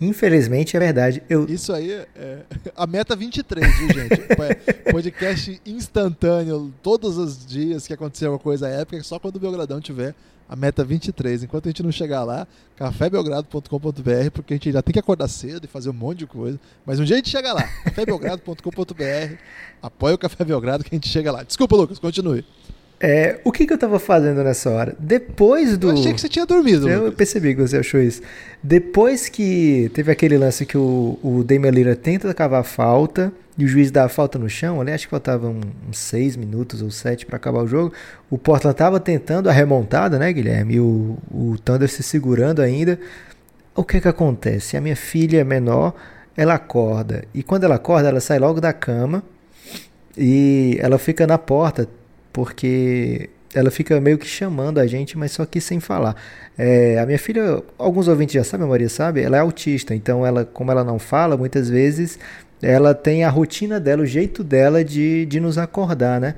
Infelizmente 0.00 0.76
é 0.76 0.80
verdade. 0.80 1.22
Eu... 1.28 1.44
Isso 1.46 1.72
aí 1.72 1.92
é 1.92 2.42
a 2.74 2.86
meta 2.86 3.14
23, 3.14 3.78
viu, 3.78 3.88
gente? 3.92 4.20
Podcast 4.90 5.60
instantâneo, 5.66 6.72
todos 6.82 7.18
os 7.18 7.44
dias 7.44 7.86
que 7.86 7.92
acontecer 7.92 8.28
uma 8.28 8.38
coisa 8.38 8.68
épica, 8.68 9.02
só 9.02 9.18
quando 9.18 9.36
o 9.36 9.40
Belgradão 9.40 9.80
tiver 9.80 10.14
a 10.48 10.56
meta 10.56 10.82
23. 10.82 11.44
Enquanto 11.44 11.66
a 11.66 11.68
gente 11.68 11.82
não 11.82 11.92
chegar 11.92 12.24
lá, 12.24 12.46
cafébelgrado.com.br, 12.76 14.30
porque 14.32 14.54
a 14.54 14.56
gente 14.56 14.72
já 14.72 14.82
tem 14.82 14.92
que 14.92 14.98
acordar 14.98 15.28
cedo 15.28 15.64
e 15.64 15.68
fazer 15.68 15.90
um 15.90 15.94
monte 15.94 16.20
de 16.20 16.26
coisa. 16.26 16.58
Mas 16.84 16.98
um 16.98 17.04
dia 17.04 17.16
a 17.16 17.18
gente 17.18 17.30
chega 17.30 17.52
lá, 17.52 17.62
cafébelgrado.com.br, 17.84 19.34
apoia 19.80 20.14
o 20.14 20.18
Café 20.18 20.44
Belgrado 20.44 20.82
que 20.82 20.94
a 20.94 20.96
gente 20.96 21.08
chega 21.08 21.30
lá. 21.30 21.44
Desculpa, 21.44 21.76
Lucas, 21.76 21.98
continue. 21.98 22.44
É, 23.02 23.40
o 23.44 23.50
que, 23.50 23.66
que 23.66 23.72
eu 23.72 23.78
tava 23.78 23.98
fazendo 23.98 24.44
nessa 24.44 24.68
hora? 24.68 24.94
Depois 24.98 25.78
do. 25.78 25.88
Eu 25.88 25.94
achei 25.94 26.12
que 26.12 26.20
você 26.20 26.28
tinha 26.28 26.44
dormido. 26.44 26.86
Eu 26.86 27.04
Lucas. 27.04 27.14
percebi 27.14 27.54
que 27.54 27.62
você 27.62 27.78
achou 27.78 27.98
isso. 27.98 28.20
Depois 28.62 29.26
que 29.26 29.90
teve 29.94 30.12
aquele 30.12 30.36
lance 30.36 30.66
que 30.66 30.76
o, 30.76 31.18
o 31.22 31.42
Damian 31.42 31.70
Lillard 31.70 31.98
tenta 31.98 32.32
cavar 32.34 32.60
a 32.60 32.64
falta 32.64 33.32
e 33.56 33.64
o 33.64 33.68
juiz 33.68 33.90
dá 33.90 34.04
a 34.04 34.08
falta 34.08 34.38
no 34.38 34.50
chão, 34.50 34.82
ali 34.82 34.92
acho 34.92 35.06
que 35.06 35.10
faltavam 35.10 35.60
uns 35.88 35.98
6 35.98 36.36
minutos 36.36 36.82
ou 36.82 36.90
7 36.90 37.24
para 37.24 37.36
acabar 37.36 37.62
o 37.62 37.66
jogo. 37.66 37.94
O 38.28 38.36
Portland 38.36 38.76
tava 38.76 39.00
tentando 39.00 39.48
a 39.48 39.52
remontada, 39.52 40.18
né, 40.18 40.30
Guilherme? 40.30 40.74
E 40.74 40.80
o, 40.80 41.16
o 41.30 41.56
Thunder 41.64 41.88
se 41.88 42.02
segurando 42.02 42.60
ainda. 42.60 42.98
O 43.74 43.82
que 43.82 43.98
que 43.98 44.08
acontece? 44.08 44.76
A 44.76 44.80
minha 44.80 44.96
filha 44.96 45.42
menor, 45.42 45.94
ela 46.36 46.54
acorda. 46.54 47.24
E 47.32 47.42
quando 47.42 47.64
ela 47.64 47.76
acorda, 47.76 48.08
ela 48.08 48.20
sai 48.20 48.38
logo 48.38 48.60
da 48.60 48.74
cama 48.74 49.22
e 50.18 50.76
ela 50.80 50.98
fica 50.98 51.26
na 51.26 51.38
porta 51.38 51.88
porque 52.32 53.30
ela 53.54 53.70
fica 53.70 54.00
meio 54.00 54.16
que 54.18 54.26
chamando 54.26 54.78
a 54.78 54.86
gente, 54.86 55.18
mas 55.18 55.32
só 55.32 55.44
que 55.44 55.60
sem 55.60 55.80
falar. 55.80 56.14
É, 56.56 56.98
a 56.98 57.06
minha 57.06 57.18
filha, 57.18 57.62
alguns 57.78 58.06
ouvintes 58.08 58.34
já 58.34 58.44
sabem, 58.44 58.66
a 58.66 58.68
Maria 58.68 58.88
sabe, 58.88 59.22
ela 59.22 59.36
é 59.36 59.40
autista, 59.40 59.94
então 59.94 60.24
ela, 60.24 60.44
como 60.44 60.70
ela 60.70 60.84
não 60.84 60.98
fala, 60.98 61.36
muitas 61.36 61.68
vezes 61.68 62.18
ela 62.62 62.94
tem 62.94 63.24
a 63.24 63.30
rotina 63.30 63.80
dela, 63.80 64.02
o 64.02 64.06
jeito 64.06 64.44
dela 64.44 64.84
de, 64.84 65.26
de 65.26 65.40
nos 65.40 65.58
acordar, 65.58 66.20
né? 66.20 66.34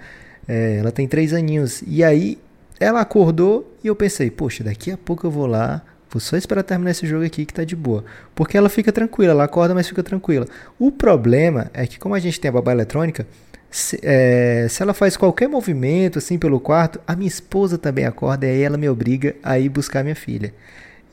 É, 0.46 0.78
ela 0.78 0.92
tem 0.92 1.06
três 1.06 1.32
aninhos. 1.32 1.82
E 1.86 2.02
aí 2.02 2.38
ela 2.78 3.00
acordou 3.00 3.76
e 3.82 3.88
eu 3.88 3.96
pensei, 3.96 4.30
poxa, 4.30 4.64
daqui 4.64 4.90
a 4.90 4.96
pouco 4.96 5.26
eu 5.26 5.30
vou 5.30 5.46
lá, 5.46 5.82
vou 6.10 6.20
só 6.20 6.36
esperar 6.36 6.62
terminar 6.62 6.92
esse 6.92 7.06
jogo 7.06 7.24
aqui 7.24 7.44
que 7.44 7.54
tá 7.54 7.64
de 7.64 7.76
boa. 7.76 8.04
Porque 8.34 8.56
ela 8.56 8.68
fica 8.68 8.92
tranquila, 8.92 9.32
ela 9.32 9.44
acorda, 9.44 9.74
mas 9.74 9.88
fica 9.88 10.02
tranquila. 10.02 10.46
O 10.78 10.90
problema 10.92 11.70
é 11.74 11.86
que 11.86 11.98
como 11.98 12.14
a 12.14 12.18
gente 12.18 12.40
tem 12.40 12.48
a 12.48 12.52
babá 12.52 12.72
eletrônica, 12.72 13.26
se, 13.72 13.98
é, 14.02 14.66
se, 14.68 14.82
ela 14.82 14.92
faz 14.92 15.16
qualquer 15.16 15.48
movimento 15.48 16.18
assim 16.18 16.38
pelo 16.38 16.60
quarto, 16.60 17.00
a 17.06 17.16
minha 17.16 17.26
esposa 17.26 17.78
também 17.78 18.04
acorda 18.04 18.46
e 18.46 18.50
aí 18.50 18.62
ela 18.62 18.76
me 18.76 18.88
obriga 18.88 19.34
a 19.42 19.58
ir 19.58 19.68
buscar 19.70 20.02
minha 20.04 20.14
filha. 20.14 20.52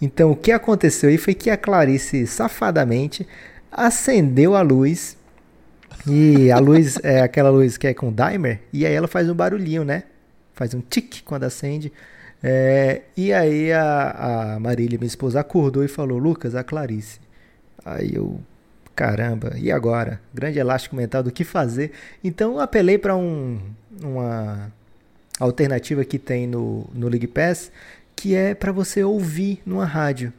Então 0.02 0.32
o 0.32 0.36
que 0.36 0.52
aconteceu 0.52 1.10
aí 1.10 1.18
foi 1.18 1.34
que 1.34 1.50
a 1.50 1.58
Clarice 1.58 2.28
safadamente 2.28 3.26
acendeu 3.72 4.56
a 4.56 4.62
luz 4.62 5.18
e 6.06 6.52
a 6.52 6.60
luz 6.60 7.00
é 7.02 7.22
aquela 7.22 7.50
luz 7.50 7.78
que 7.78 7.88
é 7.88 7.94
com 7.94 8.14
dimer 8.14 8.62
e 8.74 8.86
aí 8.86 8.94
ela 8.94 9.08
faz 9.08 9.30
um 9.30 9.34
barulhinho, 9.34 9.84
né? 9.86 10.04
Faz 10.54 10.74
um 10.74 10.82
tic 10.82 11.22
quando 11.24 11.46
acende. 11.46 11.92
É, 12.44 13.02
e 13.16 13.34
aí 13.34 13.72
a, 13.72 14.56
a 14.56 14.60
Marília, 14.60 14.98
minha 14.98 15.08
esposa, 15.08 15.40
acordou 15.40 15.84
e 15.84 15.88
falou: 15.88 16.18
Lucas, 16.18 16.56
a 16.56 16.64
Clarice. 16.64 17.20
Aí 17.86 18.14
eu 18.14 18.40
caramba, 19.00 19.54
e 19.56 19.72
agora? 19.72 20.20
Grande 20.34 20.60
elástico 20.60 20.94
mental 20.94 21.24
do 21.24 21.32
que 21.32 21.46
fazer. 21.46 21.94
Então 22.22 22.60
apelei 22.60 22.98
para 22.98 23.16
um, 23.16 23.58
uma 24.04 24.70
alternativa 25.40 26.04
que 26.04 26.20
tem 26.20 26.46
no, 26.46 26.86
no 26.94 27.08
League 27.08 27.28
Pass, 27.28 27.72
que 28.14 28.36
é 28.36 28.54
para 28.54 28.74
você 28.74 29.02
ouvir 29.02 29.62
numa 29.66 29.86
rádio. 29.86 30.34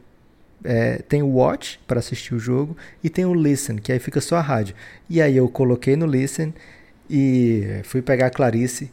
É, 0.63 0.97
tem 0.97 1.23
o 1.23 1.37
Watch 1.37 1.79
para 1.87 1.97
assistir 1.97 2.35
o 2.35 2.39
jogo 2.39 2.77
e 3.03 3.09
tem 3.09 3.25
o 3.25 3.33
Listen, 3.33 3.77
que 3.77 3.91
aí 3.91 3.97
fica 3.97 4.21
só 4.21 4.35
a 4.35 4.41
rádio. 4.41 4.75
E 5.09 5.19
aí 5.19 5.35
eu 5.35 5.49
coloquei 5.49 5.95
no 5.95 6.05
Listen 6.05 6.53
e 7.09 7.81
fui 7.83 8.03
pegar 8.03 8.27
a 8.27 8.29
Clarice. 8.29 8.91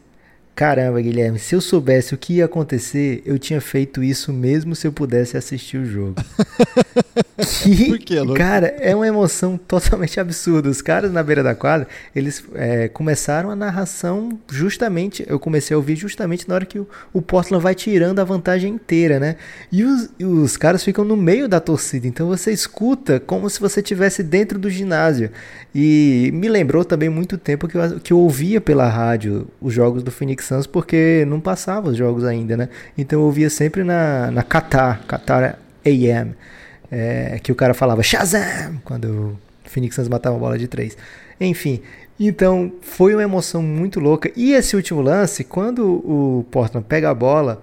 Caramba, 0.59 1.01
Guilherme, 1.01 1.39
se 1.39 1.55
eu 1.55 1.61
soubesse 1.61 2.15
o 2.15 2.19
que 2.19 2.33
ia 2.33 2.47
acontecer, 2.47 3.23
eu 3.25 3.39
tinha 3.39 3.61
feito 3.61 4.03
isso 4.03 4.33
mesmo 4.33 4.75
se 4.75 4.89
eu 4.89 4.93
pudesse 4.93 5.37
assistir 5.37 5.77
o 5.77 5.87
jogo. 5.87 6.17
que, 7.63 8.17
Por 8.17 8.23
Lucas? 8.23 8.37
cara, 8.37 8.67
é 8.81 8.93
uma 8.93 9.07
emoção 9.07 9.57
totalmente 9.57 10.19
absurda. 10.19 10.69
Os 10.69 10.83
caras 10.83 11.13
na 11.13 11.23
beira 11.23 11.45
da 11.45 11.55
quadra, 11.55 11.87
eles 12.13 12.43
é, 12.57 12.89
começaram 12.89 13.51
a 13.51 13.55
narração 13.55 14.37
justamente, 14.51 15.25
eu 15.29 15.39
comecei 15.39 15.77
a 15.77 15.79
ouvir 15.79 15.95
justamente 15.95 16.49
na 16.49 16.57
hora 16.57 16.67
que 16.67 16.81
o, 16.81 16.89
o 17.13 17.23
Portland 17.23 17.63
vai 17.63 17.77
tirando 17.77 18.19
a 18.19 18.25
vantagem 18.25 18.75
inteira, 18.75 19.21
né? 19.21 19.37
E 19.71 19.85
os, 19.85 20.11
e 20.19 20.25
os 20.25 20.57
caras 20.57 20.83
ficam 20.83 21.05
no 21.05 21.17
meio 21.17 21.47
da 21.47 21.61
torcida, 21.61 22.09
então 22.09 22.27
você 22.27 22.51
escuta 22.51 23.21
como 23.21 23.49
se 23.49 23.61
você 23.61 23.79
estivesse 23.79 24.25
dentro 24.25 24.59
do 24.59 24.69
ginásio. 24.69 25.31
E 25.73 26.31
me 26.35 26.49
lembrou 26.49 26.85
também 26.85 27.09
muito 27.09 27.39
tempo 27.39 27.69
que 27.69 27.77
eu, 27.77 28.01
que 28.01 28.13
eu 28.13 28.19
ouvia 28.19 28.61
pela 28.61 28.89
rádio 28.89 29.47
os 29.61 29.73
jogos 29.73 30.03
do 30.03 30.11
Phoenix 30.11 30.48
Suns, 30.49 30.67
porque 30.67 31.25
não 31.27 31.41
passava 31.41 31.91
os 31.91 31.97
jogos 31.97 32.25
ainda, 32.25 32.57
né? 32.57 32.69
Então 32.97 33.21
eu 33.21 33.25
ouvia 33.25 33.49
sempre 33.51 33.85
na, 33.85 34.31
na 34.31 34.43
Qatar, 34.43 35.03
Qatar 35.07 35.59
AM, 35.85 36.35
é, 36.91 37.39
que 37.43 37.53
o 37.53 37.55
cara 37.55 37.75
falava 37.75 38.03
Shazam! 38.03 38.81
Quando 38.85 39.05
o 39.05 39.39
Phoenix 39.65 39.95
Suns 39.95 40.09
matava 40.09 40.37
a 40.37 40.39
bola 40.39 40.59
de 40.59 40.67
três. 40.67 40.97
Enfim, 41.41 41.81
então 42.19 42.73
foi 42.81 43.15
uma 43.15 43.23
emoção 43.23 43.63
muito 43.63 44.01
louca. 44.01 44.31
E 44.35 44.53
esse 44.53 44.75
último 44.75 45.01
lance, 45.01 45.45
quando 45.45 45.87
o 45.87 46.45
Portland 46.51 46.87
pega 46.89 47.11
a 47.11 47.15
bola 47.15 47.63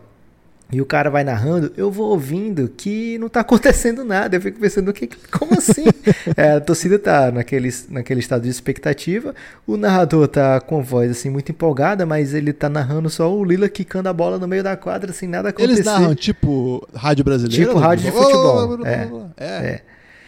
e 0.71 0.81
o 0.81 0.85
cara 0.85 1.09
vai 1.09 1.23
narrando, 1.23 1.71
eu 1.77 1.91
vou 1.91 2.09
ouvindo 2.09 2.67
que 2.75 3.17
não 3.17 3.29
tá 3.29 3.41
acontecendo 3.41 4.03
nada. 4.03 4.35
Eu 4.35 4.41
fico 4.41 4.59
pensando, 4.59 4.91
que, 4.91 5.07
como 5.31 5.57
assim? 5.57 5.85
é, 6.35 6.53
a 6.53 6.61
torcida 6.61 6.97
tá 6.97 7.31
naquele, 7.31 7.69
naquele 7.89 8.19
estado 8.19 8.43
de 8.43 8.49
expectativa, 8.49 9.33
o 9.65 9.77
narrador 9.77 10.27
tá 10.27 10.59
com 10.59 10.83
voz 10.83 11.11
assim 11.11 11.29
muito 11.29 11.51
empolgada, 11.51 12.05
mas 12.05 12.33
ele 12.33 12.51
tá 12.51 12.67
narrando 12.67 13.09
só 13.09 13.31
o 13.33 13.43
Lila 13.43 13.69
quicando 13.69 14.09
a 14.09 14.13
bola 14.13 14.37
no 14.37 14.47
meio 14.47 14.63
da 14.63 14.75
quadra 14.75 15.13
sem 15.13 15.29
nada 15.29 15.49
acontecer. 15.49 15.73
Eles 15.73 15.85
narram 15.85 16.15
tipo 16.15 16.87
rádio 16.93 17.23
brasileira? 17.23 17.65
Tipo 17.65 17.79
rádio 17.79 18.05
de 18.05 18.11
futebol. 18.11 18.85
É, 18.85 19.09
é. 19.37 19.45
é. 19.45 19.81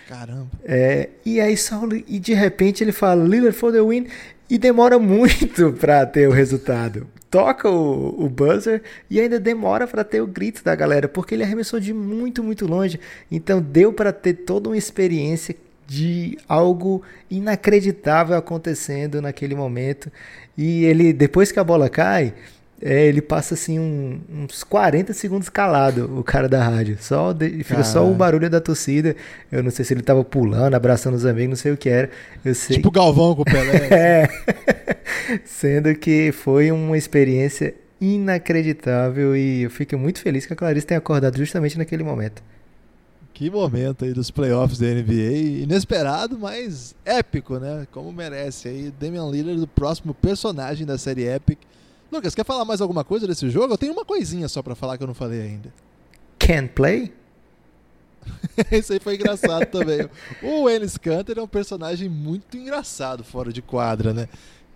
Caramba. 0.08 0.48
É, 0.64 1.10
e 1.26 1.42
aí 1.42 1.58
só 1.58 1.82
e 2.08 2.18
de 2.18 2.34
repente 2.34 2.82
ele 2.82 2.94
fala 2.94 3.26
Lillard 3.26 3.58
for 3.58 3.74
the 3.74 3.82
win 3.82 4.08
e 4.50 4.58
demora 4.58 4.98
muito 5.00 5.74
para 5.74 6.06
ter 6.06 6.28
o 6.28 6.32
resultado. 6.32 7.08
Toca 7.30 7.70
o, 7.70 8.26
o 8.26 8.30
buzzer 8.30 8.82
e 9.10 9.20
ainda 9.20 9.40
demora 9.40 9.86
para 9.86 10.04
ter 10.04 10.22
o 10.22 10.28
grito 10.28 10.64
da 10.64 10.74
galera, 10.76 11.08
porque 11.08 11.36
ele 11.36 11.44
arremessou 11.44 11.80
de 11.80 11.94
muito, 11.94 12.44
muito 12.44 12.66
longe. 12.66 13.00
Então 13.30 13.62
deu 13.62 13.92
para 13.92 14.14
ter 14.14 14.34
toda 14.34 14.70
uma 14.70 14.78
experiência 14.78 15.56
de 15.88 16.38
algo 16.48 17.02
inacreditável 17.32 18.36
acontecendo 18.36 19.22
naquele 19.22 19.56
momento. 19.56 20.12
E 20.58 20.84
ele, 20.86 21.14
depois 21.14 21.52
que 21.52 21.60
a 21.60 21.64
bola 21.64 21.90
cai, 21.90 22.34
é, 22.82 23.08
ele 23.08 23.22
passa 23.22 23.56
assim 23.56 23.80
um, 23.80 24.20
uns 24.30 24.64
40 24.64 25.12
segundos 25.14 25.50
calado, 25.50 26.20
o 26.20 26.24
cara 26.24 26.48
da 26.48 26.64
rádio. 26.64 26.98
Só 27.00 27.34
de, 27.34 27.64
fica 27.64 27.84
só 27.84 28.08
o 28.08 28.14
barulho 28.14 28.50
da 28.50 28.62
torcida. 28.62 29.16
Eu 29.52 29.64
não 29.64 29.72
sei 29.72 29.84
se 29.84 29.94
ele 29.94 30.04
tava 30.04 30.24
pulando, 30.24 30.76
abraçando 30.76 31.16
os 31.16 31.26
amigos, 31.26 31.50
não 31.50 31.56
sei 31.56 31.72
o 31.72 31.78
que 31.78 31.90
era. 31.90 32.10
Eu 32.46 32.54
sei... 32.54 32.76
Tipo 32.76 32.90
o 32.90 32.92
Galvão 32.92 33.36
com 33.36 33.42
o 33.42 33.46
Pelé. 33.46 33.88
é. 33.92 34.30
Sendo 35.44 35.94
que 35.96 36.32
foi 36.32 36.72
uma 36.72 36.98
experiência 36.98 37.74
inacreditável 38.00 39.36
e 39.36 39.64
eu 39.64 39.72
fico 39.72 39.98
muito 39.98 40.20
feliz 40.20 40.46
que 40.46 40.54
a 40.54 40.56
Clarice 40.56 40.86
tenha 40.86 41.00
acordado 41.00 41.36
justamente 41.38 41.78
naquele 41.80 42.04
momento. 42.04 42.44
Que 43.34 43.50
momento 43.52 44.06
aí 44.06 44.14
dos 44.14 44.32
playoffs 44.32 44.80
da 44.80 44.88
NBA, 44.88 45.64
inesperado, 45.64 46.40
mas 46.40 46.96
épico, 47.06 47.60
né? 47.60 47.88
Como 47.92 48.12
merece 48.12 48.68
aí 48.68 48.94
Damian 49.00 49.30
Lillard, 49.30 49.62
o 49.62 49.68
próximo 49.68 50.14
personagem 50.14 50.86
da 50.86 50.98
série 50.98 51.28
Epic. 51.28 51.60
Lucas, 52.12 52.34
quer 52.34 52.46
falar 52.46 52.66
mais 52.66 52.82
alguma 52.82 53.04
coisa 53.04 53.28
desse 53.28 53.50
jogo? 53.50 53.74
Eu 53.74 53.78
tenho 53.78 53.94
uma 53.94 54.06
coisinha 54.06 54.48
só 54.48 54.62
para 54.62 54.76
falar 54.76 54.98
que 54.98 55.04
eu 55.04 55.08
não 55.08 55.14
falei 55.14 55.42
ainda. 55.42 55.74
Can 56.40 56.68
play? 56.68 57.14
Isso 58.72 58.94
aí 58.94 59.00
foi 59.00 59.16
engraçado 59.16 59.66
também. 59.72 60.08
O 60.42 60.70
Ennis 60.70 60.98
Canter 60.98 61.38
é 61.38 61.42
um 61.42 61.48
personagem 61.48 62.10
muito 62.10 62.58
engraçado 62.58 63.24
fora 63.24 63.52
de 63.52 63.62
quadra, 63.62 64.14
né? 64.14 64.28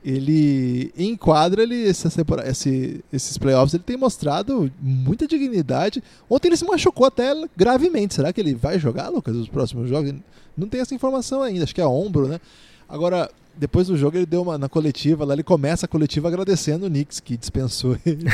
Ele, 0.03 0.91
em 0.97 1.15
quadra, 1.15 1.61
ele, 1.61 1.75
esse, 1.75 3.03
esses 3.13 3.37
playoffs, 3.37 3.75
ele 3.75 3.83
tem 3.83 3.95
mostrado 3.95 4.71
muita 4.81 5.27
dignidade. 5.27 6.03
Ontem 6.27 6.47
ele 6.47 6.57
se 6.57 6.65
machucou 6.65 7.05
até 7.05 7.31
gravemente. 7.55 8.15
Será 8.15 8.33
que 8.33 8.41
ele 8.41 8.55
vai 8.55 8.79
jogar, 8.79 9.09
Lucas, 9.09 9.35
os 9.35 9.47
próximos 9.47 9.87
jogos? 9.87 10.15
Não 10.57 10.67
tem 10.67 10.81
essa 10.81 10.95
informação 10.95 11.43
ainda, 11.43 11.63
acho 11.63 11.75
que 11.75 11.81
é 11.81 11.85
ombro, 11.85 12.27
né? 12.27 12.41
Agora, 12.89 13.29
depois 13.57 13.87
do 13.87 13.97
jogo 13.97 14.17
ele 14.17 14.25
deu 14.25 14.41
uma 14.41 14.57
na 14.57 14.69
coletiva, 14.69 15.25
lá 15.25 15.33
ele 15.33 15.43
começa 15.43 15.85
a 15.85 15.89
coletiva 15.89 16.27
agradecendo 16.27 16.85
o 16.85 16.89
Knicks 16.89 17.19
que 17.19 17.37
dispensou 17.37 17.97
ele. 18.05 18.25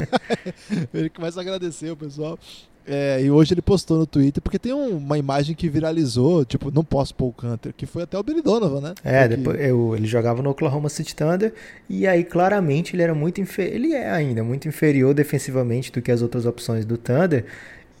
ele 0.92 1.10
começa 1.10 1.40
a 1.40 1.42
agradecer 1.42 1.90
o 1.90 1.96
pessoal. 1.96 2.38
É, 2.86 3.22
e 3.22 3.30
hoje 3.30 3.54
ele 3.54 3.62
postou 3.62 3.98
no 3.98 4.06
Twitter, 4.06 4.42
porque 4.42 4.58
tem 4.58 4.72
um, 4.72 4.96
uma 4.96 5.16
imagem 5.16 5.54
que 5.54 5.68
viralizou, 5.68 6.44
tipo, 6.44 6.70
não 6.72 6.82
posso 6.82 7.14
pôr 7.14 7.28
o 7.28 7.32
Canter, 7.32 7.72
que 7.72 7.86
foi 7.86 8.02
até 8.02 8.18
o 8.18 8.22
Billy 8.22 8.42
Donovan, 8.42 8.80
né? 8.80 8.94
É, 9.04 9.28
que... 9.28 9.36
depois, 9.36 9.60
eu, 9.60 9.94
ele 9.94 10.06
jogava 10.06 10.42
no 10.42 10.50
Oklahoma 10.50 10.88
City 10.88 11.14
Thunder, 11.14 11.54
e 11.88 12.06
aí 12.06 12.24
claramente 12.24 12.96
ele 12.96 13.02
era 13.02 13.14
muito 13.14 13.40
ele 13.58 13.92
é 13.92 14.10
ainda 14.10 14.42
muito 14.42 14.66
inferior 14.66 15.14
defensivamente 15.14 15.92
do 15.92 16.02
que 16.02 16.10
as 16.10 16.22
outras 16.22 16.44
opções 16.44 16.84
do 16.84 16.96
Thunder. 16.96 17.44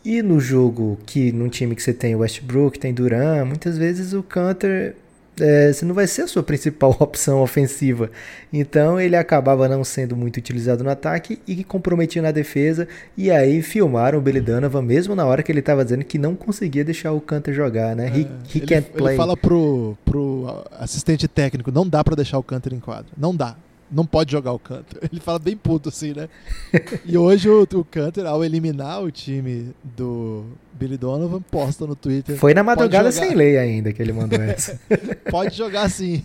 E 0.04 0.20
no 0.20 0.40
jogo 0.40 0.98
que 1.06 1.30
num 1.30 1.48
time 1.48 1.76
que 1.76 1.82
você 1.82 1.92
tem 1.92 2.16
Westbrook, 2.16 2.76
tem 2.76 2.92
Duran, 2.92 3.44
muitas 3.44 3.78
vezes 3.78 4.12
o 4.12 4.22
Canter 4.22 4.96
é, 5.40 5.72
você 5.72 5.84
não 5.84 5.94
vai 5.94 6.06
ser 6.06 6.22
a 6.22 6.26
sua 6.26 6.42
principal 6.42 6.94
opção 7.00 7.40
ofensiva. 7.40 8.10
Então 8.52 9.00
ele 9.00 9.16
acabava 9.16 9.68
não 9.68 9.82
sendo 9.82 10.16
muito 10.16 10.36
utilizado 10.36 10.84
no 10.84 10.90
ataque 10.90 11.40
e 11.46 11.64
comprometia 11.64 12.20
na 12.20 12.30
defesa. 12.30 12.86
E 13.16 13.30
aí 13.30 13.62
filmaram 13.62 14.18
o 14.18 14.22
Billy 14.22 14.40
Donovan 14.40 14.82
mesmo 14.82 15.14
na 15.14 15.24
hora 15.24 15.42
que 15.42 15.50
ele 15.50 15.60
estava 15.60 15.84
dizendo 15.84 16.04
que 16.04 16.18
não 16.18 16.34
conseguia 16.34 16.84
deixar 16.84 17.12
o 17.12 17.20
Canter 17.20 17.54
jogar, 17.54 17.96
né? 17.96 18.08
É, 18.08 18.18
he, 18.18 18.20
he 18.22 18.58
ele, 18.58 18.66
can't 18.66 18.90
play. 18.90 19.14
Ele 19.14 19.16
fala 19.16 19.36
pro, 19.36 19.96
pro 20.04 20.64
assistente 20.78 21.26
técnico, 21.26 21.72
não 21.72 21.88
dá 21.88 22.04
para 22.04 22.16
deixar 22.16 22.38
o 22.38 22.42
Canter 22.42 22.74
em 22.74 22.80
quadra. 22.80 23.12
Não 23.16 23.34
dá. 23.34 23.56
Não 23.92 24.06
pode 24.06 24.32
jogar 24.32 24.52
o 24.52 24.58
Canter. 24.58 24.98
Ele 25.12 25.20
fala 25.20 25.38
bem 25.38 25.56
puto 25.56 25.90
assim, 25.90 26.14
né? 26.14 26.28
e 27.04 27.18
hoje 27.18 27.48
o, 27.48 27.62
o 27.74 27.84
Canter, 27.84 28.24
ao 28.24 28.42
eliminar 28.42 29.02
o 29.02 29.10
time 29.10 29.74
do 29.84 30.46
Billy 30.72 30.96
Donovan, 30.96 31.42
posta 31.42 31.86
no 31.86 31.94
Twitter. 31.94 32.36
Foi 32.36 32.54
na 32.54 32.62
madrugada 32.62 33.12
sem 33.12 33.34
lei 33.34 33.58
ainda 33.58 33.92
que 33.92 34.00
ele 34.00 34.12
mandou 34.12 34.40
essa. 34.40 34.80
pode 35.30 35.56
jogar 35.56 35.90
sim. 35.90 36.24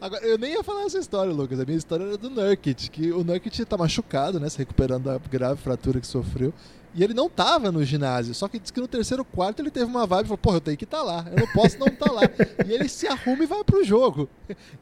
Agora, 0.00 0.24
eu 0.26 0.36
nem 0.36 0.52
ia 0.52 0.64
falar 0.64 0.84
essa 0.84 0.98
história, 0.98 1.32
Lucas. 1.32 1.60
A 1.60 1.64
minha 1.64 1.78
história 1.78 2.04
era 2.04 2.18
do 2.18 2.28
Nurkic, 2.28 2.90
que 2.90 3.12
o 3.12 3.22
Nurkic 3.22 3.64
tá 3.64 3.76
machucado, 3.76 4.40
né? 4.40 4.48
Se 4.48 4.58
recuperando 4.58 5.04
da 5.04 5.18
grave 5.30 5.60
fratura 5.60 6.00
que 6.00 6.06
sofreu. 6.06 6.52
E 6.94 7.04
ele 7.04 7.14
não 7.14 7.28
tava 7.28 7.70
no 7.70 7.84
ginásio, 7.84 8.34
só 8.34 8.48
que 8.48 8.58
diz 8.58 8.70
que 8.70 8.80
no 8.80 8.88
terceiro 8.88 9.24
quarto 9.24 9.60
ele 9.60 9.70
teve 9.70 9.86
uma 9.86 10.06
vibe 10.06 10.24
e 10.24 10.28
falou: 10.28 10.38
Porra, 10.38 10.56
eu 10.56 10.60
tenho 10.60 10.76
que 10.76 10.84
estar 10.84 10.98
tá 10.98 11.02
lá, 11.02 11.26
eu 11.30 11.38
não 11.38 11.46
posso 11.48 11.78
não 11.78 11.86
estar 11.86 12.06
tá 12.06 12.12
lá. 12.12 12.22
e 12.66 12.72
ele 12.72 12.88
se 12.88 13.06
arruma 13.06 13.44
e 13.44 13.46
vai 13.46 13.62
pro 13.64 13.84
jogo. 13.84 14.28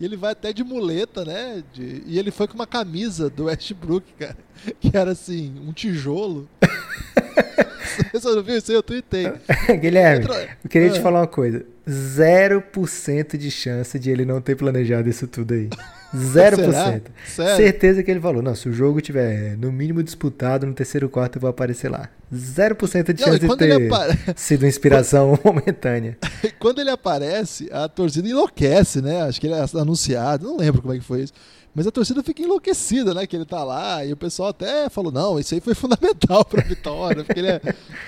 E 0.01 0.05
ele 0.05 0.17
vai 0.17 0.33
até 0.33 0.53
de 0.53 0.63
muleta, 0.63 1.25
né? 1.25 1.63
De... 1.73 2.03
E 2.07 2.19
ele 2.19 2.31
foi 2.31 2.47
com 2.47 2.55
uma 2.55 2.67
camisa 2.67 3.29
do 3.29 3.45
Westbrook, 3.45 4.13
cara, 4.15 4.39
que 4.81 4.97
era 4.97 5.13
assim, 5.13 5.55
um 5.67 5.73
tijolo. 5.73 6.49
Você 8.13 8.29
não 8.29 8.43
viu 8.43 8.57
isso 8.57 8.71
aí? 8.71 8.77
Eu 8.77 8.83
tuitei. 8.83 9.33
Guilherme, 9.81 10.27
eu 10.65 10.71
queria 10.71 10.91
te 10.91 11.01
falar 11.01 11.21
uma 11.21 11.27
coisa: 11.27 11.65
0% 11.89 13.37
de 13.37 13.51
chance 13.51 13.99
de 13.99 14.11
ele 14.11 14.25
não 14.25 14.41
ter 14.41 14.57
planejado 14.57 15.09
isso 15.09 15.27
tudo 15.27 15.55
aí. 15.55 15.69
0%. 16.15 17.03
Certeza 17.27 18.03
que 18.03 18.11
ele 18.11 18.21
falou: 18.21 18.43
não, 18.43 18.55
se 18.55 18.69
o 18.69 18.73
jogo 18.73 19.01
tiver 19.01 19.57
no 19.57 19.73
mínimo 19.73 20.03
disputado 20.03 20.67
no 20.67 20.73
terceiro 20.73 21.09
quarto, 21.09 21.37
eu 21.37 21.41
vou 21.41 21.51
aparecer 21.51 21.91
lá. 21.91 22.09
0% 22.33 23.13
de 23.13 23.23
chance 23.23 23.47
não, 23.47 23.57
de 23.57 23.57
ter 23.57 23.87
apare... 23.87 24.19
sido 24.35 24.67
inspiração 24.67 25.39
momentânea. 25.45 26.17
Quando 26.59 26.81
ele 26.81 26.91
aparece, 26.91 27.69
a 27.73 27.89
torcida 27.89 28.29
enlouquece, 28.29 29.03
né? 29.03 29.23
Acho 29.23 29.41
que 29.41 29.47
ele 29.47 29.55
é 29.55 29.65
anunciado, 29.81 30.47
não 30.47 30.57
lembro 30.57 30.81
como 30.81 30.95
é 30.95 30.99
que 30.99 31.05
foi 31.05 31.23
isso. 31.23 31.33
Mas 31.77 31.87
a 31.87 31.91
torcida 31.91 32.23
fica 32.23 32.41
enlouquecida, 32.41 33.13
né? 33.13 33.27
Que 33.27 33.37
ele 33.37 33.45
tá 33.45 33.63
lá. 33.63 34.03
E 34.03 34.11
o 34.11 34.17
pessoal 34.17 34.49
até 34.49 34.89
falou: 34.89 35.13
não, 35.13 35.39
isso 35.39 35.53
aí 35.53 35.61
foi 35.61 35.75
fundamental 35.77 36.43
pra 36.43 36.63
vitória. 36.63 37.23
porque 37.23 37.39
ele, 37.39 37.49
é, 37.49 37.61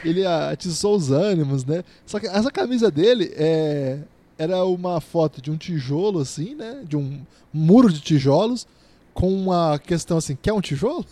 ele 0.02 0.26
atiçou 0.26 0.96
os 0.96 1.10
ânimos, 1.10 1.66
né? 1.66 1.84
Só 2.06 2.18
que 2.18 2.26
essa 2.26 2.50
camisa 2.50 2.90
dele 2.90 3.30
é, 3.36 3.98
era 4.38 4.64
uma 4.64 5.02
foto 5.02 5.42
de 5.42 5.50
um 5.50 5.56
tijolo, 5.58 6.18
assim, 6.18 6.54
né? 6.54 6.82
De 6.82 6.96
um 6.96 7.20
muro 7.52 7.92
de 7.92 8.00
tijolos, 8.00 8.66
com 9.12 9.30
uma 9.30 9.78
questão 9.78 10.16
assim: 10.16 10.34
quer 10.40 10.54
um 10.54 10.62
tijolo? 10.62 11.04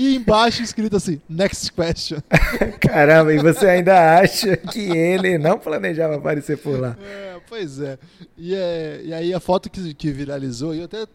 e 0.00 0.16
embaixo 0.16 0.62
escrito 0.62 0.96
assim: 0.96 1.20
next 1.28 1.70
question. 1.72 2.20
Caramba, 2.80 3.34
e 3.34 3.38
você 3.38 3.66
ainda 3.66 4.18
acha 4.18 4.56
que 4.56 4.80
ele 4.80 5.36
não 5.36 5.58
planejava 5.58 6.16
aparecer 6.16 6.56
por 6.56 6.80
lá? 6.80 6.96
É, 7.02 7.38
pois 7.46 7.78
é. 7.78 7.98
E, 8.34 8.54
é, 8.54 9.02
e 9.04 9.12
aí 9.12 9.34
a 9.34 9.38
foto 9.38 9.68
que, 9.68 9.92
que 9.92 10.10
viralizou, 10.10 10.74
eu 10.74 10.86
até 10.86 11.06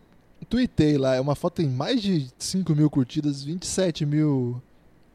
tuitei 0.47 0.99
lá, 0.99 1.15
é 1.15 1.19
uma 1.19 1.35
foto 1.35 1.63
em 1.63 1.67
mais 1.67 1.99
de 1.99 2.27
5 2.37 2.75
mil 2.75 2.87
curtidas, 2.87 3.43
27 3.43 4.05
mil 4.05 4.61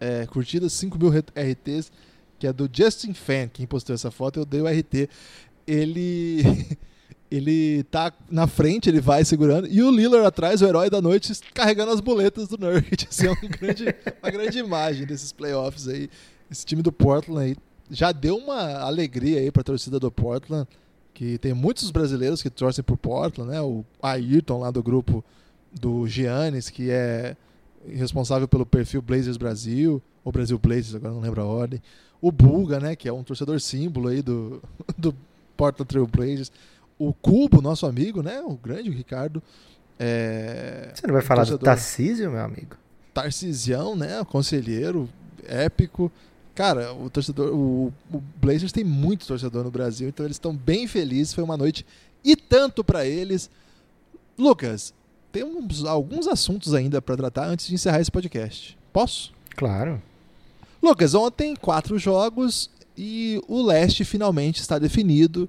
é, 0.01 0.27
curtidas, 0.27 0.73
5 0.73 0.99
mil 0.99 1.11
RTs, 1.11 1.93
que 2.41 2.49
é 2.49 2.53
do 2.53 2.69
Justin 2.73 3.15
Fan, 3.15 3.47
quem 3.53 3.69
postou 3.69 3.95
essa 3.95 4.11
foto, 4.11 4.41
eu 4.41 4.45
dei 4.45 4.61
o 4.61 4.67
RT. 4.67 5.09
Ele. 5.65 6.43
ele 7.31 7.85
tá 7.85 8.13
na 8.29 8.47
frente, 8.47 8.89
ele 8.89 9.01
vai 9.01 9.25
segurando, 9.25 9.69
e 9.69 9.83
o 9.83 9.91
Lillard 9.91 10.27
atrás, 10.27 10.61
o 10.61 10.67
herói 10.67 10.91
da 10.91 11.01
noite, 11.01 11.33
carregando 11.55 11.93
as 11.93 12.01
boletas 12.01 12.49
do 12.49 12.59
Nurkic. 12.59 13.07
Assim, 13.09 13.29
é 13.29 13.35
grande, 13.47 13.95
uma 14.23 14.31
grande 14.31 14.59
imagem 14.59 15.07
desses 15.07 15.33
playoffs 15.33 15.87
aí. 15.87 16.11
Esse 16.51 16.67
time 16.67 16.83
do 16.83 16.91
Portland 16.91 17.45
aí 17.45 17.57
já 17.91 18.13
deu 18.13 18.37
uma 18.37 18.79
alegria 18.79 19.41
aí 19.41 19.51
pra 19.51 19.63
torcida 19.63 19.99
do 19.99 20.11
Portland, 20.11 20.67
que 21.13 21.39
tem 21.39 21.53
muitos 21.53 21.91
brasileiros 21.91 22.43
que 22.43 22.49
torcem 22.49 22.85
por 22.85 22.97
Portland, 22.97 23.51
né? 23.51 23.61
O 23.61 23.85
Ayrton 24.01 24.61
lá 24.61 24.71
do 24.71 24.83
grupo 24.83 25.25
do 25.73 26.07
Giannis, 26.07 26.71
que 26.71 26.91
é 26.91 27.37
responsável 27.89 28.47
pelo 28.47 28.65
perfil 28.65 29.03
Blazers 29.03 29.37
Brasil, 29.37 30.03
ou 30.25 30.33
Brasil 30.33 30.59
Blazers, 30.59 30.95
agora 30.95 31.15
não 31.15 31.21
lembro 31.21 31.43
a 31.43 31.45
ordem. 31.45 31.83
O 32.21 32.31
Bulga, 32.31 32.79
né, 32.79 32.95
que 32.95 33.09
é 33.09 33.13
um 33.13 33.23
torcedor 33.23 33.61
símbolo 33.61 34.09
aí 34.09 34.23
do, 34.23 34.63
do 34.97 35.15
Portland 35.57 35.89
Trail 35.89 36.07
Blazers 36.07 36.53
o 37.01 37.15
Cubo, 37.15 37.63
nosso 37.63 37.87
amigo, 37.87 38.23
né? 38.23 38.43
O 38.43 38.57
grande 38.57 38.91
Ricardo. 38.91 39.43
É, 39.99 40.93
Você 40.95 41.07
não 41.07 41.15
vai 41.15 41.23
falar 41.23 41.45
do 41.45 41.59
Tarcísio, 41.59 42.31
meu 42.31 42.45
amigo? 42.45 42.77
Tarcisião, 43.15 43.97
né? 43.97 44.21
O 44.21 44.27
conselheiro 44.27 45.09
épico. 45.47 46.13
Cara, 46.55 46.93
o 46.93 47.09
torcedor, 47.09 47.55
o, 47.55 47.91
o 48.13 48.23
Blazers 48.37 48.71
tem 48.71 48.85
muito 48.85 49.27
torcedor 49.27 49.65
no 49.65 49.71
Brasil, 49.71 50.09
então 50.11 50.27
eles 50.27 50.35
estão 50.35 50.55
bem 50.55 50.87
felizes. 50.87 51.33
Foi 51.33 51.43
uma 51.43 51.57
noite 51.57 51.87
e 52.23 52.37
tanto 52.37 52.85
para 52.85 53.07
eles. 53.07 53.49
Lucas, 54.37 54.93
temos 55.33 55.87
alguns 55.87 56.29
assuntos 56.29 56.75
ainda 56.75 57.01
para 57.01 57.17
tratar 57.17 57.47
antes 57.47 57.67
de 57.67 57.75
encerrar 57.75 58.01
esse 58.01 58.11
podcast. 58.11 58.77
Posso? 58.93 59.33
Claro. 59.57 60.03
Lucas, 60.83 61.15
ontem 61.15 61.57
quatro 61.57 61.99
jogos 61.99 62.71
e 62.95 63.41
o 63.49 63.63
leste 63.63 64.05
finalmente 64.05 64.61
está 64.61 64.79
definido 64.79 65.49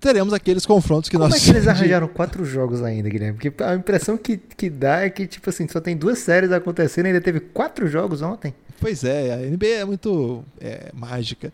teremos 0.00 0.32
aqueles 0.32 0.64
confrontos 0.64 1.10
que 1.10 1.16
Como 1.16 1.28
nós... 1.28 1.38
Como 1.38 1.50
é 1.50 1.52
que 1.52 1.58
eles 1.58 1.68
arranjaram 1.68 2.08
quatro 2.08 2.44
jogos 2.44 2.82
ainda, 2.82 3.08
Guilherme? 3.08 3.38
Porque 3.38 3.62
a 3.62 3.74
impressão 3.74 4.16
que, 4.16 4.38
que 4.38 4.70
dá 4.70 5.02
é 5.02 5.10
que, 5.10 5.26
tipo 5.26 5.48
assim, 5.50 5.68
só 5.68 5.80
tem 5.80 5.96
duas 5.96 6.18
séries 6.18 6.50
acontecendo 6.50 7.06
e 7.06 7.08
ainda 7.08 7.20
teve 7.20 7.40
quatro 7.40 7.86
jogos 7.86 8.22
ontem. 8.22 8.54
Pois 8.80 9.04
é, 9.04 9.34
a 9.34 9.36
NBA 9.36 9.66
é 9.66 9.84
muito 9.84 10.42
é, 10.58 10.90
mágica. 10.94 11.52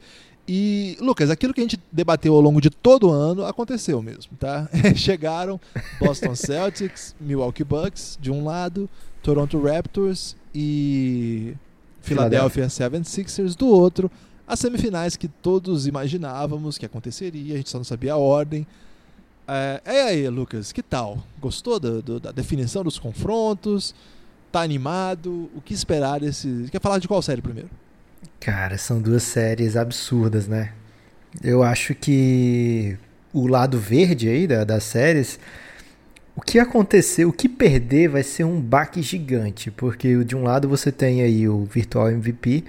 E, 0.49 0.97
Lucas, 1.01 1.29
aquilo 1.29 1.53
que 1.53 1.61
a 1.61 1.65
gente 1.65 1.81
debateu 1.91 2.35
ao 2.35 2.41
longo 2.41 2.61
de 2.61 2.71
todo 2.71 3.09
o 3.09 3.13
ano 3.13 3.45
aconteceu 3.45 4.01
mesmo, 4.01 4.37
tá? 4.39 4.69
Chegaram 4.95 5.61
Boston 5.99 6.37
Celtics, 6.37 7.17
Milwaukee 7.21 7.65
Bucks 7.65 8.17
de 8.21 8.31
um 8.31 8.45
lado, 8.45 8.89
Toronto 9.25 9.61
Raptors 9.61 10.37
e 10.55 11.55
Philadelphia 12.01 12.67
76ers 12.69 13.57
do 13.57 13.67
outro 13.67 14.09
as 14.47 14.61
semifinais 14.61 15.17
que 15.17 15.29
todos 15.29 15.87
imaginávamos 15.87 16.79
que 16.79 16.87
aconteceria, 16.87 17.55
a 17.55 17.57
gente 17.57 17.71
só 17.71 17.79
não 17.79 17.85
sabia 17.85 18.13
a 18.13 18.17
ordem. 18.17 18.67
É, 19.49 19.81
e 19.87 20.01
aí, 20.03 20.29
Lucas, 20.29 20.73
que 20.73 20.83
tal? 20.83 21.19
Gostou 21.41 21.81
do, 21.81 22.03
do, 22.03 22.21
da 22.21 22.33
definição 22.33 22.85
dos 22.85 22.99
confrontos? 22.99 23.95
Tá 24.53 24.63
animado? 24.63 25.51
O 25.55 25.61
que 25.61 25.75
esperar 25.75 26.21
desse. 26.21 26.67
Quer 26.71 26.81
falar 26.81 26.99
de 26.99 27.09
qual 27.09 27.21
série 27.23 27.43
primeiro? 27.43 27.69
Cara, 28.41 28.79
são 28.79 29.01
duas 29.01 29.23
séries 29.23 29.77
absurdas, 29.77 30.47
né? 30.47 30.73
Eu 31.43 31.63
acho 31.63 31.95
que 31.95 32.97
o 33.33 33.47
lado 33.47 33.79
verde 33.79 34.29
aí 34.29 34.47
da, 34.47 34.65
das 34.65 34.85
séries, 34.85 35.39
o 36.35 36.41
que 36.41 36.59
acontecer, 36.59 37.25
o 37.25 37.33
que 37.33 37.49
perder 37.49 38.09
vai 38.09 38.23
ser 38.23 38.45
um 38.45 38.61
baque 38.61 39.03
gigante, 39.03 39.71
porque 39.71 40.25
de 40.25 40.35
um 40.35 40.43
lado 40.43 40.69
você 40.69 40.91
tem 40.91 41.23
aí 41.23 41.49
o 41.49 41.65
virtual 41.65 42.11
MVP 42.11 42.65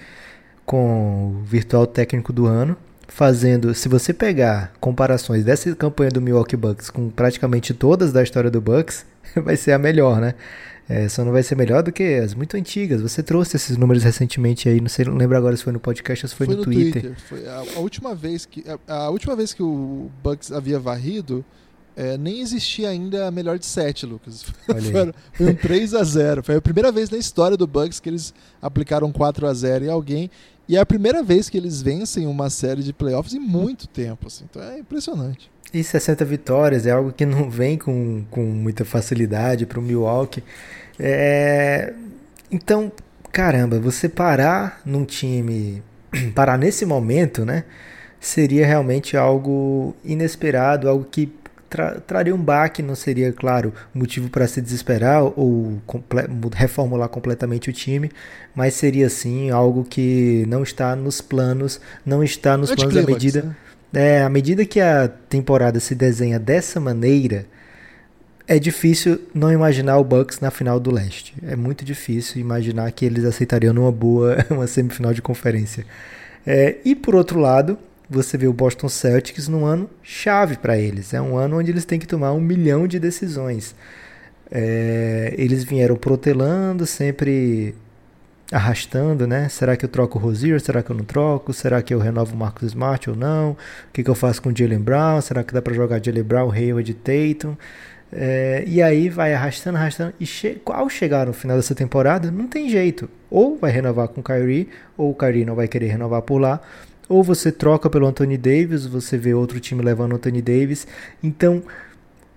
com 0.67 1.29
o 1.29 1.43
virtual 1.45 1.87
técnico 1.87 2.33
do 2.33 2.45
ano, 2.45 2.75
fazendo, 3.07 3.73
se 3.73 3.87
você 3.87 4.13
pegar 4.13 4.73
comparações 4.81 5.45
dessa 5.45 5.73
campanha 5.73 6.11
do 6.11 6.21
Milwaukee 6.21 6.57
Bucks 6.57 6.89
com 6.89 7.09
praticamente 7.09 7.73
todas 7.73 8.11
da 8.11 8.21
história 8.21 8.51
do 8.51 8.59
Bucks, 8.59 9.05
vai 9.43 9.55
ser 9.55 9.71
a 9.71 9.79
melhor, 9.79 10.19
né? 10.19 10.35
É, 10.89 11.07
só 11.07 11.23
não 11.23 11.31
vai 11.31 11.41
ser 11.41 11.55
melhor 11.55 11.83
do 11.83 11.91
que 11.91 12.15
as 12.15 12.33
muito 12.33 12.55
antigas. 12.55 13.01
Você 13.01 13.23
trouxe 13.23 13.55
esses 13.55 13.77
números 13.77 14.03
recentemente 14.03 14.67
aí, 14.67 14.79
não 14.79 14.89
sei, 14.89 15.05
não 15.05 15.15
lembro 15.15 15.37
agora 15.37 15.55
se 15.55 15.63
foi 15.63 15.71
no 15.71 15.79
podcast 15.79 16.25
ou 16.25 16.29
se 16.29 16.35
foi, 16.35 16.45
foi 16.45 16.55
no, 16.55 16.61
no, 16.61 16.65
Twitter. 16.65 17.01
Twitter. 17.01 17.19
Foi 17.27 17.47
a, 17.47 17.63
a, 17.75 17.79
última 17.79 18.13
vez 18.13 18.45
que 18.45 18.63
a, 18.87 18.93
a, 18.93 19.09
última 19.09 19.35
vez 19.35 19.53
que 19.53 19.63
o 19.63 20.11
Bucks 20.21 20.51
havia 20.51 20.79
varrido, 20.79 21.45
é, 21.97 22.15
nem 22.15 22.41
existia 22.41 22.89
ainda 22.89 23.27
a 23.27 23.31
melhor 23.31 23.57
de 23.57 23.65
7, 23.65 24.05
Lucas. 24.05 24.43
foi, 24.43 24.81
foi 25.33 25.45
um 25.47 25.55
3 25.55 25.95
a 25.95 26.03
0. 26.03 26.43
Foi 26.43 26.55
a 26.55 26.61
primeira 26.61 26.91
vez 26.91 27.09
na 27.09 27.17
história 27.17 27.57
do 27.57 27.65
Bucks 27.65 27.99
que 27.99 28.07
eles 28.07 28.33
aplicaram 28.61 29.11
4 29.11 29.47
a 29.47 29.53
0 29.53 29.85
em 29.85 29.89
alguém 29.89 30.29
e 30.67 30.75
é 30.75 30.79
a 30.79 30.85
primeira 30.85 31.23
vez 31.23 31.49
que 31.49 31.57
eles 31.57 31.81
vencem 31.81 32.27
uma 32.27 32.49
série 32.49 32.83
de 32.83 32.93
playoffs 32.93 33.33
em 33.33 33.39
muito 33.39 33.87
tempo, 33.87 34.27
assim. 34.27 34.45
Então 34.49 34.61
é 34.61 34.77
impressionante. 34.79 35.49
E 35.73 35.83
60 35.83 36.23
vitórias 36.23 36.85
é 36.85 36.91
algo 36.91 37.11
que 37.11 37.25
não 37.25 37.49
vem 37.49 37.77
com, 37.77 38.23
com 38.29 38.41
muita 38.41 38.85
facilidade 38.85 39.65
para 39.65 39.79
o 39.79 39.81
Milwaukee. 39.81 40.43
É... 40.99 41.93
Então, 42.51 42.91
caramba, 43.31 43.79
você 43.79 44.07
parar 44.07 44.81
num 44.85 45.03
time, 45.03 45.81
parar 46.35 46.57
nesse 46.57 46.85
momento, 46.85 47.43
né? 47.43 47.63
Seria 48.19 48.65
realmente 48.65 49.15
algo 49.15 49.95
inesperado, 50.03 50.89
algo 50.89 51.05
que 51.05 51.27
tra 51.69 51.99
traria 51.99 52.33
um 52.33 52.41
baque, 52.41 52.81
não 52.81 52.95
seria, 52.95 53.31
claro, 53.31 53.73
motivo 53.93 54.29
para 54.29 54.47
se 54.47 54.61
desesperar 54.61 55.23
ou 55.23 55.81
comple 55.85 56.21
reformular 56.53 57.09
completamente 57.09 57.69
o 57.69 57.73
time, 57.73 58.11
mas 58.55 58.73
seria 58.73 59.09
sim 59.09 59.49
algo 59.49 59.83
que 59.83 60.45
não 60.47 60.63
está 60.63 60.95
nos 60.95 61.21
planos, 61.21 61.79
não 62.05 62.23
está 62.23 62.57
nos 62.57 62.73
planos 62.73 62.97
à 62.97 63.03
medida. 63.03 63.41
Né? 63.43 63.55
É, 63.93 64.21
à 64.21 64.29
medida 64.29 64.65
que 64.65 64.79
a 64.79 65.07
temporada 65.07 65.79
se 65.79 65.95
desenha 65.95 66.39
dessa 66.39 66.79
maneira, 66.79 67.45
é 68.47 68.57
difícil 68.57 69.19
não 69.33 69.51
imaginar 69.51 69.97
o 69.97 70.03
Bucks 70.03 70.39
na 70.39 70.49
final 70.49 70.79
do 70.79 70.91
leste. 70.91 71.33
É 71.45 71.55
muito 71.55 71.83
difícil 71.83 72.39
imaginar 72.39 72.91
que 72.91 73.05
eles 73.05 73.25
aceitariam 73.25 73.73
numa 73.73 73.91
boa 73.91 74.37
uma 74.49 74.67
semifinal 74.67 75.13
de 75.13 75.21
conferência. 75.21 75.85
É, 76.45 76.77
e 76.85 76.95
por 76.95 77.13
outro 77.13 77.39
lado, 77.39 77.77
você 78.09 78.37
vê 78.37 78.47
o 78.47 78.53
Boston 78.53 78.89
Celtics 78.89 79.47
num 79.47 79.65
ano 79.65 79.89
chave 80.01 80.57
para 80.57 80.77
eles. 80.77 81.13
É 81.13 81.21
um 81.21 81.37
ano 81.37 81.59
onde 81.59 81.71
eles 81.71 81.85
têm 81.85 81.99
que 81.99 82.07
tomar 82.07 82.31
um 82.33 82.39
milhão 82.39 82.87
de 82.87 82.99
decisões. 82.99 83.75
É, 84.49 85.33
eles 85.37 85.63
vieram 85.63 85.95
protelando, 85.95 86.85
sempre 86.85 87.75
arrastando, 88.51 89.27
né? 89.27 89.49
Será 89.49 89.75
que 89.75 89.83
eu 89.83 89.89
troco 89.89 90.17
o 90.17 90.21
Rosier? 90.21 90.59
Será 90.61 90.81
que 90.81 90.89
eu 90.89 90.95
não 90.95 91.03
troco? 91.03 91.53
Será 91.53 91.81
que 91.81 91.93
eu 91.93 91.99
renovo 91.99 92.33
o 92.33 92.37
Marcus 92.37 92.69
Smart 92.69 93.09
ou 93.09 93.15
não? 93.15 93.51
O 93.51 93.57
que, 93.91 94.03
que 94.03 94.09
eu 94.09 94.15
faço 94.15 94.41
com 94.41 94.49
o 94.49 94.55
Jalen 94.55 94.79
Brown? 94.79 95.21
Será 95.21 95.43
que 95.43 95.53
dá 95.53 95.61
para 95.61 95.73
jogar 95.73 96.01
Jalen 96.03 96.23
Brown, 96.23 96.51
Hayward 96.51 96.89
e 96.89 96.93
Tatum? 96.93 97.55
É, 98.11 98.63
e 98.65 98.81
aí 98.81 99.09
vai 99.09 99.33
arrastando, 99.33 99.77
arrastando. 99.77 100.13
E 100.19 100.25
che 100.25 100.61
ao 100.65 100.89
chegar 100.89 101.27
no 101.27 101.33
final 101.33 101.57
dessa 101.57 101.75
temporada, 101.75 102.31
não 102.31 102.47
tem 102.47 102.69
jeito. 102.69 103.09
Ou 103.29 103.57
vai 103.57 103.71
renovar 103.71 104.07
com 104.07 104.21
o 104.21 104.23
Kyrie, 104.23 104.69
ou 104.95 105.11
o 105.11 105.15
Kyrie 105.15 105.43
não 105.43 105.55
vai 105.55 105.67
querer 105.67 105.87
renovar 105.87 106.21
por 106.21 106.39
lá, 106.39 106.61
ou 107.09 107.23
você 107.23 107.51
troca 107.51 107.89
pelo 107.89 108.07
Anthony 108.07 108.37
Davis, 108.37 108.85
você 108.85 109.17
vê 109.17 109.33
outro 109.33 109.59
time 109.59 109.81
levando 109.81 110.13
o 110.13 110.15
Anthony 110.15 110.41
Davis. 110.41 110.85
Então, 111.23 111.63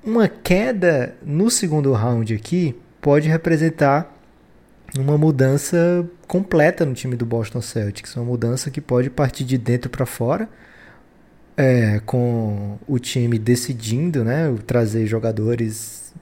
uma 0.05 0.29
queda 0.29 1.14
no 1.23 1.51
segundo 1.51 1.93
round 1.93 2.35
aqui 2.35 2.75
pode 3.01 3.29
representar 3.29 4.16
uma 4.99 5.16
mudança 5.16 6.09
completa 6.27 6.85
no 6.85 6.95
time 6.95 7.16
do 7.16 7.27
Boston 7.27 7.61
Celtics, 7.61 8.14
uma 8.16 8.25
mudança 8.25 8.71
que 8.71 8.81
pode 8.81 9.11
partir 9.11 9.45
de 9.45 9.57
dentro 9.57 9.91
para 9.91 10.07
fora, 10.07 10.49
é, 11.57 12.01
com 12.07 12.79
o 12.89 12.99
time 12.99 13.39
decidindo, 13.39 14.25
né, 14.25 14.53
trazer 14.66 15.07
jogadores 15.07 16.12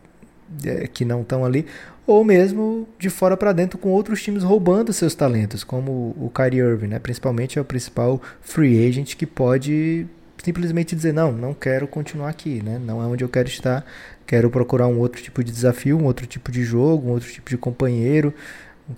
é, 0.65 0.87
que 0.87 1.05
não 1.05 1.23
estão 1.23 1.45
ali, 1.45 1.67
ou 2.09 2.25
mesmo 2.25 2.89
de 2.99 3.11
fora 3.11 3.37
para 3.37 3.53
dentro 3.53 3.79
com 3.79 3.91
outros 3.91 4.23
times 4.23 4.43
roubando 4.43 4.95
seus 4.95 5.15
talentos, 5.15 5.63
como 5.63 6.17
o 6.19 6.33
Kyrie 6.35 6.61
Irving, 6.61 6.87
né? 6.87 6.99
Principalmente 6.99 7.59
é 7.59 7.63
o 7.63 7.65
principal 7.67 8.21
free 8.41 8.89
agent 8.89 9.15
que 9.15 9.27
pode 9.27 10.07
simplesmente 10.43 10.97
dizer 10.97 11.13
não, 11.13 11.31
não 11.31 11.53
quero 11.53 11.87
continuar 11.87 12.31
aqui, 12.31 12.63
né? 12.63 12.81
Não 12.83 13.03
é 13.03 13.07
onde 13.07 13.23
eu 13.23 13.29
quero 13.29 13.47
estar, 13.47 13.85
quero 14.27 14.49
procurar 14.49 14.87
um 14.87 14.99
outro 14.99 15.23
tipo 15.23 15.45
de 15.45 15.53
desafio, 15.53 15.99
um 15.99 16.05
outro 16.05 16.27
tipo 16.27 16.51
de 16.51 16.65
jogo, 16.65 17.09
um 17.09 17.11
outro 17.11 17.31
tipo 17.31 17.51
de 17.51 17.59
companheiro 17.59 18.33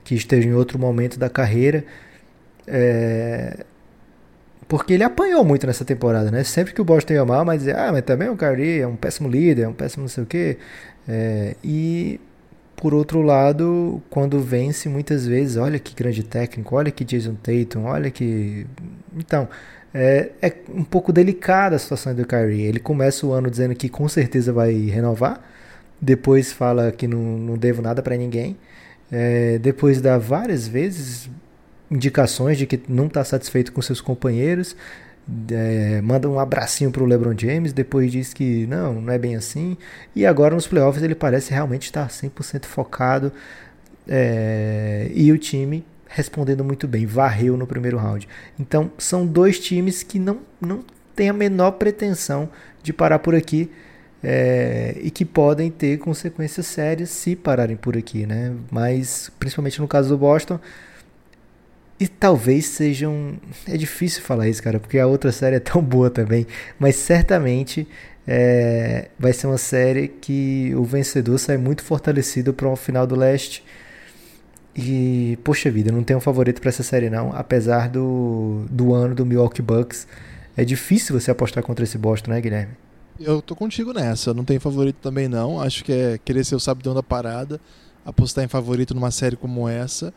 que 0.04 0.14
esteja 0.14 0.48
em 0.48 0.54
outro 0.54 0.78
momento 0.78 1.18
da 1.18 1.28
carreira. 1.28 1.84
É... 2.64 3.64
Porque 4.68 4.92
ele 4.92 5.02
apanhou 5.02 5.42
muito 5.42 5.66
nessa 5.66 5.84
temporada, 5.84 6.30
né? 6.30 6.44
Sempre 6.44 6.72
que 6.72 6.80
o 6.80 6.84
Boston 6.84 7.14
ia 7.14 7.24
mal, 7.24 7.44
mas 7.44 7.66
ah, 7.66 7.90
mas 7.90 8.02
também 8.02 8.28
o 8.28 8.36
Kyrie 8.36 8.82
é 8.82 8.86
um 8.86 8.94
péssimo 8.94 9.28
líder, 9.28 9.62
é 9.62 9.68
um 9.68 9.72
péssimo 9.72 10.02
não 10.02 10.08
sei 10.08 10.22
o 10.22 10.26
quê. 10.28 10.58
É... 11.08 11.56
E 11.64 12.20
por 12.80 12.94
outro 12.94 13.20
lado, 13.20 14.02
quando 14.08 14.40
vence 14.40 14.88
muitas 14.88 15.26
vezes, 15.26 15.58
olha 15.58 15.78
que 15.78 15.94
grande 15.94 16.22
técnico, 16.22 16.74
olha 16.74 16.90
que 16.90 17.04
Jason 17.04 17.34
Tatum, 17.34 17.84
olha 17.84 18.10
que. 18.10 18.66
Então, 19.14 19.46
é, 19.92 20.30
é 20.40 20.54
um 20.74 20.82
pouco 20.82 21.12
delicada 21.12 21.76
a 21.76 21.78
situação 21.78 22.14
do 22.14 22.26
Kyrie. 22.26 22.62
Ele 22.62 22.80
começa 22.80 23.26
o 23.26 23.32
ano 23.32 23.50
dizendo 23.50 23.74
que 23.74 23.90
com 23.90 24.08
certeza 24.08 24.50
vai 24.50 24.72
renovar, 24.72 25.42
depois 26.00 26.52
fala 26.52 26.90
que 26.90 27.06
não, 27.06 27.18
não 27.20 27.58
devo 27.58 27.82
nada 27.82 28.02
para 28.02 28.16
ninguém, 28.16 28.56
é, 29.12 29.58
depois 29.58 30.00
dá 30.00 30.16
várias 30.16 30.66
vezes 30.66 31.28
indicações 31.90 32.56
de 32.56 32.66
que 32.66 32.80
não 32.88 33.08
está 33.08 33.22
satisfeito 33.24 33.72
com 33.72 33.82
seus 33.82 34.00
companheiros, 34.00 34.74
é, 35.50 36.00
manda 36.00 36.28
um 36.28 36.38
abracinho 36.38 36.90
pro 36.90 37.04
LeBron 37.04 37.34
James, 37.36 37.72
depois 37.72 38.10
diz 38.10 38.32
que 38.32 38.66
não, 38.66 39.00
não 39.00 39.12
é 39.12 39.18
bem 39.18 39.36
assim. 39.36 39.76
E 40.14 40.26
agora 40.26 40.54
nos 40.54 40.66
playoffs 40.66 41.02
ele 41.02 41.14
parece 41.14 41.52
realmente 41.52 41.84
estar 41.84 42.08
100% 42.08 42.66
focado. 42.66 43.32
É, 44.08 45.10
e 45.14 45.30
o 45.30 45.38
time 45.38 45.84
respondendo 46.10 46.64
muito 46.64 46.88
bem, 46.88 47.06
varreu 47.06 47.56
no 47.56 47.66
primeiro 47.66 47.96
round. 47.96 48.28
Então 48.58 48.90
são 48.98 49.24
dois 49.24 49.60
times 49.60 50.02
que 50.02 50.18
não, 50.18 50.40
não 50.60 50.84
têm 51.14 51.28
a 51.28 51.32
menor 51.32 51.72
pretensão 51.72 52.48
de 52.82 52.92
parar 52.92 53.20
por 53.20 53.34
aqui. 53.34 53.70
É, 54.22 54.98
e 55.00 55.10
que 55.10 55.24
podem 55.24 55.70
ter 55.70 55.98
consequências 55.98 56.66
sérias 56.66 57.08
se 57.08 57.34
pararem 57.34 57.74
por 57.74 57.96
aqui, 57.96 58.26
né? 58.26 58.54
Mas 58.70 59.30
principalmente 59.40 59.80
no 59.80 59.88
caso 59.88 60.10
do 60.10 60.18
Boston, 60.18 60.60
e 62.00 62.08
talvez 62.08 62.64
sejam. 62.64 63.34
É 63.68 63.76
difícil 63.76 64.22
falar 64.22 64.48
isso, 64.48 64.62
cara, 64.62 64.80
porque 64.80 64.98
a 64.98 65.06
outra 65.06 65.30
série 65.30 65.56
é 65.56 65.60
tão 65.60 65.82
boa 65.84 66.08
também. 66.08 66.46
Mas 66.78 66.96
certamente 66.96 67.86
é, 68.26 69.10
vai 69.18 69.34
ser 69.34 69.46
uma 69.46 69.58
série 69.58 70.08
que 70.08 70.72
o 70.74 70.82
vencedor 70.82 71.38
sai 71.38 71.58
muito 71.58 71.84
fortalecido 71.84 72.54
para 72.54 72.66
o 72.66 72.74
final 72.74 73.06
do 73.06 73.14
leste. 73.14 73.62
E, 74.74 75.38
poxa 75.44 75.70
vida, 75.70 75.92
não 75.92 76.02
tenho 76.02 76.18
um 76.18 76.22
favorito 76.22 76.58
para 76.60 76.70
essa 76.70 76.82
série 76.82 77.10
não. 77.10 77.32
Apesar 77.34 77.90
do, 77.90 78.64
do 78.70 78.94
ano 78.94 79.14
do 79.14 79.26
Milwaukee 79.26 79.60
Bucks. 79.60 80.06
É 80.56 80.64
difícil 80.64 81.18
você 81.18 81.30
apostar 81.30 81.62
contra 81.62 81.84
esse 81.84 81.98
Boston, 81.98 82.30
né, 82.30 82.40
Guilherme? 82.40 82.72
Eu 83.18 83.42
tô 83.42 83.54
contigo 83.54 83.92
nessa. 83.92 84.32
Não 84.32 84.44
tenho 84.44 84.60
favorito 84.60 84.96
também 85.02 85.28
não. 85.28 85.60
Acho 85.60 85.84
que 85.84 85.92
é 85.92 86.18
querer 86.24 86.44
ser 86.44 86.54
o 86.54 86.60
sabidão 86.60 86.94
da 86.94 87.02
parada. 87.02 87.60
Apostar 88.06 88.42
em 88.42 88.48
favorito 88.48 88.94
numa 88.94 89.10
série 89.10 89.36
como 89.36 89.68
essa 89.68 90.14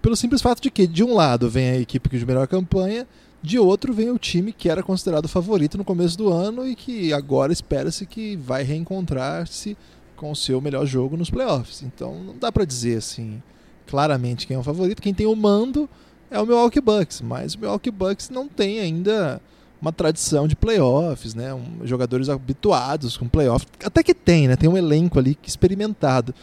pelo 0.00 0.16
simples 0.16 0.40
fato 0.40 0.60
de 0.62 0.70
que, 0.70 0.86
de 0.86 1.02
um 1.02 1.14
lado, 1.14 1.48
vem 1.48 1.70
a 1.70 1.78
equipe 1.78 2.08
de 2.08 2.26
melhor 2.26 2.46
campanha, 2.46 3.06
de 3.42 3.58
outro 3.58 3.92
vem 3.92 4.10
o 4.10 4.18
time 4.18 4.52
que 4.52 4.68
era 4.68 4.82
considerado 4.82 5.28
favorito 5.28 5.78
no 5.78 5.84
começo 5.84 6.18
do 6.18 6.32
ano 6.32 6.66
e 6.66 6.74
que 6.74 7.12
agora 7.12 7.52
espera-se 7.52 8.04
que 8.04 8.36
vai 8.36 8.62
reencontrar-se 8.62 9.76
com 10.16 10.32
o 10.32 10.36
seu 10.36 10.60
melhor 10.60 10.84
jogo 10.86 11.16
nos 11.16 11.30
playoffs. 11.30 11.82
Então 11.82 12.22
não 12.22 12.36
dá 12.36 12.50
para 12.50 12.64
dizer 12.64 12.98
assim 12.98 13.40
claramente 13.86 14.46
quem 14.46 14.56
é 14.56 14.58
o 14.58 14.62
favorito. 14.62 15.00
Quem 15.00 15.14
tem 15.14 15.26
o 15.26 15.34
mando 15.34 15.88
é 16.30 16.38
o 16.38 16.46
Milwaukee 16.46 16.80
Bucks, 16.80 17.20
mas 17.20 17.54
o 17.54 17.60
Milwaukee 17.60 17.90
Bucks 17.90 18.28
não 18.28 18.48
tem 18.48 18.80
ainda 18.80 19.40
uma 19.80 19.92
tradição 19.92 20.48
de 20.48 20.56
playoffs, 20.56 21.34
né? 21.34 21.54
Um, 21.54 21.86
jogadores 21.86 22.28
habituados 22.28 23.16
com 23.16 23.28
playoffs. 23.28 23.68
Até 23.84 24.02
que 24.02 24.12
tem, 24.12 24.48
né? 24.48 24.56
Tem 24.56 24.68
um 24.68 24.76
elenco 24.76 25.18
ali 25.18 25.38
experimentado. 25.46 26.34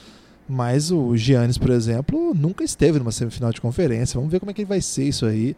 Mas 0.47 0.91
o 0.91 1.15
Giannis, 1.17 1.57
por 1.57 1.71
exemplo, 1.71 2.33
nunca 2.35 2.63
esteve 2.63 2.99
numa 2.99 3.11
semifinal 3.11 3.51
de 3.51 3.59
conferência. 3.59 4.17
Vamos 4.17 4.31
ver 4.31 4.39
como 4.39 4.51
é 4.51 4.53
que 4.53 4.63
vai 4.63 4.79
ser 4.79 5.05
isso 5.05 5.25
aí. 5.25 5.55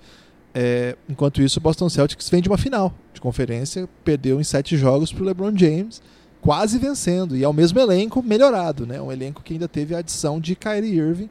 É, 0.54 0.96
enquanto 1.10 1.42
isso, 1.42 1.60
o 1.60 1.62
Boston 1.62 1.90
Celtics 1.90 2.30
vem 2.30 2.42
de 2.42 2.50
uma 2.50 2.58
final 2.58 2.94
de 3.14 3.20
conferência, 3.20 3.88
perdeu 4.04 4.40
em 4.40 4.44
sete 4.44 4.78
jogos 4.78 5.12
para 5.12 5.24
o 5.24 5.26
LeBron 5.26 5.56
James, 5.56 6.02
quase 6.42 6.80
vencendo. 6.80 7.36
E 7.36 7.44
é 7.44 7.48
o 7.48 7.54
mesmo 7.54 7.80
elenco 7.80 8.24
melhorado, 8.24 8.86
né? 8.86 9.02
Um 9.02 9.12
elenco 9.12 9.44
que 9.44 9.54
ainda 9.54 9.68
teve 9.68 9.94
a 9.94 10.00
adição 10.00 10.40
de 10.40 10.56
Kyrie 10.56 10.98
Irving, 10.98 11.30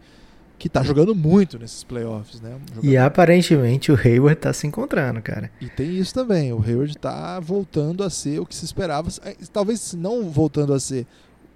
que 0.59 0.69
está 0.69 0.83
jogando 0.83 1.15
muito 1.15 1.59
nesses 1.59 1.83
playoffs, 1.83 2.41
né? 2.41 2.55
Um 2.55 2.87
e 2.87 2.97
aparentemente 2.97 3.91
o 3.91 3.97
Hayward 3.97 4.39
está 4.39 4.53
se 4.53 4.67
encontrando, 4.67 5.21
cara. 5.23 5.51
E 5.61 5.69
tem 5.69 5.97
isso 5.97 6.15
também. 6.15 6.53
O 6.53 6.63
Hayward 6.63 6.93
está 6.93 7.41
voltando 7.41 8.05
a 8.05 8.11
ser 8.11 8.39
o 8.39 8.47
que 8.47 8.55
se 8.55 8.65
esperava. 8.65 9.09
É, 9.25 9.35
talvez 9.53 9.95
não 9.95 10.31
voltando 10.31 10.73
a 10.73 10.79
ser 10.79 11.07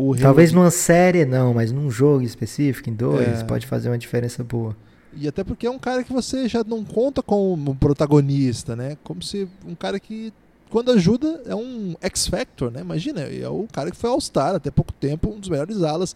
o 0.08 0.16
Talvez 0.16 0.52
numa 0.52 0.70
série 0.70 1.24
não, 1.24 1.52
mas 1.52 1.70
num 1.72 1.90
jogo 1.90 2.22
específico, 2.22 2.88
em 2.88 2.94
dois, 2.94 3.40
é. 3.40 3.44
pode 3.44 3.66
fazer 3.66 3.90
uma 3.90 3.98
diferença 3.98 4.42
boa. 4.42 4.76
E 5.14 5.26
até 5.26 5.42
porque 5.42 5.66
é 5.66 5.70
um 5.70 5.78
cara 5.78 6.04
que 6.04 6.12
você 6.12 6.48
já 6.48 6.62
não 6.64 6.84
conta 6.84 7.22
como 7.22 7.74
protagonista, 7.74 8.76
né? 8.76 8.96
Como 9.02 9.22
se 9.22 9.48
um 9.66 9.74
cara 9.74 9.98
que 9.98 10.32
quando 10.70 10.92
ajuda 10.92 11.42
é 11.46 11.54
um 11.54 11.96
X-Factor, 12.00 12.70
né? 12.70 12.80
Imagina, 12.80 13.22
é 13.22 13.48
o 13.48 13.66
cara 13.72 13.90
que 13.90 13.96
foi 13.96 14.08
All-Star 14.08 14.54
até 14.54 14.70
pouco 14.70 14.92
tempo, 14.92 15.28
um 15.28 15.40
dos 15.40 15.48
melhores 15.48 15.82
alas 15.82 16.14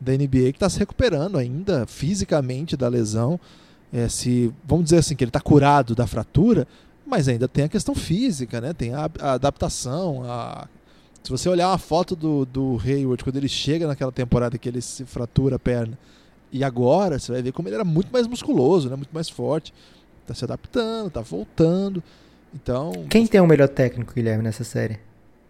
da 0.00 0.12
NBA 0.12 0.52
que 0.52 0.56
está 0.56 0.68
se 0.70 0.78
recuperando 0.78 1.36
ainda 1.36 1.84
fisicamente 1.86 2.76
da 2.76 2.88
lesão. 2.88 3.38
É, 3.92 4.08
se 4.08 4.52
vamos 4.64 4.84
dizer 4.84 4.98
assim 4.98 5.16
que 5.16 5.24
ele 5.24 5.30
está 5.30 5.40
curado 5.40 5.94
da 5.94 6.06
fratura, 6.06 6.66
mas 7.04 7.26
ainda 7.26 7.48
tem 7.48 7.64
a 7.64 7.68
questão 7.68 7.94
física, 7.94 8.60
né? 8.60 8.72
Tem 8.72 8.94
a, 8.94 9.10
a 9.18 9.32
adaptação, 9.32 10.22
a 10.24 10.68
se 11.22 11.30
você 11.30 11.48
olhar 11.48 11.68
uma 11.68 11.78
foto 11.78 12.16
do, 12.16 12.44
do 12.44 12.80
Hayward 12.84 13.22
quando 13.22 13.36
ele 13.36 13.48
chega 13.48 13.86
naquela 13.86 14.12
temporada 14.12 14.56
que 14.56 14.68
ele 14.68 14.80
se 14.80 15.04
fratura 15.04 15.56
a 15.56 15.58
perna, 15.58 15.98
e 16.50 16.64
agora 16.64 17.18
você 17.18 17.32
vai 17.32 17.42
ver 17.42 17.52
como 17.52 17.68
ele 17.68 17.74
era 17.74 17.84
muito 17.84 18.10
mais 18.10 18.26
musculoso, 18.26 18.88
né? 18.88 18.96
muito 18.96 19.12
mais 19.12 19.28
forte. 19.28 19.72
Tá 20.26 20.34
se 20.34 20.44
adaptando, 20.44 21.10
tá 21.10 21.20
voltando. 21.20 22.02
Então. 22.54 22.92
Quem 23.08 23.26
tem 23.26 23.40
o 23.40 23.46
melhor 23.46 23.68
técnico, 23.68 24.14
Guilherme, 24.14 24.42
nessa 24.42 24.64
série? 24.64 24.98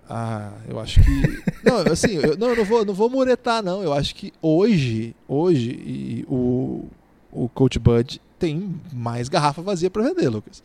Ah, 0.09 0.53
eu 0.69 0.79
acho 0.81 1.01
que. 1.01 1.43
não, 1.64 1.79
assim, 1.93 2.14
eu, 2.14 2.37
não, 2.37 2.49
eu 2.49 2.57
não 2.57 2.64
vou, 2.64 2.85
não 2.85 2.95
vou 2.95 3.11
muretar, 3.11 3.62
não. 3.62 3.83
Eu 3.83 3.93
acho 3.93 4.14
que 4.14 4.33
hoje, 4.41 5.14
hoje, 5.27 5.71
e 5.71 6.25
o, 6.29 6.87
o 7.31 7.49
Coach 7.49 7.79
Bud 7.79 8.21
tem 8.39 8.75
mais 8.93 9.29
garrafa 9.29 9.61
vazia 9.61 9.91
para 9.91 10.03
vender, 10.03 10.29
Lucas. 10.29 10.62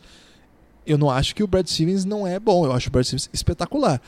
Eu 0.86 0.96
não 0.96 1.10
acho 1.10 1.34
que 1.34 1.42
o 1.42 1.46
Brad 1.46 1.66
Stevens 1.66 2.04
não 2.04 2.26
é 2.26 2.38
bom. 2.38 2.64
Eu 2.64 2.72
acho 2.72 2.88
o 2.88 2.92
Brad 2.92 3.04
Stevens 3.04 3.28
espetacular 3.32 4.00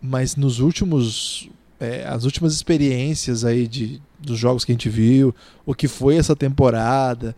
mas 0.00 0.36
nos 0.36 0.60
últimos 0.60 1.48
é, 1.80 2.06
as 2.06 2.24
últimas 2.24 2.54
experiências 2.54 3.44
aí 3.44 3.66
de, 3.66 4.00
dos 4.18 4.38
jogos 4.38 4.64
que 4.64 4.72
a 4.72 4.74
gente 4.74 4.88
viu, 4.88 5.34
o 5.66 5.74
que 5.74 5.88
foi 5.88 6.16
essa 6.16 6.36
temporada, 6.36 7.34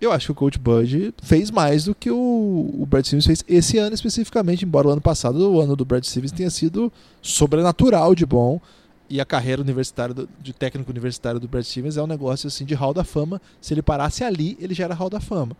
eu 0.00 0.12
acho 0.12 0.26
que 0.26 0.32
o 0.32 0.34
Coach 0.34 0.58
Bud 0.58 1.14
fez 1.22 1.50
mais 1.50 1.84
do 1.84 1.94
que 1.94 2.10
o, 2.10 2.74
o 2.78 2.86
Brad 2.86 3.04
Stevens 3.04 3.26
fez 3.26 3.44
esse 3.48 3.78
ano 3.78 3.94
especificamente, 3.94 4.64
embora 4.64 4.88
o 4.88 4.90
ano 4.90 5.00
passado, 5.00 5.50
o 5.50 5.60
ano 5.60 5.74
do 5.74 5.84
Brad 5.84 6.04
Stevens 6.04 6.32
tenha 6.32 6.50
sido 6.50 6.92
sobrenatural 7.22 8.14
de 8.14 8.26
bom. 8.26 8.60
E 9.08 9.20
a 9.20 9.24
carreira 9.24 9.60
universitária 9.60 10.14
do, 10.14 10.28
de 10.40 10.52
técnico 10.52 10.90
universitário 10.90 11.38
do 11.38 11.46
Brad 11.46 11.64
Stevens 11.64 11.96
é 11.96 12.02
um 12.02 12.06
negócio 12.06 12.46
assim 12.46 12.64
de 12.64 12.74
hall 12.74 12.94
da 12.94 13.04
fama. 13.04 13.40
Se 13.60 13.74
ele 13.74 13.82
parasse 13.82 14.24
ali, 14.24 14.56
ele 14.60 14.74
já 14.74 14.84
era 14.84 14.94
hall 14.94 15.10
da 15.10 15.20
fama. 15.20 15.56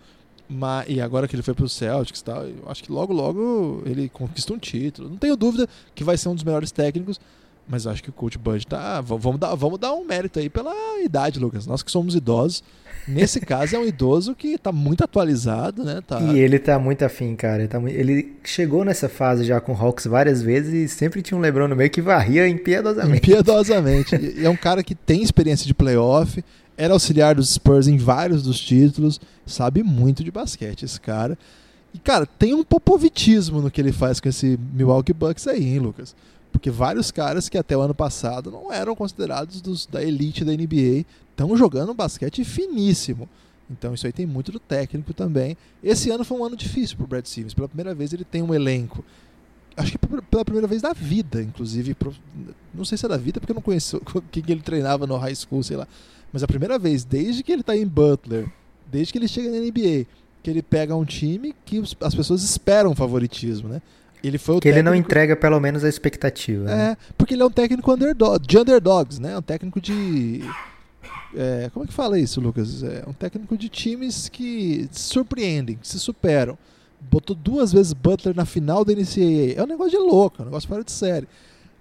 Mas, 0.49 0.87
e 0.89 1.01
agora 1.01 1.27
que 1.27 1.35
ele 1.35 1.43
foi 1.43 1.55
para 1.55 1.65
o 1.65 1.69
Celtics 1.69 2.21
e 2.21 2.25
tal, 2.25 2.45
eu 2.45 2.65
acho 2.69 2.83
que 2.83 2.93
logo, 2.93 3.13
logo 3.13 3.83
ele 3.87 4.09
conquista 4.09 4.53
um 4.53 4.59
título. 4.59 5.09
Não 5.09 5.17
tenho 5.17 5.37
dúvida 5.37 5.67
que 5.95 6.05
vai 6.05 6.17
ser 6.17 6.29
um 6.29 6.35
dos 6.35 6.45
melhores 6.45 6.71
técnicos, 6.71 7.19
mas 7.67 7.87
acho 7.87 8.03
que 8.03 8.11
o 8.11 8.13
Coach 8.13 8.37
Bud 8.37 8.67
tá. 8.67 9.01
Vamos 9.01 9.39
dar, 9.39 9.55
vamos 9.55 9.79
dar 9.79 9.95
um 9.95 10.05
mérito 10.05 10.39
aí 10.39 10.51
pela 10.51 10.75
idade, 11.03 11.39
Lucas. 11.39 11.67
Nós 11.67 11.83
que 11.83 11.91
somos 11.91 12.15
idosos. 12.15 12.63
Nesse 13.09 13.41
caso 13.45 13.75
é 13.77 13.79
um 13.79 13.87
idoso 13.87 14.35
que 14.35 14.49
está 14.49 14.71
muito 14.71 15.03
atualizado, 15.03 15.83
né? 15.83 16.03
Tá... 16.07 16.21
E 16.21 16.39
ele 16.39 16.59
tá 16.59 16.79
muito 16.79 17.05
afim, 17.05 17.35
cara. 17.35 17.63
Ele, 17.63 17.69
tá 17.69 17.81
muito... 17.81 17.95
ele 17.95 18.37
chegou 18.45 18.85
nessa 18.85 19.09
fase 19.09 19.45
já 19.45 19.61
com 19.61 19.73
o 19.73 19.77
Hawks 19.77 20.07
várias 20.07 20.43
vezes 20.43 20.73
e 20.75 20.89
sempre 20.95 21.23
tinha 21.23 21.39
um 21.39 21.41
Lebron 21.41 21.69
no 21.69 21.77
meio 21.77 21.91
que 21.91 22.03
varria 22.03 22.47
impiedosamente. 22.47 23.31
Impiedosamente. 23.31 24.17
e 24.17 24.45
é 24.45 24.51
um 24.51 24.57
cara 24.57 24.83
que 24.83 24.95
tem 24.95 25.23
experiência 25.23 25.67
de 25.67 25.73
playoff, 25.73 26.45
era 26.77 26.93
auxiliar 26.93 27.35
dos 27.35 27.51
Spurs 27.51 27.87
em 27.87 27.97
vários 27.97 28.43
dos 28.43 28.61
títulos, 28.61 29.21
sabe 29.47 29.83
muito 29.83 30.25
de 30.25 30.31
basquete 30.31 30.85
esse 30.85 31.01
cara. 31.01 31.39
E, 31.93 31.99
cara, 31.99 32.27
tem 32.27 32.55
um 32.55 32.65
popovitismo 32.65 33.61
no 33.61 33.71
que 33.71 33.81
ele 33.81 33.93
faz 33.93 34.19
com 34.19 34.29
esse 34.29 34.59
Milwaukee 34.73 35.13
Bucks 35.13 35.47
aí, 35.47 35.65
hein, 35.65 35.79
Lucas? 35.79 36.15
Porque 36.51 36.71
vários 36.71 37.11
caras 37.11 37.49
que 37.49 37.57
até 37.57 37.77
o 37.77 37.81
ano 37.81 37.95
passado 37.95 38.51
não 38.51 38.73
eram 38.73 38.95
considerados 38.95 39.61
dos, 39.61 39.87
da 39.87 40.03
elite 40.03 40.45
da 40.45 40.53
NBA 40.53 41.05
estão 41.31 41.57
jogando 41.57 41.93
um 41.93 41.95
basquete 41.95 42.45
finíssimo. 42.45 43.29
Então 43.71 43.95
isso 43.95 44.07
aí 44.07 44.13
tem 44.13 44.27
muito 44.27 44.53
do 44.53 44.59
técnico 44.59 45.13
também. 45.13 45.57
Esse 45.83 46.11
ano 46.11 46.25
foi 46.25 46.39
um 46.39 46.45
ano 46.45 46.57
difícil 46.57 46.97
para 46.97 47.05
o 47.05 47.09
Brad 47.09 47.27
Stevens. 47.27 47.55
Pela 47.55 47.69
primeira 47.69 47.95
vez 47.95 48.13
ele 48.13 48.25
tem 48.25 48.43
um 48.43 48.55
elenco. 48.55 49.05
Acho 49.77 49.91
que 49.93 49.99
pela 49.99 50.45
primeira 50.45 50.69
vez 50.69 50.83
da 50.83 50.93
vida, 50.93 51.43
inclusive. 51.43 51.97
Não 52.73 52.85
sei 52.85 52.97
se 52.97 53.07
é 53.07 53.09
da 53.09 53.17
vida, 53.17 53.41
porque 53.41 53.53
eu 53.53 53.57
não 53.57 53.63
conheço 53.63 54.01
quem 54.31 54.45
ele 54.49 54.63
treinava 54.63 55.07
no 55.07 55.17
high 55.17 55.35
school, 55.35 55.63
sei 55.63 55.77
lá. 55.77 55.89
Mas 56.35 56.43
a 56.43 56.49
primeira 56.49 56.81
vez, 56.81 57.05
desde 57.05 57.45
que 57.45 57.53
ele 57.53 57.61
está 57.61 57.77
em 57.77 57.87
Butler, 57.87 58.51
desde 58.91 59.13
que 59.13 59.19
ele 59.21 59.29
chega 59.29 59.49
na 59.49 59.59
NBA, 59.59 60.05
que 60.43 60.51
ele 60.51 60.63
pega 60.63 60.97
um 60.97 61.05
time 61.05 61.55
que 61.65 61.81
as 62.01 62.13
pessoas 62.13 62.43
esperam 62.43 62.93
favoritismo, 62.93 63.69
né? 63.69 63.81
Ele 64.21 64.37
foi 64.37 64.57
o 64.57 64.59
que 64.59 64.69
técnico... 64.69 64.81
ele 64.81 64.83
não 64.83 64.97
entrega 64.97 65.37
pelo 65.37 65.61
menos 65.61 65.85
a 65.85 65.89
expectativa. 65.89 66.69
É, 66.69 66.77
né? 66.77 66.97
porque 67.17 67.35
ele 67.35 67.43
é 67.45 67.47
um 67.47 67.51
técnico 67.53 67.93
underdog, 67.93 68.45
de 68.45 68.59
underdogs, 68.59 69.21
né? 69.21 69.39
Um 69.39 69.43
técnico 69.43 69.81
de 69.81 70.43
é, 71.37 71.71
como 71.73 71.85
é 71.85 71.87
que 71.87 71.95
fala 71.95 72.19
isso, 72.19 72.41
Lucas? 72.41 72.83
É 72.83 73.05
um 73.07 73.13
técnico 73.13 73.57
de 73.57 73.69
times 73.69 74.29
que 74.29 74.89
se 74.91 75.03
surpreendem, 75.03 75.77
que 75.77 75.87
se 75.87 76.01
superam. 76.01 76.59
Botou 77.01 77.37
duas 77.37 77.73
vezes 77.73 77.93
Butler 77.93 78.35
na 78.35 78.45
final 78.45 78.85
da 78.85 78.93
NCAA. 78.93 79.55
É 79.57 79.63
um 79.63 79.69
negócio 79.69 79.93
de 79.93 79.99
louco, 79.99 80.39
é 80.41 80.43
um 80.43 80.47
negócio 80.47 80.69
fora 80.69 80.83
de 80.83 80.91
série. 80.91 81.29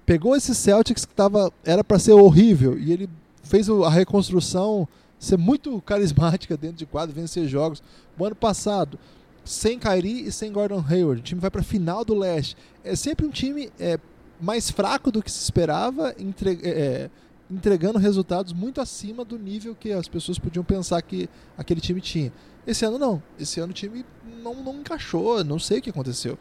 Pegou 0.06 0.36
esse 0.36 0.54
Celtics 0.54 1.06
que 1.06 1.14
tava, 1.16 1.51
era 1.66 1.84
para 1.84 1.97
ser 1.97 2.12
horrível 2.12 2.78
e 2.78 2.93
ele 2.93 3.10
fez 3.44 3.70
a 3.70 3.89
reconstrução 3.89 4.88
ser 5.20 5.38
muito 5.38 5.82
carismática 5.82 6.58
dentro 6.58 6.78
de 6.78 6.86
quadro, 6.86 7.16
vencer 7.16 7.48
jogos. 7.48 7.82
O 8.18 8.26
ano 8.26 8.36
passado, 8.36 9.00
sem 9.46 9.80
Kyrie 9.80 10.28
e 10.28 10.32
sem 10.32 10.52
Gordon 10.52 10.84
Hayward, 10.86 11.22
o 11.22 11.24
time 11.24 11.39
vai 11.39 11.52
para 11.52 11.62
a 11.62 11.64
final 11.64 12.04
do 12.04 12.14
leste. 12.14 12.58
É 12.84 12.96
sempre 12.96 13.26
um 13.26 13.30
time 13.30 13.72
é, 13.80 14.00
mais 14.39 14.70
fraco 14.70 15.12
do 15.12 15.24
que 15.24 15.32
se 15.32 15.41
esperava, 15.41 16.14
entre, 16.18 16.60
é, 16.62 16.70
é, 16.70 17.10
entregando 17.50 18.00
resultados 18.00 18.52
muito 18.52 18.82
acima 18.82 19.24
do 19.24 19.38
nível 19.39 19.76
que 19.76 19.91
as 19.91 20.08
pessoas 20.08 20.38
podiam 20.38 20.64
pensar 20.64 21.02
que 21.02 21.30
aquele 21.58 21.80
time 21.80 22.02
tinha. 22.02 22.32
Esse 22.68 22.86
ano 22.86 22.98
não. 22.98 23.24
Esse 23.39 23.60
ano 23.60 23.72
o 23.72 23.74
time 23.74 24.06
não, 24.41 24.56
não 24.56 24.76
encaixou, 24.76 25.44
não 25.44 25.60
sei 25.60 25.80
o 25.80 25.82
que 25.82 25.89
aconteceu. 25.89 26.38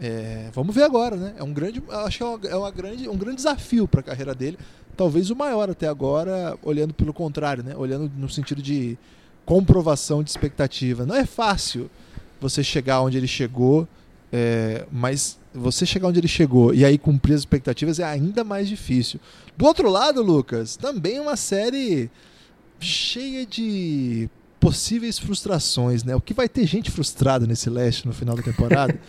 É, 0.00 0.50
vamos 0.52 0.74
ver 0.74 0.84
agora, 0.84 1.16
né? 1.16 1.34
É 1.36 1.42
um 1.42 1.52
grande, 1.52 1.82
acho 1.88 2.18
que 2.18 2.22
é, 2.22 2.26
uma, 2.26 2.48
é 2.48 2.56
uma 2.56 2.70
grande, 2.70 3.08
um 3.08 3.16
grande 3.16 3.36
desafio 3.36 3.88
para 3.88 4.00
a 4.00 4.02
carreira 4.02 4.34
dele, 4.34 4.58
talvez 4.98 5.30
o 5.30 5.36
maior 5.36 5.70
até 5.70 5.86
agora, 5.86 6.58
olhando 6.60 6.92
pelo 6.92 7.14
contrário, 7.14 7.62
né? 7.62 7.74
Olhando 7.76 8.10
no 8.16 8.28
sentido 8.28 8.60
de 8.60 8.98
comprovação 9.46 10.24
de 10.24 10.28
expectativa. 10.28 11.06
Não 11.06 11.14
é 11.14 11.24
fácil 11.24 11.88
você 12.40 12.64
chegar 12.64 13.00
onde 13.00 13.16
ele 13.16 13.28
chegou, 13.28 13.86
é, 14.32 14.84
mas 14.90 15.38
você 15.54 15.86
chegar 15.86 16.08
onde 16.08 16.18
ele 16.18 16.28
chegou 16.28 16.74
e 16.74 16.84
aí 16.84 16.98
cumprir 16.98 17.34
as 17.34 17.40
expectativas 17.40 18.00
é 18.00 18.04
ainda 18.04 18.42
mais 18.42 18.68
difícil. 18.68 19.20
Do 19.56 19.64
outro 19.64 19.88
lado, 19.88 20.20
Lucas, 20.20 20.76
também 20.76 21.20
uma 21.20 21.36
série 21.36 22.10
cheia 22.80 23.46
de 23.46 24.28
possíveis 24.58 25.16
frustrações, 25.16 26.02
né? 26.02 26.16
O 26.16 26.20
que 26.20 26.34
vai 26.34 26.48
ter 26.48 26.66
gente 26.66 26.90
frustrada 26.90 27.46
nesse 27.46 27.70
leste 27.70 28.04
no 28.04 28.12
final 28.12 28.34
da 28.34 28.42
temporada? 28.42 28.98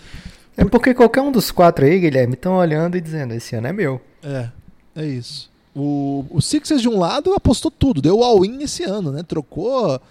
É 0.58 0.66
porque 0.66 0.94
qualquer 0.94 1.22
um 1.22 1.32
dos 1.32 1.52
quatro 1.52 1.86
aí, 1.86 1.98
Guilherme, 1.98 2.34
estão 2.34 2.58
olhando 2.58 2.98
e 2.98 3.00
dizendo: 3.00 3.34
esse 3.34 3.56
ano 3.56 3.68
é 3.68 3.72
meu. 3.72 4.02
É, 4.22 4.50
é 4.94 5.06
isso. 5.06 5.50
O, 5.76 6.26
o 6.30 6.42
Sixers, 6.42 6.82
de 6.82 6.90
um 6.90 6.98
lado, 7.00 7.34
apostou 7.34 7.70
tudo, 7.70 8.02
deu 8.02 8.24
all-in 8.24 8.62
esse 8.64 8.84
ano, 8.84 9.12
né? 9.12 9.24
Trocou 9.24 10.02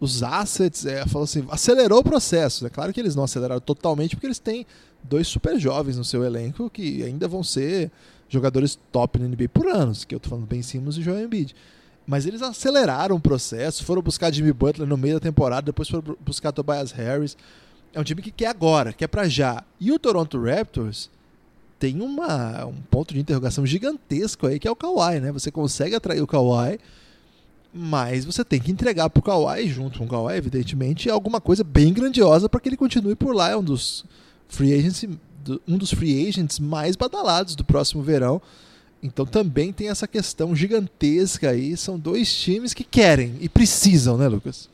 os 0.00 0.22
assets, 0.22 0.86
é, 0.86 1.04
falou 1.06 1.24
assim, 1.24 1.44
acelerou 1.50 2.00
o 2.00 2.04
processo. 2.04 2.66
É 2.66 2.70
claro 2.70 2.92
que 2.92 3.00
eles 3.00 3.16
não 3.16 3.24
aceleraram 3.24 3.60
totalmente, 3.60 4.14
porque 4.14 4.26
eles 4.26 4.38
têm 4.38 4.64
dois 5.02 5.26
super 5.26 5.58
jovens 5.58 5.96
no 5.96 6.04
seu 6.04 6.24
elenco 6.24 6.70
que 6.70 7.02
ainda 7.02 7.26
vão 7.26 7.42
ser 7.42 7.90
jogadores 8.28 8.78
top 8.92 9.18
no 9.18 9.28
NBA 9.28 9.48
por 9.48 9.66
anos, 9.66 10.04
que 10.04 10.14
eu 10.14 10.20
tô 10.20 10.28
falando 10.28 10.46
Ben 10.46 10.62
Simmons 10.62 10.96
e 10.96 11.02
Joel 11.02 11.24
Embiid. 11.24 11.54
Mas 12.06 12.26
eles 12.26 12.40
aceleraram 12.40 13.16
o 13.16 13.20
processo, 13.20 13.84
foram 13.84 14.00
buscar 14.00 14.32
Jimmy 14.32 14.52
Butler 14.52 14.88
no 14.88 14.96
meio 14.96 15.14
da 15.14 15.20
temporada, 15.20 15.66
depois 15.66 15.88
foram 15.88 16.16
buscar 16.20 16.52
Tobias 16.52 16.92
Harris. 16.92 17.36
É 17.92 18.00
um 18.00 18.04
time 18.04 18.22
que 18.22 18.30
quer 18.30 18.46
agora, 18.46 18.92
quer 18.92 19.08
para 19.08 19.28
já. 19.28 19.64
E 19.80 19.90
o 19.92 19.98
Toronto 19.98 20.40
Raptors 20.42 21.10
tem 21.78 22.00
uma, 22.00 22.66
um 22.66 22.74
ponto 22.90 23.14
de 23.14 23.20
interrogação 23.20 23.64
gigantesco 23.64 24.46
aí, 24.46 24.58
que 24.58 24.66
é 24.66 24.70
o 24.70 24.76
Kawhi, 24.76 25.20
né? 25.20 25.30
Você 25.32 25.50
consegue 25.50 25.94
atrair 25.94 26.20
o 26.20 26.26
Kawhi, 26.26 26.78
mas 27.72 28.24
você 28.24 28.44
tem 28.44 28.60
que 28.60 28.72
entregar 28.72 29.08
pro 29.10 29.22
Kawhi, 29.22 29.68
junto 29.68 29.98
com 29.98 30.04
o 30.04 30.08
Kawhi, 30.08 30.36
evidentemente, 30.36 31.08
alguma 31.08 31.40
coisa 31.40 31.62
bem 31.62 31.92
grandiosa 31.92 32.48
para 32.48 32.60
que 32.60 32.68
ele 32.68 32.76
continue 32.76 33.14
por 33.14 33.34
lá. 33.34 33.50
É 33.50 33.56
um 33.56 33.62
dos 33.62 34.04
free 34.48 34.74
agents, 34.74 35.06
um 35.66 35.78
dos 35.78 35.92
free 35.92 36.28
agents 36.28 36.58
mais 36.58 36.96
badalados 36.96 37.54
do 37.54 37.64
próximo 37.64 38.02
verão. 38.02 38.42
Então 39.02 39.24
também 39.24 39.72
tem 39.72 39.88
essa 39.88 40.08
questão 40.08 40.56
gigantesca 40.56 41.50
aí. 41.50 41.76
São 41.76 41.98
dois 41.98 42.34
times 42.34 42.74
que 42.74 42.82
querem 42.82 43.36
e 43.40 43.48
precisam, 43.48 44.16
né, 44.16 44.26
Lucas? 44.26 44.68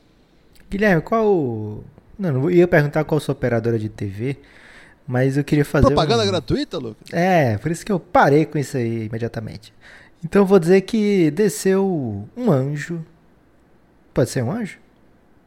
Guilherme, 0.69 1.01
qual. 1.01 1.83
Não, 2.17 2.33
não 2.33 2.51
ia 2.51 2.67
perguntar 2.67 3.03
qual 3.03 3.19
sua 3.19 3.33
operadora 3.33 3.77
de 3.77 3.89
TV, 3.89 4.37
mas 5.07 5.37
eu 5.37 5.43
queria 5.43 5.65
fazer. 5.65 5.87
Propaganda 5.87 6.23
um... 6.23 6.27
gratuita, 6.27 6.77
Lucas? 6.77 7.07
É, 7.11 7.57
por 7.57 7.71
isso 7.71 7.85
que 7.85 7.91
eu 7.91 7.99
parei 7.99 8.45
com 8.45 8.57
isso 8.57 8.77
aí 8.77 9.05
imediatamente. 9.05 9.73
Então 10.23 10.41
eu 10.41 10.45
vou 10.45 10.59
dizer 10.59 10.81
que 10.81 11.29
desceu 11.31 12.27
um 12.35 12.51
anjo. 12.51 13.05
Pode 14.13 14.29
ser 14.29 14.43
um 14.43 14.51
anjo? 14.51 14.79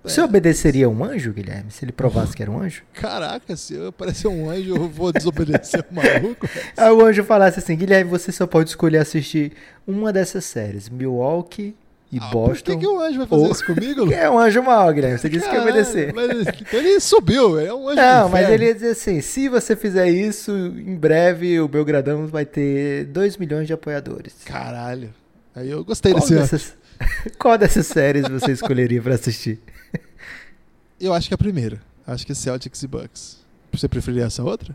Você 0.04 0.20
obedeceria 0.20 0.88
um 0.88 1.04
anjo, 1.04 1.32
Guilherme? 1.32 1.70
Se 1.70 1.84
ele 1.84 1.92
provasse 1.92 2.34
que 2.34 2.42
era 2.42 2.50
um 2.50 2.60
anjo? 2.60 2.82
Caraca, 2.94 3.56
se 3.56 3.74
eu 3.74 3.92
parecer 3.92 4.28
um 4.28 4.48
anjo, 4.48 4.76
eu 4.76 4.88
vou 4.88 5.12
desobedecer 5.12 5.84
o 5.90 5.94
maluco. 5.94 6.48
Aí 6.76 6.90
o 6.90 7.04
anjo 7.04 7.24
falasse 7.24 7.58
assim: 7.58 7.76
Guilherme, 7.76 8.10
você 8.10 8.30
só 8.30 8.46
pode 8.46 8.70
escolher 8.70 8.98
assistir 8.98 9.52
uma 9.86 10.12
dessas 10.12 10.44
séries: 10.44 10.88
Milwaukee 10.88 11.76
e 12.10 12.18
ah, 12.18 12.30
Boston. 12.30 12.52
Por 12.52 12.62
que, 12.62 12.76
que 12.78 12.86
o 12.86 13.00
anjo 13.00 13.18
vai 13.18 13.26
fazer 13.26 13.44
ou... 13.44 13.52
isso 13.52 13.66
comigo? 13.66 14.12
é 14.12 14.30
um 14.30 14.38
anjo 14.38 14.62
mau, 14.62 14.92
Guilherme. 14.92 15.18
Você 15.18 15.28
disse 15.28 15.44
Caralho, 15.44 15.62
que 15.62 15.68
ia 15.68 15.72
obedecer. 15.72 16.14
Mas 16.14 16.30
então 16.30 16.80
ele 16.80 17.00
subiu, 17.00 17.58
é 17.58 17.72
um 17.72 17.88
anjo 17.88 17.96
Não, 17.96 18.28
mas 18.28 18.48
ele 18.48 18.66
ia 18.66 18.74
dizer 18.74 18.90
assim: 18.90 19.20
se 19.20 19.48
você 19.48 19.76
fizer 19.76 20.08
isso, 20.08 20.50
em 20.52 20.96
breve 20.96 21.60
o 21.60 21.68
Belgradão 21.68 22.26
vai 22.26 22.46
ter 22.46 23.04
2 23.06 23.36
milhões 23.36 23.66
de 23.66 23.72
apoiadores. 23.72 24.34
Caralho. 24.44 25.12
Aí 25.54 25.70
eu 25.70 25.84
gostei 25.84 26.12
Qual 26.12 26.20
desse 26.20 26.34
dessas... 26.34 26.78
Qual 27.38 27.58
dessas 27.58 27.86
séries 27.86 28.28
você 28.28 28.52
escolheria 28.52 29.00
para 29.00 29.14
assistir? 29.14 29.60
Eu 31.00 31.14
acho 31.14 31.28
que 31.28 31.34
é 31.34 31.36
a 31.36 31.38
primeira. 31.38 31.80
Acho 32.06 32.26
que 32.26 32.32
é 32.32 32.34
Celtics 32.34 32.82
e 32.82 32.86
Bucks. 32.88 33.38
Você 33.72 33.88
preferiria 33.88 34.24
essa 34.24 34.42
outra? 34.42 34.74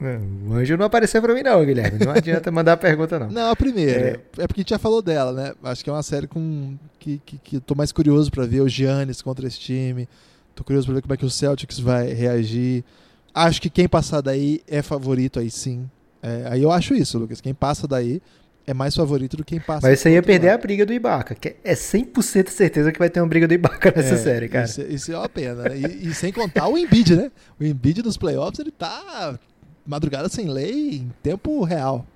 O 0.00 0.54
anjo 0.54 0.76
não 0.76 0.86
apareceu 0.86 1.20
pra 1.20 1.34
mim, 1.34 1.42
não, 1.42 1.64
Guilherme. 1.64 2.04
Não 2.04 2.12
adianta 2.12 2.50
mandar 2.52 2.74
a 2.74 2.76
pergunta, 2.76 3.18
não. 3.18 3.28
Não, 3.28 3.50
a 3.50 3.56
primeira. 3.56 4.20
É, 4.38 4.42
é 4.42 4.46
porque 4.46 4.60
a 4.60 4.62
gente 4.62 4.70
já 4.70 4.78
falou 4.78 5.02
dela, 5.02 5.32
né? 5.32 5.54
Acho 5.64 5.82
que 5.82 5.90
é 5.90 5.92
uma 5.92 6.02
série 6.02 6.28
com 6.28 6.76
que, 7.00 7.20
que, 7.24 7.38
que 7.38 7.56
eu 7.56 7.60
tô 7.60 7.74
mais 7.74 7.90
curioso 7.90 8.30
para 8.30 8.46
ver 8.46 8.60
o 8.60 8.68
Giannis 8.68 9.20
contra 9.20 9.46
esse 9.46 9.58
time. 9.58 10.08
Tô 10.54 10.62
curioso 10.62 10.86
pra 10.86 10.94
ver 10.94 11.02
como 11.02 11.14
é 11.14 11.16
que 11.16 11.24
o 11.24 11.30
Celtics 11.30 11.80
vai 11.80 12.12
reagir. 12.12 12.84
Acho 13.34 13.60
que 13.60 13.68
quem 13.68 13.88
passar 13.88 14.20
daí 14.20 14.62
é 14.68 14.82
favorito 14.82 15.40
aí 15.40 15.50
sim. 15.50 15.88
É, 16.22 16.44
aí 16.48 16.62
eu 16.62 16.70
acho 16.70 16.94
isso, 16.94 17.18
Lucas. 17.18 17.40
Quem 17.40 17.54
passa 17.54 17.86
daí 17.86 18.22
é 18.66 18.74
mais 18.74 18.94
favorito 18.94 19.36
do 19.36 19.44
que 19.44 19.54
quem 19.54 19.60
passa. 19.60 19.88
Mas 19.88 19.98
você 19.98 20.10
ia 20.10 20.22
perder 20.22 20.48
lado. 20.48 20.58
a 20.58 20.62
briga 20.62 20.84
do 20.84 20.92
Ibaka, 20.92 21.34
que 21.34 21.56
é 21.64 21.74
100% 21.74 22.50
certeza 22.50 22.92
que 22.92 22.98
vai 22.98 23.08
ter 23.08 23.20
uma 23.20 23.26
briga 23.26 23.48
do 23.48 23.54
Ibaka 23.54 23.92
nessa 23.96 24.14
é, 24.14 24.18
série, 24.18 24.48
cara. 24.48 24.66
Isso, 24.66 24.82
isso, 24.82 25.12
é 25.12 25.16
uma 25.16 25.28
pena, 25.28 25.62
né? 25.62 25.78
E, 25.78 26.08
e, 26.08 26.14
sem 26.14 26.32
contar 26.32 26.68
o 26.68 26.76
Embiid, 26.76 27.16
né? 27.16 27.32
O 27.58 27.64
Embiid 27.64 28.02
nos 28.02 28.16
playoffs, 28.16 28.58
ele 28.60 28.70
tá 28.70 29.38
madrugada 29.88 30.28
sem 30.28 30.48
lei 30.48 30.96
em 30.96 31.12
tempo 31.22 31.64
real. 31.64 32.06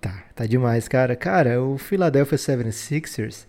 Tá, 0.00 0.24
tá 0.34 0.46
demais, 0.46 0.88
cara. 0.88 1.16
Cara, 1.16 1.60
o 1.60 1.76
Philadelphia 1.76 2.38
76ers 2.38 3.46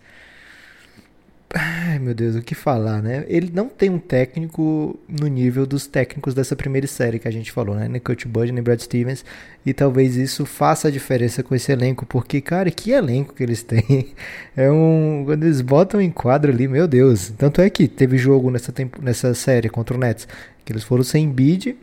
Ai, 1.54 1.98
meu 2.00 2.12
Deus, 2.12 2.34
o 2.34 2.42
que 2.42 2.54
falar, 2.54 3.00
né? 3.00 3.24
Ele 3.28 3.50
não 3.54 3.68
tem 3.68 3.88
um 3.88 3.98
técnico 3.98 4.98
no 5.08 5.28
nível 5.28 5.64
dos 5.64 5.86
técnicos 5.86 6.34
dessa 6.34 6.56
primeira 6.56 6.86
série 6.88 7.20
que 7.20 7.28
a 7.28 7.30
gente 7.30 7.52
falou, 7.52 7.76
né? 7.76 7.88
Nem 7.88 8.00
Coach 8.00 8.26
Bud, 8.26 8.50
nem 8.50 8.62
Brad 8.62 8.80
Stevens. 8.80 9.24
E 9.64 9.72
talvez 9.72 10.16
isso 10.16 10.44
faça 10.44 10.88
a 10.88 10.90
diferença 10.90 11.42
com 11.42 11.54
esse 11.54 11.70
elenco, 11.70 12.04
porque, 12.04 12.40
cara, 12.40 12.70
que 12.70 12.90
elenco 12.90 13.32
que 13.32 13.42
eles 13.42 13.62
têm. 13.64 14.08
É 14.56 14.70
um. 14.70 15.22
Quando 15.24 15.44
eles 15.44 15.60
botam 15.60 16.00
em 16.00 16.10
quadro 16.10 16.50
ali, 16.52 16.66
meu 16.66 16.88
Deus. 16.88 17.32
Tanto 17.38 17.60
é 17.60 17.70
que 17.70 17.86
teve 17.86 18.18
jogo 18.18 18.50
nessa, 18.50 18.72
tempo, 18.72 19.00
nessa 19.00 19.32
série 19.32 19.68
contra 19.68 19.96
o 19.96 20.00
Nets, 20.00 20.26
que 20.64 20.72
eles 20.72 20.82
foram 20.82 21.04
sem 21.04 21.30
bid, 21.30 21.76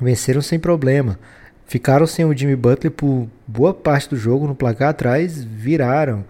venceram 0.00 0.42
sem 0.42 0.58
problema. 0.58 1.18
Ficaram 1.66 2.06
sem 2.06 2.24
o 2.24 2.36
Jimmy 2.36 2.56
Butler 2.56 2.90
por 2.90 3.28
boa 3.46 3.72
parte 3.72 4.10
do 4.10 4.16
jogo 4.16 4.46
no 4.46 4.54
placar 4.54 4.90
atrás, 4.90 5.42
viraram. 5.42 6.24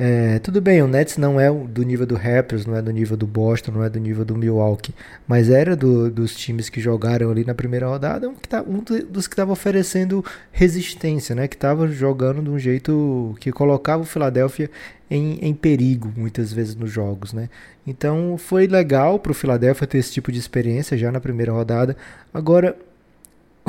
É, 0.00 0.38
tudo 0.38 0.60
bem, 0.60 0.80
o 0.80 0.86
Nets 0.86 1.16
não 1.16 1.40
é 1.40 1.50
do 1.50 1.82
nível 1.82 2.06
do 2.06 2.14
Raptors, 2.14 2.64
não 2.64 2.76
é 2.76 2.80
do 2.80 2.92
nível 2.92 3.16
do 3.16 3.26
Boston, 3.26 3.72
não 3.72 3.82
é 3.82 3.90
do 3.90 3.98
nível 3.98 4.24
do 4.24 4.36
Milwaukee, 4.36 4.94
mas 5.26 5.50
era 5.50 5.74
do, 5.74 6.08
dos 6.08 6.36
times 6.36 6.68
que 6.68 6.80
jogaram 6.80 7.28
ali 7.28 7.44
na 7.44 7.52
primeira 7.52 7.88
rodada, 7.88 8.28
um, 8.28 8.34
que 8.36 8.48
tá, 8.48 8.62
um 8.62 8.78
dos 8.78 9.26
que 9.26 9.32
estava 9.34 9.50
oferecendo 9.50 10.24
resistência, 10.52 11.34
né? 11.34 11.48
Que 11.48 11.56
estava 11.56 11.88
jogando 11.88 12.40
de 12.40 12.48
um 12.48 12.60
jeito 12.60 13.34
que 13.40 13.50
colocava 13.50 14.04
o 14.04 14.06
Philadelphia 14.06 14.70
em, 15.10 15.40
em 15.42 15.52
perigo 15.52 16.12
muitas 16.16 16.52
vezes 16.52 16.76
nos 16.76 16.92
jogos, 16.92 17.32
né? 17.32 17.48
Então 17.84 18.38
foi 18.38 18.68
legal 18.68 19.18
para 19.18 19.32
o 19.32 19.34
Philadelphia 19.34 19.84
ter 19.84 19.98
esse 19.98 20.12
tipo 20.12 20.30
de 20.30 20.38
experiência 20.38 20.96
já 20.96 21.10
na 21.10 21.18
primeira 21.18 21.50
rodada. 21.50 21.96
Agora 22.32 22.76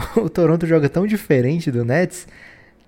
o 0.18 0.30
Toronto 0.30 0.66
joga 0.66 0.90
tão 0.90 1.06
diferente 1.06 1.72
do 1.72 1.84
Nets 1.86 2.28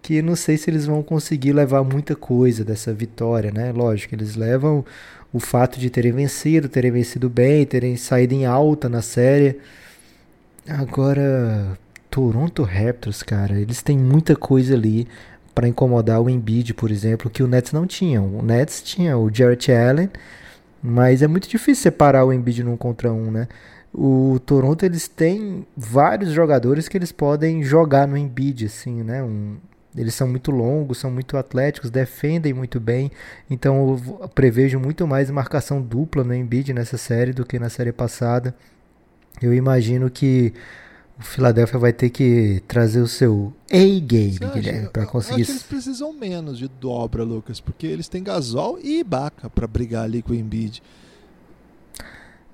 que 0.01 0.21
não 0.21 0.35
sei 0.35 0.57
se 0.57 0.69
eles 0.69 0.85
vão 0.85 1.03
conseguir 1.03 1.53
levar 1.53 1.83
muita 1.83 2.15
coisa 2.15 2.63
dessa 2.65 2.91
vitória, 2.93 3.51
né? 3.51 3.71
Lógico, 3.71 4.15
eles 4.15 4.35
levam 4.35 4.83
o 5.31 5.39
fato 5.39 5.79
de 5.79 5.89
terem 5.89 6.11
vencido, 6.11 6.67
terem 6.67 6.91
vencido 6.91 7.29
bem, 7.29 7.65
terem 7.65 7.95
saído 7.95 8.33
em 8.33 8.45
alta 8.45 8.89
na 8.89 9.01
série. 9.01 9.59
Agora, 10.67 11.77
Toronto 12.09 12.63
Raptors, 12.63 13.23
cara, 13.23 13.59
eles 13.59 13.81
têm 13.81 13.97
muita 13.97 14.35
coisa 14.35 14.73
ali 14.73 15.07
para 15.53 15.67
incomodar 15.67 16.21
o 16.21 16.29
Embiid, 16.29 16.73
por 16.73 16.91
exemplo, 16.91 17.29
que 17.29 17.43
o 17.43 17.47
Nets 17.47 17.71
não 17.71 17.85
tinha. 17.85 18.21
O 18.21 18.41
Nets 18.41 18.81
tinha 18.81 19.17
o 19.17 19.29
Jarrett 19.33 19.71
Allen, 19.71 20.09
mas 20.81 21.21
é 21.21 21.27
muito 21.27 21.47
difícil 21.47 21.83
separar 21.83 22.25
o 22.25 22.33
Embiid 22.33 22.63
num 22.63 22.77
contra 22.77 23.11
um, 23.11 23.29
né? 23.31 23.47
O 23.93 24.39
Toronto 24.45 24.83
eles 24.83 25.07
têm 25.07 25.65
vários 25.75 26.31
jogadores 26.31 26.87
que 26.87 26.97
eles 26.97 27.11
podem 27.11 27.61
jogar 27.61 28.07
no 28.07 28.17
Embiid, 28.17 28.65
assim, 28.65 29.03
né? 29.03 29.21
Um, 29.21 29.57
eles 29.95 30.15
são 30.15 30.27
muito 30.27 30.51
longos, 30.51 30.99
são 30.99 31.11
muito 31.11 31.35
atléticos, 31.35 31.89
defendem 31.89 32.53
muito 32.53 32.79
bem. 32.79 33.11
Então 33.49 33.99
eu 34.21 34.29
prevejo 34.29 34.79
muito 34.79 35.05
mais 35.05 35.29
marcação 35.29 35.81
dupla 35.81 36.23
no 36.23 36.33
Embiid 36.33 36.73
nessa 36.73 36.97
série 36.97 37.33
do 37.33 37.45
que 37.45 37.59
na 37.59 37.69
série 37.69 37.91
passada. 37.91 38.55
Eu 39.41 39.53
imagino 39.53 40.09
que 40.09 40.53
o 41.19 41.23
Philadelphia 41.23 41.77
vai 41.77 41.91
ter 41.91 42.09
que 42.09 42.63
trazer 42.67 43.01
o 43.01 43.07
seu 43.07 43.53
A-game, 43.69 44.39
Guilherme, 44.53 44.89
para 44.89 45.05
conseguir. 45.05 45.41
Eu 45.41 45.43
acho 45.43 45.45
que 45.45 45.51
eles 45.51 45.63
precisam 45.63 46.13
menos 46.13 46.57
de 46.57 46.67
dobra, 46.67 47.23
Lucas, 47.23 47.59
porque 47.59 47.85
eles 47.85 48.07
têm 48.07 48.23
Gasol 48.23 48.79
e 48.81 48.99
Ibaka 48.99 49.49
para 49.49 49.67
brigar 49.67 50.05
ali 50.05 50.21
com 50.21 50.31
o 50.31 50.35
Embiid. 50.35 50.81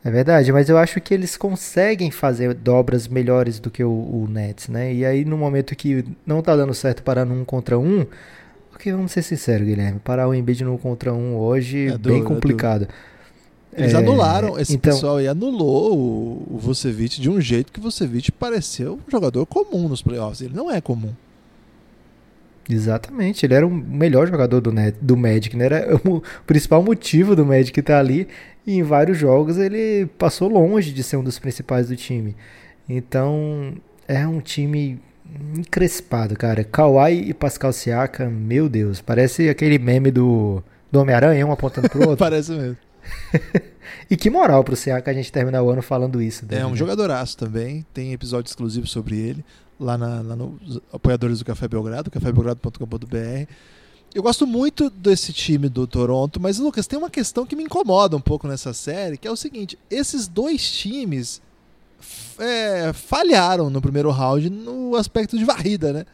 É 0.07 0.09
verdade, 0.09 0.53
mas 0.53 0.69
eu 0.69 0.77
acho 0.77 1.01
que 1.01 1.13
eles 1.13 1.35
conseguem 1.35 2.09
fazer 2.11 2.53
dobras 2.53 3.09
melhores 3.09 3.59
do 3.59 3.69
que 3.69 3.83
o, 3.83 3.89
o 3.89 4.25
Nets, 4.29 4.69
né? 4.69 4.93
E 4.93 5.03
aí 5.05 5.25
no 5.25 5.37
momento 5.37 5.75
que 5.75 6.05
não 6.25 6.41
tá 6.41 6.55
dando 6.55 6.73
certo 6.73 7.03
parar 7.03 7.25
num 7.25 7.43
contra 7.43 7.77
um, 7.77 8.05
porque 8.71 8.89
vamos 8.93 9.11
ser 9.11 9.21
sinceros, 9.21 9.67
Guilherme, 9.67 9.99
parar 9.99 10.29
o 10.29 10.33
Embiid 10.33 10.63
num 10.63 10.77
contra 10.77 11.13
um 11.13 11.35
hoje 11.35 11.87
é 11.89 11.97
bem 11.97 12.21
é 12.21 12.23
complicado. 12.23 12.87
Eles 13.75 13.93
É, 13.93 13.97
anularam, 13.97 14.57
esse 14.57 14.75
então- 14.75 14.93
pessoal 14.93 15.17
aí 15.17 15.27
anulou 15.27 15.93
o, 15.93 16.55
o 16.55 16.57
Vucevic 16.57 17.19
de 17.19 17.29
um 17.29 17.41
jeito 17.41 17.69
que 17.73 17.79
o 17.79 17.83
Vucevic 17.83 18.31
pareceu 18.31 18.93
um 19.05 19.11
jogador 19.11 19.45
comum 19.45 19.89
nos 19.89 20.01
playoffs. 20.01 20.39
Ele 20.39 20.55
não 20.55 20.71
é 20.71 20.79
comum. 20.79 21.11
Exatamente, 22.69 23.45
ele 23.45 23.53
era 23.53 23.65
o 23.65 23.71
melhor 23.71 24.27
jogador 24.27 24.59
do, 24.59 24.71
Net, 24.71 24.97
do 25.01 25.15
Magic, 25.15 25.55
né? 25.55 25.65
Era 25.65 25.95
o 26.05 26.21
principal 26.45 26.83
motivo 26.83 27.35
do 27.35 27.45
Magic 27.45 27.79
estar 27.79 27.99
ali. 27.99 28.27
E 28.65 28.73
em 28.73 28.83
vários 28.83 29.17
jogos 29.17 29.57
ele 29.57 30.07
passou 30.17 30.49
longe 30.49 30.91
de 30.91 31.01
ser 31.01 31.15
um 31.15 31.23
dos 31.23 31.39
principais 31.39 31.87
do 31.87 31.95
time. 31.95 32.35
Então 32.89 33.73
é 34.07 34.27
um 34.27 34.41
time 34.41 34.99
encrespado, 35.55 36.35
cara. 36.35 36.63
Kawhi 36.65 37.29
e 37.29 37.33
Pascal 37.33 37.71
Siakam, 37.71 38.29
meu 38.29 38.67
Deus, 38.67 39.01
parece 39.01 39.47
aquele 39.47 39.79
meme 39.79 40.11
do, 40.11 40.61
do 40.91 40.99
Homem-Aranha, 40.99 41.47
um 41.47 41.51
apontando 41.53 41.89
pro 41.89 42.01
outro. 42.01 42.17
Parece 42.17 42.51
mesmo. 42.51 42.77
e 44.11 44.17
que 44.17 44.29
moral 44.29 44.65
pro 44.65 44.75
Siakam 44.75 45.11
a 45.11 45.15
gente 45.15 45.31
terminar 45.31 45.63
o 45.63 45.69
ano 45.69 45.81
falando 45.81 46.21
isso. 46.21 46.45
dele, 46.45 46.61
É 46.61 46.65
um 46.65 46.71
né? 46.71 46.75
jogadoraço 46.75 47.37
também. 47.37 47.85
Tem 47.93 48.11
episódio 48.11 48.49
exclusivo 48.49 48.85
sobre 48.85 49.17
ele 49.17 49.45
lá, 49.79 49.97
na, 49.97 50.21
lá 50.21 50.35
nos 50.35 50.79
apoiadores 50.91 51.39
do 51.39 51.45
Café 51.45 51.67
Belgrado, 51.67 52.11
cafébelgrado.com.br. 52.11 53.51
Eu 54.15 54.23
gosto 54.23 54.47
muito 54.47 54.89
desse 54.89 55.33
time 55.33 55.69
do 55.69 55.85
Toronto, 55.85 56.39
mas 56.39 56.57
Lucas, 56.57 56.87
tem 56.87 56.97
uma 56.97 57.09
questão 57.09 57.45
que 57.45 57.55
me 57.55 57.63
incomoda 57.63 58.15
um 58.15 58.21
pouco 58.21 58.47
nessa 58.47 58.73
série, 58.73 59.17
que 59.17 59.27
é 59.27 59.31
o 59.31 59.35
seguinte: 59.35 59.77
esses 59.89 60.27
dois 60.27 60.71
times 60.71 61.41
é, 62.39 62.91
falharam 62.93 63.69
no 63.69 63.81
primeiro 63.81 64.09
round 64.09 64.49
no 64.49 64.95
aspecto 64.95 65.37
de 65.37 65.43
varrida, 65.43 65.93
né? 65.93 66.05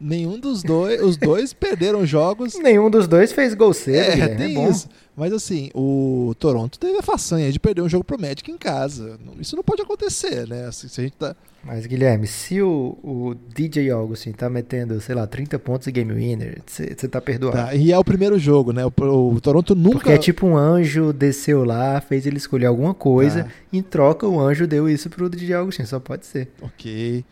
Nenhum 0.00 0.38
dos 0.38 0.62
dois, 0.62 1.02
os 1.02 1.16
dois 1.18 1.52
perderam 1.54 2.06
jogos 2.06 2.54
Nenhum 2.54 2.88
dos 2.88 3.06
dois 3.06 3.32
fez 3.32 3.52
gol 3.52 3.74
cedo, 3.74 3.98
é, 3.98 4.10
Guilherme, 4.12 4.36
tem 4.36 4.54
bom. 4.54 4.70
isso. 4.70 4.88
Mas 5.14 5.30
assim, 5.30 5.70
o 5.74 6.34
Toronto 6.38 6.78
teve 6.78 6.96
a 6.98 7.02
façanha 7.02 7.52
de 7.52 7.60
perder 7.60 7.82
um 7.82 7.88
jogo 7.88 8.04
pro 8.04 8.18
Magic 8.18 8.50
em 8.50 8.56
casa. 8.56 9.18
Isso 9.38 9.54
não 9.54 9.62
pode 9.62 9.82
acontecer, 9.82 10.48
né? 10.48 10.66
Assim, 10.66 10.88
se 10.88 11.00
a 11.00 11.04
gente 11.04 11.16
tá. 11.18 11.36
Mas, 11.62 11.84
Guilherme, 11.84 12.26
se 12.26 12.62
o, 12.62 12.96
o 13.02 13.34
DJ 13.54 13.90
Augustin 13.90 14.32
tá 14.32 14.48
metendo, 14.48 14.98
sei 15.00 15.14
lá, 15.14 15.26
30 15.26 15.58
pontos 15.58 15.86
e 15.86 15.92
game 15.92 16.10
winner, 16.12 16.62
você 16.66 16.86
tá 17.06 17.20
perdoado. 17.20 17.56
tá, 17.56 17.74
E 17.74 17.92
é 17.92 17.98
o 17.98 18.02
primeiro 18.04 18.38
jogo, 18.38 18.72
né? 18.72 18.82
O, 18.86 18.90
o 19.34 19.40
Toronto 19.42 19.74
nunca. 19.74 19.98
Porque 19.98 20.12
é 20.12 20.16
tipo 20.18 20.46
um 20.46 20.56
anjo 20.56 21.12
desceu 21.12 21.62
lá, 21.64 22.00
fez 22.00 22.24
ele 22.26 22.38
escolher 22.38 22.66
alguma 22.66 22.94
coisa, 22.94 23.44
Tá. 23.44 23.50
em 23.72 23.82
troca 23.82 24.26
o 24.26 24.40
anjo 24.40 24.66
deu 24.66 24.88
isso 24.88 25.10
pro 25.10 25.28
DJ 25.28 25.54
Augustin, 25.54 25.84
só 25.84 26.00
pode 26.00 26.24
ser. 26.24 26.48
Ok. 26.62 27.22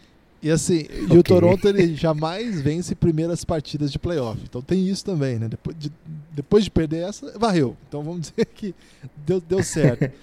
E 0.42 0.50
assim, 0.50 0.86
e 0.92 1.04
Ok. 1.06 1.18
o 1.18 1.22
Toronto 1.22 1.66
ele 1.66 1.96
jamais 1.96 2.60
vence 2.60 2.94
primeiras 2.94 3.44
partidas 3.44 3.90
de 3.90 3.98
playoff. 3.98 4.38
Então 4.46 4.60
tem 4.60 4.86
isso 4.86 5.04
também, 5.04 5.38
né? 5.38 5.48
Depois 5.48 5.74
de, 5.76 5.90
depois 6.32 6.62
de 6.64 6.70
perder 6.70 7.08
essa, 7.08 7.36
varreu. 7.38 7.74
Então 7.88 8.02
vamos 8.04 8.20
dizer 8.30 8.44
que 8.44 8.74
deu, 9.26 9.40
deu 9.40 9.62
certo. 9.64 10.08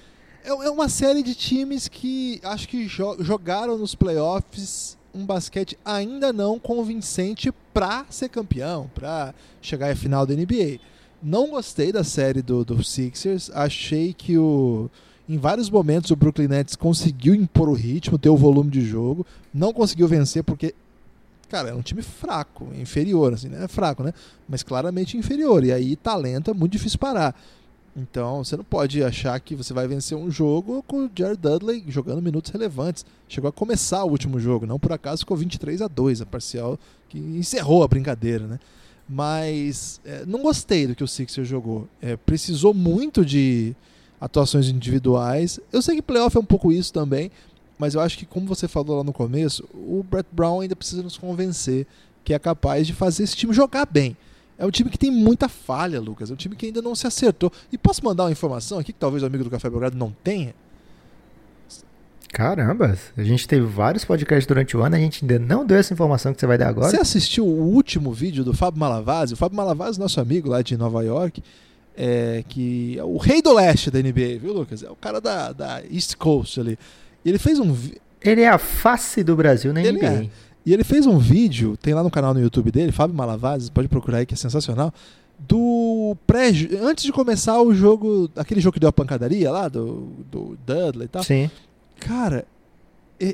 é, 0.45 0.49
é 0.67 0.69
uma 0.69 0.87
série 0.89 1.21
de 1.23 1.33
times 1.35 1.87
que 1.87 2.39
acho 2.43 2.67
que 2.67 2.85
jo- 2.85 3.17
jogaram 3.19 3.77
nos 3.77 3.95
playoffs 3.95 4.97
um 5.13 5.25
basquete 5.25 5.77
ainda 5.85 6.33
não 6.33 6.59
convincente 6.59 7.51
pra 7.73 8.05
ser 8.09 8.27
campeão, 8.29 8.89
pra 8.93 9.33
chegar 9.61 9.91
à 9.91 9.95
final 9.95 10.25
da 10.25 10.33
NBA. 10.33 10.79
Não 11.23 11.49
gostei 11.49 11.91
da 11.91 12.03
série 12.03 12.41
do, 12.41 12.65
do 12.65 12.83
Sixers. 12.83 13.49
Achei 13.53 14.13
que 14.13 14.37
o 14.37 14.89
em 15.27 15.37
vários 15.39 15.69
momentos 15.71 16.11
o 16.11 16.15
Brooklyn 16.15 16.47
Nets 16.49 16.75
conseguiu 16.75 17.33
impor 17.33 17.67
o 17.67 17.73
ritmo, 17.73 18.17
ter 18.17 18.29
o 18.29 18.37
volume 18.37 18.69
de 18.69 18.81
jogo, 18.81 19.25
não 19.53 19.73
conseguiu 19.73 20.07
vencer 20.07 20.43
porque 20.43 20.75
cara, 21.49 21.69
é 21.69 21.73
um 21.73 21.81
time 21.81 22.01
fraco, 22.03 22.67
inferior 22.75 23.33
assim, 23.33 23.47
né? 23.49 23.63
É 23.63 23.67
fraco, 23.67 24.03
né? 24.03 24.13
Mas 24.47 24.61
claramente 24.63 25.17
inferior. 25.17 25.63
E 25.63 25.71
aí 25.71 25.95
talento 25.95 26.51
é 26.51 26.53
muito 26.53 26.73
difícil 26.73 26.99
parar. 26.99 27.33
Então, 27.95 28.43
você 28.43 28.57
não 28.57 28.63
pode 28.63 29.01
achar 29.01 29.39
que 29.39 29.55
você 29.55 29.73
vai 29.73 29.87
vencer 29.87 30.17
um 30.17 30.29
jogo 30.29 30.83
com 30.85 31.05
o 31.05 31.11
Jared 31.15 31.39
Dudley 31.39 31.83
jogando 31.87 32.21
minutos 32.21 32.51
relevantes. 32.51 33.05
Chegou 33.27 33.49
a 33.49 33.53
começar 33.53 34.03
o 34.03 34.09
último 34.09 34.37
jogo, 34.37 34.65
não 34.65 34.77
por 34.77 34.91
acaso 34.91 35.19
ficou 35.19 35.37
23 35.37 35.81
a 35.81 35.87
2 35.87 36.21
a 36.21 36.25
parcial 36.25 36.77
que 37.07 37.17
encerrou 37.17 37.83
a 37.83 37.87
brincadeira, 37.87 38.45
né? 38.45 38.59
Mas 39.07 40.01
é, 40.03 40.25
não 40.25 40.41
gostei 40.41 40.87
do 40.87 40.95
que 40.95 41.03
o 41.03 41.07
Sixers 41.07 41.47
jogou. 41.47 41.87
É, 42.01 42.17
precisou 42.17 42.73
muito 42.73 43.23
de 43.23 43.73
atuações 44.19 44.67
individuais. 44.67 45.59
Eu 45.71 45.81
sei 45.81 45.95
que 45.95 46.01
playoff 46.01 46.35
é 46.35 46.39
um 46.39 46.45
pouco 46.45 46.71
isso 46.73 46.91
também, 46.91 47.31
mas 47.77 47.93
eu 47.93 48.01
acho 48.01 48.17
que, 48.17 48.25
como 48.25 48.47
você 48.47 48.67
falou 48.67 48.97
lá 48.97 49.03
no 49.03 49.13
começo, 49.13 49.63
o 49.73 50.03
Brett 50.09 50.27
Brown 50.31 50.61
ainda 50.61 50.75
precisa 50.75 51.01
nos 51.01 51.17
convencer 51.17 51.87
que 52.25 52.33
é 52.33 52.39
capaz 52.39 52.87
de 52.87 52.93
fazer 52.93 53.23
esse 53.23 53.35
time 53.35 53.53
jogar 53.53 53.85
bem. 53.85 54.17
É 54.57 54.65
um 54.65 54.71
time 54.71 54.89
que 54.89 54.97
tem 54.97 55.11
muita 55.11 55.49
falha, 55.49 55.99
Lucas. 55.99 56.29
É 56.29 56.33
um 56.33 56.37
time 56.37 56.55
que 56.55 56.67
ainda 56.67 56.81
não 56.81 56.95
se 56.95 57.05
acertou. 57.05 57.51
E 57.71 57.77
posso 57.77 58.03
mandar 58.03 58.23
uma 58.23 58.31
informação 58.31 58.79
aqui 58.79 58.93
que 58.93 58.99
talvez 58.99 59.21
o 59.21 59.25
amigo 59.25 59.43
do 59.43 59.49
Café 59.49 59.69
Belgrado 59.69 59.97
não 59.97 60.15
tenha? 60.23 60.53
Caramba, 62.31 62.97
a 63.15 63.23
gente 63.23 63.47
teve 63.47 63.65
vários 63.65 64.03
podcasts 64.03 64.45
durante 64.45 64.75
o 64.75 64.81
ano, 64.83 64.95
a 64.95 64.99
gente 64.99 65.23
ainda 65.23 65.39
não 65.39 65.65
deu 65.65 65.77
essa 65.77 65.93
informação 65.93 66.33
que 66.33 66.39
você 66.39 66.45
vai 66.45 66.57
dar 66.57 66.67
agora. 66.67 66.89
Você 66.89 66.97
assistiu 66.99 67.45
o 67.45 67.73
último 67.73 68.11
vídeo 68.11 68.43
do 68.43 68.53
Fábio 68.53 68.77
Malavasi? 68.77 69.33
O 69.33 69.37
Fábio 69.37 69.55
Malavasi, 69.55 69.97
nosso 69.97 70.19
amigo 70.19 70.49
lá 70.49 70.61
de 70.61 70.75
Nova 70.75 71.01
York, 71.01 71.41
é, 71.95 72.43
que 72.49 72.97
é 72.99 73.03
o 73.05 73.15
rei 73.15 73.41
do 73.41 73.53
leste 73.53 73.89
da 73.89 73.99
NBA, 73.99 74.39
viu, 74.41 74.51
Lucas? 74.51 74.83
É 74.83 74.89
o 74.89 74.97
cara 74.97 75.21
da, 75.21 75.53
da 75.53 75.81
East 75.89 76.15
Coast 76.15 76.59
ali. 76.59 76.77
Ele 77.23 77.37
fez 77.37 77.57
um, 77.57 77.73
Ele 78.21 78.41
é 78.41 78.49
a 78.49 78.57
face 78.57 79.23
do 79.23 79.33
Brasil 79.35 79.71
na 79.71 79.81
Ele 79.81 79.97
NBA. 79.97 80.05
é. 80.05 80.29
E 80.65 80.73
ele 80.73 80.83
fez 80.83 81.05
um 81.05 81.17
vídeo, 81.17 81.77
tem 81.77 81.93
lá 81.93 82.01
no 82.01 82.09
canal 82.09 82.33
no 82.33 82.39
YouTube 82.39 82.71
dele, 82.71 82.91
Fábio 82.91 83.15
Malavazes, 83.15 83.69
pode 83.69 83.87
procurar 83.87 84.19
aí 84.19 84.25
que 84.25 84.33
é 84.33 84.37
sensacional, 84.37 84.93
do 85.37 86.15
pré 86.25 86.49
antes 86.81 87.03
de 87.03 87.11
começar 87.11 87.61
o 87.61 87.73
jogo, 87.73 88.29
aquele 88.35 88.61
jogo 88.61 88.73
que 88.73 88.79
deu 88.79 88.89
a 88.89 88.93
pancadaria 88.93 89.51
lá, 89.51 89.67
do, 89.67 90.13
do 90.31 90.57
Dudley 90.65 91.05
e 91.05 91.09
tal. 91.09 91.23
Sim. 91.23 91.51
Cara, 91.99 92.45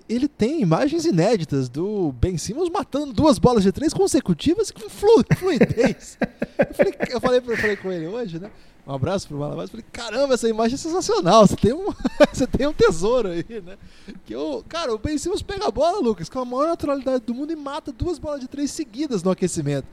ele 0.07 0.27
tem 0.27 0.61
imagens 0.61 1.05
inéditas 1.05 1.67
do 1.69 2.11
Ben 2.13 2.37
Simmons 2.37 2.69
matando 2.69 3.11
duas 3.13 3.39
bolas 3.39 3.63
de 3.63 3.71
três 3.71 3.93
consecutivas 3.93 4.69
com 4.71 4.89
flu- 4.89 5.23
fluidez. 5.37 6.17
eu, 6.59 6.73
falei, 6.75 6.93
eu, 7.09 7.21
falei, 7.21 7.41
eu 7.45 7.57
falei 7.57 7.75
com 7.77 7.91
ele 7.91 8.07
hoje, 8.07 8.39
né? 8.39 8.49
Um 8.85 8.93
abraço 8.93 9.27
pro 9.27 9.37
Malavaz. 9.37 9.69
Falei, 9.69 9.85
caramba, 9.91 10.33
essa 10.33 10.49
imagem 10.49 10.75
é 10.75 10.77
sensacional. 10.77 11.45
Você 11.47 11.55
tem 11.55 11.73
um, 11.73 11.87
você 12.33 12.47
tem 12.47 12.67
um 12.67 12.73
tesouro 12.73 13.29
aí, 13.29 13.45
né? 13.65 13.77
Que 14.25 14.35
o, 14.35 14.63
cara, 14.67 14.93
o 14.93 14.97
Ben 14.97 15.17
Simmons 15.17 15.41
pega 15.41 15.67
a 15.67 15.71
bola, 15.71 15.99
Lucas, 15.99 16.29
com 16.29 16.39
a 16.39 16.45
maior 16.45 16.67
naturalidade 16.67 17.23
do 17.25 17.33
mundo 17.33 17.51
e 17.51 17.55
mata 17.55 17.91
duas 17.91 18.17
bolas 18.19 18.39
de 18.41 18.47
três 18.47 18.71
seguidas 18.71 19.21
no 19.23 19.31
aquecimento. 19.31 19.87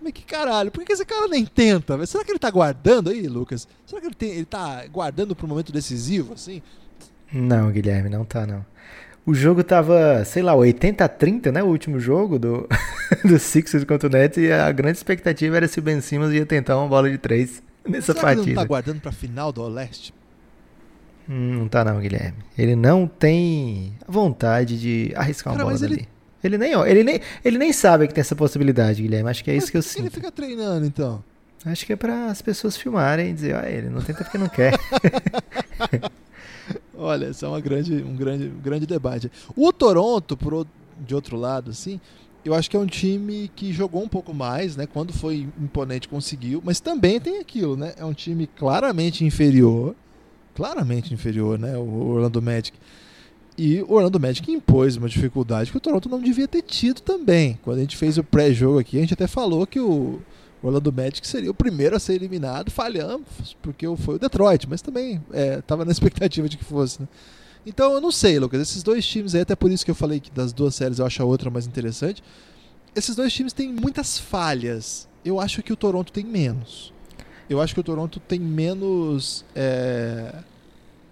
Mas 0.00 0.12
que 0.12 0.22
caralho, 0.22 0.70
por 0.70 0.84
que 0.84 0.92
esse 0.92 1.04
cara 1.04 1.28
nem 1.28 1.44
tenta? 1.46 2.04
Será 2.06 2.24
que 2.24 2.30
ele 2.32 2.38
tá 2.38 2.50
guardando 2.50 3.10
aí, 3.10 3.26
Lucas? 3.28 3.68
Será 3.86 4.00
que 4.00 4.06
ele, 4.08 4.14
tem, 4.14 4.30
ele 4.30 4.44
tá 4.44 4.84
guardando 4.86 5.34
pro 5.36 5.46
momento 5.46 5.70
decisivo, 5.72 6.32
assim? 6.34 6.60
Não, 7.32 7.70
Guilherme, 7.70 8.08
não 8.08 8.24
tá 8.24 8.46
não. 8.46 8.64
O 9.24 9.32
jogo 9.34 9.62
tava, 9.62 10.24
sei 10.24 10.42
lá, 10.42 10.52
80 10.54 11.04
a 11.04 11.08
30, 11.08 11.52
né? 11.52 11.62
O 11.62 11.66
último 11.66 12.00
jogo 12.00 12.38
do, 12.40 12.68
do 13.24 13.38
Sixers 13.38 13.84
contra 13.84 14.08
o 14.08 14.12
Nets 14.12 14.38
e 14.38 14.50
a 14.50 14.70
grande 14.72 14.98
expectativa 14.98 15.56
era 15.56 15.68
se 15.68 15.78
o 15.78 15.82
Ben 15.82 16.00
Simmons 16.00 16.32
ia 16.32 16.44
tentar 16.44 16.76
uma 16.76 16.88
bola 16.88 17.08
de 17.08 17.18
três 17.18 17.62
nessa 17.88 18.12
Será 18.12 18.20
que 18.20 18.26
ele 18.26 18.34
não 18.34 18.42
partida. 18.44 18.60
tá 18.60 18.66
guardando 18.66 19.00
pra 19.00 19.12
final 19.12 19.52
do 19.52 19.62
Oeste? 19.62 20.12
Hum, 21.28 21.54
não 21.60 21.68
tá 21.68 21.84
não, 21.84 22.00
Guilherme. 22.00 22.38
Ele 22.58 22.74
não 22.74 23.06
tem 23.06 23.94
vontade 24.08 24.80
de 24.80 25.12
arriscar 25.14 25.52
uma 25.52 25.58
Cara, 25.58 25.64
bola 25.70 25.78
mas 25.80 25.82
ele-. 25.82 26.08
Ele... 26.42 26.58
nem, 26.58 26.74
ó, 26.74 26.84
ele 26.84 27.04
nem, 27.04 27.20
ele 27.44 27.58
nem 27.58 27.72
sabe 27.72 28.08
que 28.08 28.14
tem 28.14 28.20
essa 28.22 28.34
possibilidade, 28.34 29.00
Guilherme. 29.02 29.30
Acho 29.30 29.44
que 29.44 29.50
é 29.52 29.54
isso 29.54 29.66
Mas 29.66 29.70
que 29.70 29.76
eu 29.76 29.82
por 29.82 29.88
Ele 30.00 30.10
sinto. 30.10 30.14
fica 30.14 30.32
treinando, 30.32 30.84
então. 30.84 31.22
Acho 31.64 31.86
que 31.86 31.92
é 31.92 31.96
para 31.96 32.26
as 32.26 32.42
pessoas 32.42 32.76
filmarem 32.76 33.30
e 33.30 33.32
dizer, 33.34 33.54
ah, 33.54 33.70
ele 33.70 33.88
não 33.88 34.02
tenta 34.02 34.24
porque 34.24 34.36
não 34.36 34.48
quer. 34.48 34.74
Olha, 37.02 37.30
isso 37.30 37.44
é 37.44 37.48
uma 37.48 37.60
grande, 37.60 37.94
um, 37.94 38.14
grande, 38.14 38.46
um 38.46 38.60
grande 38.60 38.86
debate. 38.86 39.30
O 39.56 39.72
Toronto, 39.72 40.36
por, 40.36 40.66
de 41.04 41.14
outro 41.14 41.36
lado, 41.36 41.72
assim, 41.72 42.00
eu 42.44 42.54
acho 42.54 42.70
que 42.70 42.76
é 42.76 42.80
um 42.80 42.86
time 42.86 43.50
que 43.56 43.72
jogou 43.72 44.02
um 44.02 44.08
pouco 44.08 44.32
mais, 44.32 44.76
né? 44.76 44.86
Quando 44.86 45.12
foi 45.12 45.48
imponente 45.60 46.08
conseguiu, 46.08 46.62
mas 46.64 46.78
também 46.78 47.20
tem 47.20 47.38
aquilo, 47.38 47.76
né? 47.76 47.92
É 47.96 48.04
um 48.04 48.12
time 48.12 48.46
claramente 48.46 49.24
inferior, 49.24 49.96
claramente 50.54 51.12
inferior, 51.12 51.58
né? 51.58 51.76
O 51.76 52.10
Orlando 52.10 52.40
Magic. 52.40 52.78
E 53.58 53.82
o 53.82 53.94
Orlando 53.94 54.20
Magic 54.20 54.50
impôs 54.50 54.96
uma 54.96 55.08
dificuldade 55.08 55.70
que 55.70 55.76
o 55.76 55.80
Toronto 55.80 56.08
não 56.08 56.20
devia 56.20 56.46
ter 56.46 56.62
tido 56.62 57.00
também. 57.00 57.58
Quando 57.62 57.78
a 57.78 57.80
gente 57.80 57.96
fez 57.96 58.16
o 58.16 58.24
pré-jogo 58.24 58.78
aqui, 58.78 58.96
a 58.96 59.00
gente 59.00 59.14
até 59.14 59.26
falou 59.26 59.66
que 59.66 59.80
o 59.80 60.20
Orlando 60.62 60.92
Magic 60.92 61.26
seria 61.26 61.50
o 61.50 61.54
primeiro 61.54 61.96
a 61.96 61.98
ser 61.98 62.14
eliminado. 62.14 62.70
Falhamos, 62.70 63.56
porque 63.60 63.86
foi 63.96 64.14
o 64.14 64.18
Detroit, 64.18 64.68
mas 64.68 64.80
também 64.80 65.20
estava 65.58 65.84
na 65.84 65.90
expectativa 65.90 66.48
de 66.48 66.56
que 66.56 66.64
fosse. 66.64 67.02
Né? 67.02 67.08
Então 67.66 67.92
eu 67.92 68.00
não 68.00 68.12
sei, 68.12 68.38
Lucas. 68.38 68.60
Esses 68.60 68.82
dois 68.82 69.06
times 69.06 69.34
aí, 69.34 69.42
até 69.42 69.56
por 69.56 69.70
isso 69.70 69.84
que 69.84 69.90
eu 69.90 69.94
falei 69.94 70.20
que 70.20 70.30
das 70.30 70.52
duas 70.52 70.74
séries 70.74 70.98
eu 70.98 71.06
acho 71.06 71.22
a 71.22 71.26
outra 71.26 71.50
mais 71.50 71.66
interessante. 71.66 72.22
Esses 72.94 73.16
dois 73.16 73.32
times 73.32 73.52
têm 73.52 73.72
muitas 73.72 74.18
falhas. 74.18 75.08
Eu 75.24 75.40
acho 75.40 75.62
que 75.62 75.72
o 75.72 75.76
Toronto 75.76 76.12
tem 76.12 76.24
menos. 76.24 76.92
Eu 77.48 77.60
acho 77.60 77.74
que 77.74 77.80
o 77.80 77.84
Toronto 77.84 78.20
tem 78.20 78.38
menos 78.38 79.44
é, 79.54 80.34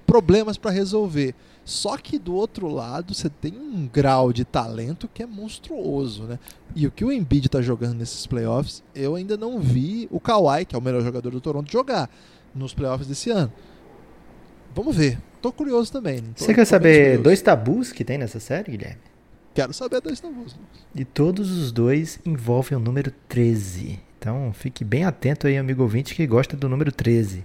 problemas 0.07 0.57
para 0.57 0.71
resolver. 0.71 1.35
Só 1.71 1.97
que 1.97 2.19
do 2.19 2.35
outro 2.35 2.67
lado 2.67 3.15
você 3.15 3.31
tem 3.31 3.53
um 3.57 3.87
grau 3.87 4.33
de 4.33 4.45
talento 4.45 5.09
que 5.15 5.23
é 5.23 5.27
monstruoso, 5.27 6.25
né? 6.25 6.37
E 6.75 6.85
o 6.85 6.91
que 6.91 7.05
o 7.05 7.13
Embiid 7.13 7.49
tá 7.49 7.63
jogando 7.63 7.95
nesses 7.95 8.27
playoffs, 8.27 8.83
eu 8.93 9.15
ainda 9.15 9.37
não 9.37 9.61
vi 9.61 10.09
o 10.11 10.19
Kawhi, 10.19 10.65
que 10.65 10.75
é 10.75 10.79
o 10.79 10.83
melhor 10.83 11.01
jogador 11.01 11.31
do 11.31 11.41
Toronto, 11.41 11.71
jogar 11.71 12.11
nos 12.53 12.75
playoffs 12.75 13.07
desse 13.07 13.31
ano. 13.31 13.53
Vamos 14.75 14.97
ver. 14.97 15.17
Tô 15.41 15.53
curioso 15.53 15.93
também. 15.93 16.21
Tô, 16.21 16.45
Você 16.45 16.53
quer 16.53 16.65
saber 16.65 17.19
dois 17.19 17.41
tabus 17.41 17.93
que 17.93 18.05
tem 18.05 18.19
nessa 18.19 18.41
série, 18.41 18.73
Guilherme? 18.73 19.03
Quero 19.55 19.73
saber 19.73 20.01
dois 20.01 20.19
tabus. 20.19 20.57
E 20.93 21.05
todos 21.05 21.53
os 21.53 21.71
dois 21.71 22.19
envolvem 22.27 22.77
o 22.77 22.81
número 22.81 23.13
13. 23.29 24.01
Então 24.19 24.53
fique 24.53 24.83
bem 24.83 25.05
atento 25.05 25.47
aí, 25.47 25.57
amigo 25.57 25.85
ouvinte, 25.85 26.17
que 26.17 26.27
gosta 26.27 26.57
do 26.57 26.69
número 26.69 26.91
13. 26.91 27.45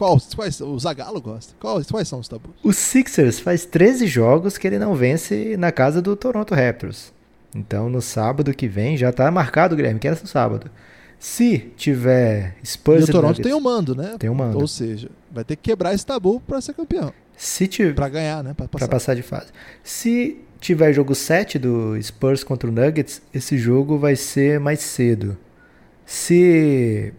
Qual? 0.00 0.18
Quais, 0.34 0.58
o 0.62 0.78
Zagalo 0.78 1.20
gosta. 1.20 1.52
Quais, 1.60 1.86
quais 1.90 2.08
são 2.08 2.20
os 2.20 2.26
tabus? 2.26 2.52
O 2.62 2.72
Sixers 2.72 3.38
faz 3.38 3.66
13 3.66 4.06
jogos 4.06 4.56
que 4.56 4.66
ele 4.66 4.78
não 4.78 4.94
vence 4.94 5.58
na 5.58 5.70
casa 5.70 6.00
do 6.00 6.16
Toronto 6.16 6.54
Raptors. 6.54 7.12
Então 7.54 7.90
no 7.90 8.00
sábado 8.00 8.54
que 8.54 8.66
vem 8.66 8.96
já 8.96 9.12
tá 9.12 9.30
marcado, 9.30 9.76
Guilherme, 9.76 10.00
que 10.00 10.08
era 10.08 10.18
no 10.18 10.26
sábado. 10.26 10.70
Se 11.18 11.58
tiver 11.76 12.56
Spurs 12.64 13.08
e 13.08 13.10
o 13.10 13.12
Toronto 13.12 13.28
Nuggets, 13.28 13.44
tem 13.44 13.52
um 13.52 13.60
mando, 13.60 13.94
né? 13.94 14.16
Tem 14.18 14.30
um 14.30 14.34
mando. 14.34 14.58
Ou 14.58 14.66
seja, 14.66 15.10
vai 15.30 15.44
ter 15.44 15.56
que 15.56 15.64
quebrar 15.64 15.92
esse 15.92 16.06
tabu 16.06 16.40
para 16.40 16.62
ser 16.62 16.72
campeão. 16.72 17.12
Se 17.36 17.66
tiver 17.66 17.94
para 17.94 18.08
ganhar, 18.08 18.42
né, 18.42 18.54
para 18.54 18.68
passar. 18.68 18.88
passar 18.88 19.14
de 19.14 19.22
fase. 19.22 19.48
Se 19.84 20.38
tiver 20.58 20.94
jogo 20.94 21.14
7 21.14 21.58
do 21.58 22.02
Spurs 22.02 22.42
contra 22.42 22.70
o 22.70 22.72
Nuggets, 22.72 23.20
esse 23.34 23.58
jogo 23.58 23.98
vai 23.98 24.16
ser 24.16 24.58
mais 24.58 24.80
cedo. 24.80 25.36
Se 26.06 27.12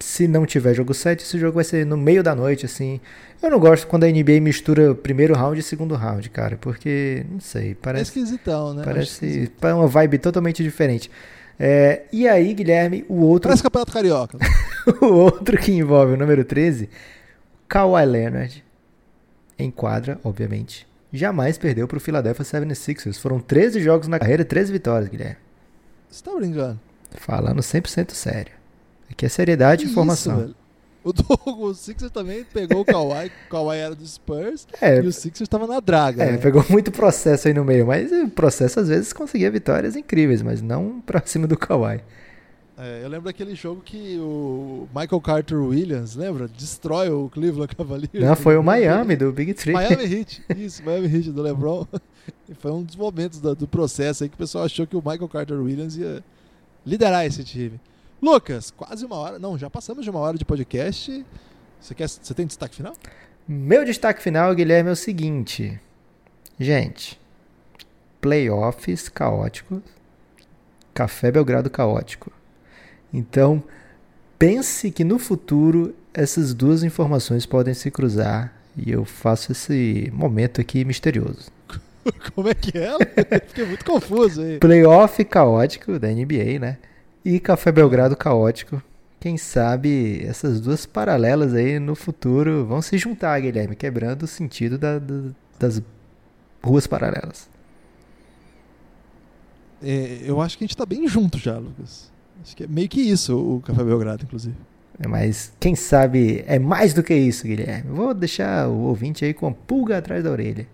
se 0.00 0.26
não 0.26 0.46
tiver 0.46 0.74
jogo 0.74 0.94
7, 0.94 1.22
esse 1.22 1.38
jogo 1.38 1.56
vai 1.56 1.64
ser 1.64 1.84
no 1.84 1.96
meio 1.96 2.22
da 2.22 2.34
noite, 2.34 2.64
assim. 2.64 3.00
Eu 3.42 3.50
não 3.50 3.60
gosto 3.60 3.86
quando 3.86 4.04
a 4.04 4.08
NBA 4.08 4.40
mistura 4.40 4.94
primeiro 4.94 5.34
round 5.34 5.60
e 5.60 5.62
segundo 5.62 5.94
round, 5.94 6.28
cara, 6.30 6.56
porque, 6.60 7.24
não 7.30 7.40
sei, 7.40 7.74
parece... 7.74 8.00
É 8.00 8.22
esquisitão, 8.22 8.74
né? 8.74 8.82
Parece 8.84 9.50
uma 9.62 9.86
vibe 9.86 10.18
totalmente 10.18 10.62
diferente. 10.62 11.10
É, 11.58 12.04
e 12.10 12.26
aí, 12.26 12.54
Guilherme, 12.54 13.04
o 13.06 13.20
outro. 13.20 13.48
Parece 13.48 13.62
Campeonato 13.62 13.92
Carioca. 13.92 14.38
o 15.02 15.06
outro 15.06 15.58
que 15.58 15.70
envolve 15.70 16.14
o 16.14 16.16
número 16.16 16.42
13, 16.42 16.88
Kawhi 17.68 18.06
Leonard, 18.06 18.64
em 19.58 19.70
quadra, 19.70 20.18
obviamente. 20.24 20.88
Jamais 21.12 21.58
perdeu 21.58 21.86
para 21.86 21.98
o 21.98 22.00
Philadelphia 22.00 22.44
76ers. 22.44 23.18
Foram 23.18 23.40
13 23.40 23.80
jogos 23.80 24.08
na 24.08 24.18
carreira, 24.18 24.44
13 24.44 24.72
vitórias, 24.72 25.10
Guilherme. 25.10 25.36
Você 26.08 26.24
tá 26.24 26.34
brincando? 26.34 26.80
Falando 27.10 27.60
100% 27.60 28.12
sério. 28.12 28.59
Aqui 29.10 29.26
é 29.26 29.28
seriedade 29.28 29.84
e 29.84 29.90
informação. 29.90 30.46
Isso, 30.46 30.54
o, 31.02 31.66
o 31.66 31.74
Sixers 31.74 32.12
também 32.12 32.44
pegou 32.44 32.82
o 32.82 32.84
Kawhi, 32.84 33.28
o 33.46 33.50
Kawhi 33.50 33.78
era 33.78 33.94
do 33.94 34.06
Spurs 34.06 34.68
é, 34.80 34.96
e 34.98 35.06
o 35.06 35.12
Sixers 35.12 35.42
estava 35.42 35.66
na 35.66 35.80
draga. 35.80 36.24
É, 36.24 36.32
né? 36.32 36.38
pegou 36.38 36.64
muito 36.68 36.92
processo 36.92 37.48
aí 37.48 37.54
no 37.54 37.64
meio, 37.64 37.86
mas 37.86 38.12
o 38.12 38.28
processo 38.28 38.80
às 38.80 38.88
vezes 38.88 39.12
conseguia 39.12 39.50
vitórias 39.50 39.96
incríveis, 39.96 40.42
mas 40.42 40.60
não 40.60 41.00
pra 41.00 41.22
cima 41.24 41.46
do 41.46 41.56
Kawhi. 41.56 42.02
É, 42.76 43.00
eu 43.02 43.08
lembro 43.08 43.26
daquele 43.26 43.54
jogo 43.54 43.82
que 43.82 44.16
o 44.18 44.88
Michael 44.94 45.20
Carter 45.20 45.58
Williams, 45.58 46.16
lembra? 46.16 46.48
Destrói 46.48 47.10
o 47.10 47.28
Cleveland 47.28 47.74
Cavaliers. 47.74 48.24
Não, 48.24 48.34
foi 48.34 48.56
o 48.56 48.62
Miami 48.64 49.16
do 49.16 49.30
Big 49.32 49.52
Three. 49.52 49.74
Miami 49.74 50.04
Heat, 50.14 50.42
isso, 50.56 50.82
Miami 50.82 51.14
Heat 51.14 51.30
do 51.30 51.42
LeBron. 51.42 51.86
foi 52.58 52.70
um 52.70 52.82
dos 52.82 52.96
momentos 52.96 53.38
do, 53.38 53.54
do 53.54 53.68
processo 53.68 54.22
aí 54.22 54.30
que 54.30 54.34
o 54.34 54.38
pessoal 54.38 54.64
achou 54.64 54.86
que 54.86 54.96
o 54.96 55.02
Michael 55.04 55.28
Carter 55.28 55.60
Williams 55.60 55.96
ia 55.96 56.24
liderar 56.86 57.26
esse 57.26 57.44
time. 57.44 57.78
Lucas, 58.22 58.70
quase 58.70 59.04
uma 59.04 59.16
hora. 59.16 59.38
Não, 59.38 59.56
já 59.56 59.70
passamos 59.70 60.04
de 60.04 60.10
uma 60.10 60.20
hora 60.20 60.36
de 60.36 60.44
podcast. 60.44 61.24
Você, 61.80 61.94
quer, 61.94 62.08
você 62.08 62.34
tem 62.34 62.46
destaque 62.46 62.76
final? 62.76 62.94
Meu 63.48 63.84
destaque 63.84 64.22
final, 64.22 64.54
Guilherme, 64.54 64.90
é 64.90 64.92
o 64.92 64.96
seguinte. 64.96 65.80
Gente, 66.58 67.18
playoffs 68.20 69.08
caóticos, 69.08 69.80
Café 70.92 71.32
Belgrado 71.32 71.70
caótico. 71.70 72.30
Então, 73.12 73.62
pense 74.38 74.90
que 74.90 75.02
no 75.02 75.18
futuro 75.18 75.94
essas 76.12 76.52
duas 76.52 76.82
informações 76.82 77.46
podem 77.46 77.72
se 77.72 77.90
cruzar 77.90 78.52
e 78.76 78.90
eu 78.90 79.04
faço 79.04 79.52
esse 79.52 80.10
momento 80.12 80.60
aqui 80.60 80.84
misterioso. 80.84 81.50
Como 82.34 82.48
é 82.48 82.54
que 82.54 82.76
é? 82.76 82.92
Fiquei 83.48 83.64
muito 83.64 83.84
confuso 83.84 84.42
aí. 84.42 84.58
Playoff 84.58 85.24
caótico 85.24 85.98
da 85.98 86.08
NBA, 86.08 86.58
né? 86.60 86.78
E 87.24 87.38
Café 87.40 87.70
Belgrado 87.70 88.16
caótico. 88.16 88.82
Quem 89.18 89.36
sabe 89.36 90.24
essas 90.24 90.60
duas 90.60 90.86
paralelas 90.86 91.52
aí 91.52 91.78
no 91.78 91.94
futuro 91.94 92.64
vão 92.64 92.80
se 92.80 92.96
juntar, 92.96 93.38
Guilherme, 93.40 93.76
quebrando 93.76 94.22
o 94.22 94.26
sentido 94.26 94.78
da, 94.78 94.98
da, 94.98 95.30
das 95.58 95.82
ruas 96.62 96.86
paralelas. 96.86 97.48
É, 99.82 100.20
eu 100.24 100.40
acho 100.40 100.56
que 100.56 100.64
a 100.64 100.66
gente 100.66 100.76
tá 100.76 100.86
bem 100.86 101.06
junto 101.06 101.38
já, 101.38 101.58
Lucas. 101.58 102.10
Acho 102.42 102.56
que 102.56 102.64
é 102.64 102.66
meio 102.66 102.88
que 102.88 103.00
isso 103.00 103.36
o 103.36 103.60
Café 103.60 103.84
Belgrado, 103.84 104.24
inclusive. 104.24 104.56
É, 104.98 105.06
mas 105.06 105.52
quem 105.60 105.74
sabe 105.74 106.42
é 106.46 106.58
mais 106.58 106.94
do 106.94 107.02
que 107.02 107.14
isso, 107.14 107.46
Guilherme. 107.46 107.90
Vou 107.90 108.14
deixar 108.14 108.68
o 108.68 108.80
ouvinte 108.84 109.24
aí 109.24 109.34
com 109.34 109.48
a 109.48 109.52
pulga 109.52 109.98
atrás 109.98 110.24
da 110.24 110.30
orelha. 110.30 110.66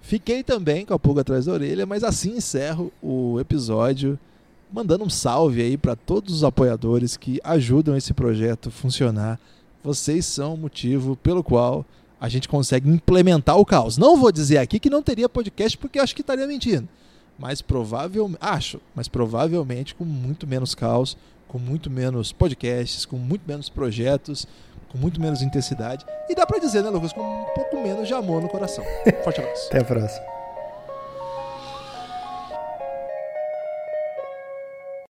Fiquei 0.00 0.42
também 0.42 0.86
com 0.86 0.94
a 0.94 0.98
pulga 0.98 1.20
atrás 1.20 1.46
da 1.46 1.52
orelha, 1.52 1.86
mas 1.86 2.02
assim 2.02 2.36
encerro 2.36 2.92
o 3.02 3.38
episódio 3.40 4.18
mandando 4.72 5.04
um 5.04 5.10
salve 5.10 5.62
aí 5.62 5.76
para 5.76 5.96
todos 5.96 6.34
os 6.34 6.44
apoiadores 6.44 7.16
que 7.16 7.40
ajudam 7.42 7.96
esse 7.96 8.12
projeto 8.14 8.70
funcionar. 8.70 9.38
Vocês 9.82 10.26
são 10.26 10.54
o 10.54 10.58
motivo 10.58 11.16
pelo 11.16 11.42
qual 11.42 11.84
a 12.20 12.28
gente 12.28 12.48
consegue 12.48 12.88
implementar 12.88 13.56
o 13.56 13.64
caos. 13.64 13.96
Não 13.96 14.16
vou 14.16 14.30
dizer 14.30 14.58
aqui 14.58 14.78
que 14.78 14.90
não 14.90 15.02
teria 15.02 15.28
podcast 15.28 15.76
porque 15.78 15.98
acho 15.98 16.14
que 16.14 16.20
estaria 16.20 16.46
mentindo. 16.46 16.88
Mas 17.38 17.62
provavelmente, 17.62 18.38
acho, 18.40 18.80
mas 18.94 19.08
provavelmente 19.08 19.94
com 19.94 20.04
muito 20.04 20.46
menos 20.46 20.74
caos, 20.74 21.16
com 21.48 21.58
muito 21.58 21.90
menos 21.90 22.32
podcasts, 22.32 23.06
com 23.06 23.16
muito 23.16 23.42
menos 23.48 23.70
projetos, 23.70 24.46
com 24.90 24.98
muito 24.98 25.20
menos 25.20 25.40
intensidade. 25.40 26.04
E 26.28 26.34
dá 26.34 26.46
para 26.46 26.58
dizer, 26.58 26.82
né, 26.82 26.90
Lucas, 26.90 27.12
com 27.12 27.22
um 27.22 27.54
pouco 27.54 27.82
menos 27.82 28.06
de 28.06 28.12
amor 28.12 28.42
no 28.42 28.48
coração. 28.48 28.84
Forte 29.24 29.40
abraço. 29.40 29.66
Até 29.68 29.80
a 29.80 29.84
próxima. 29.84 30.39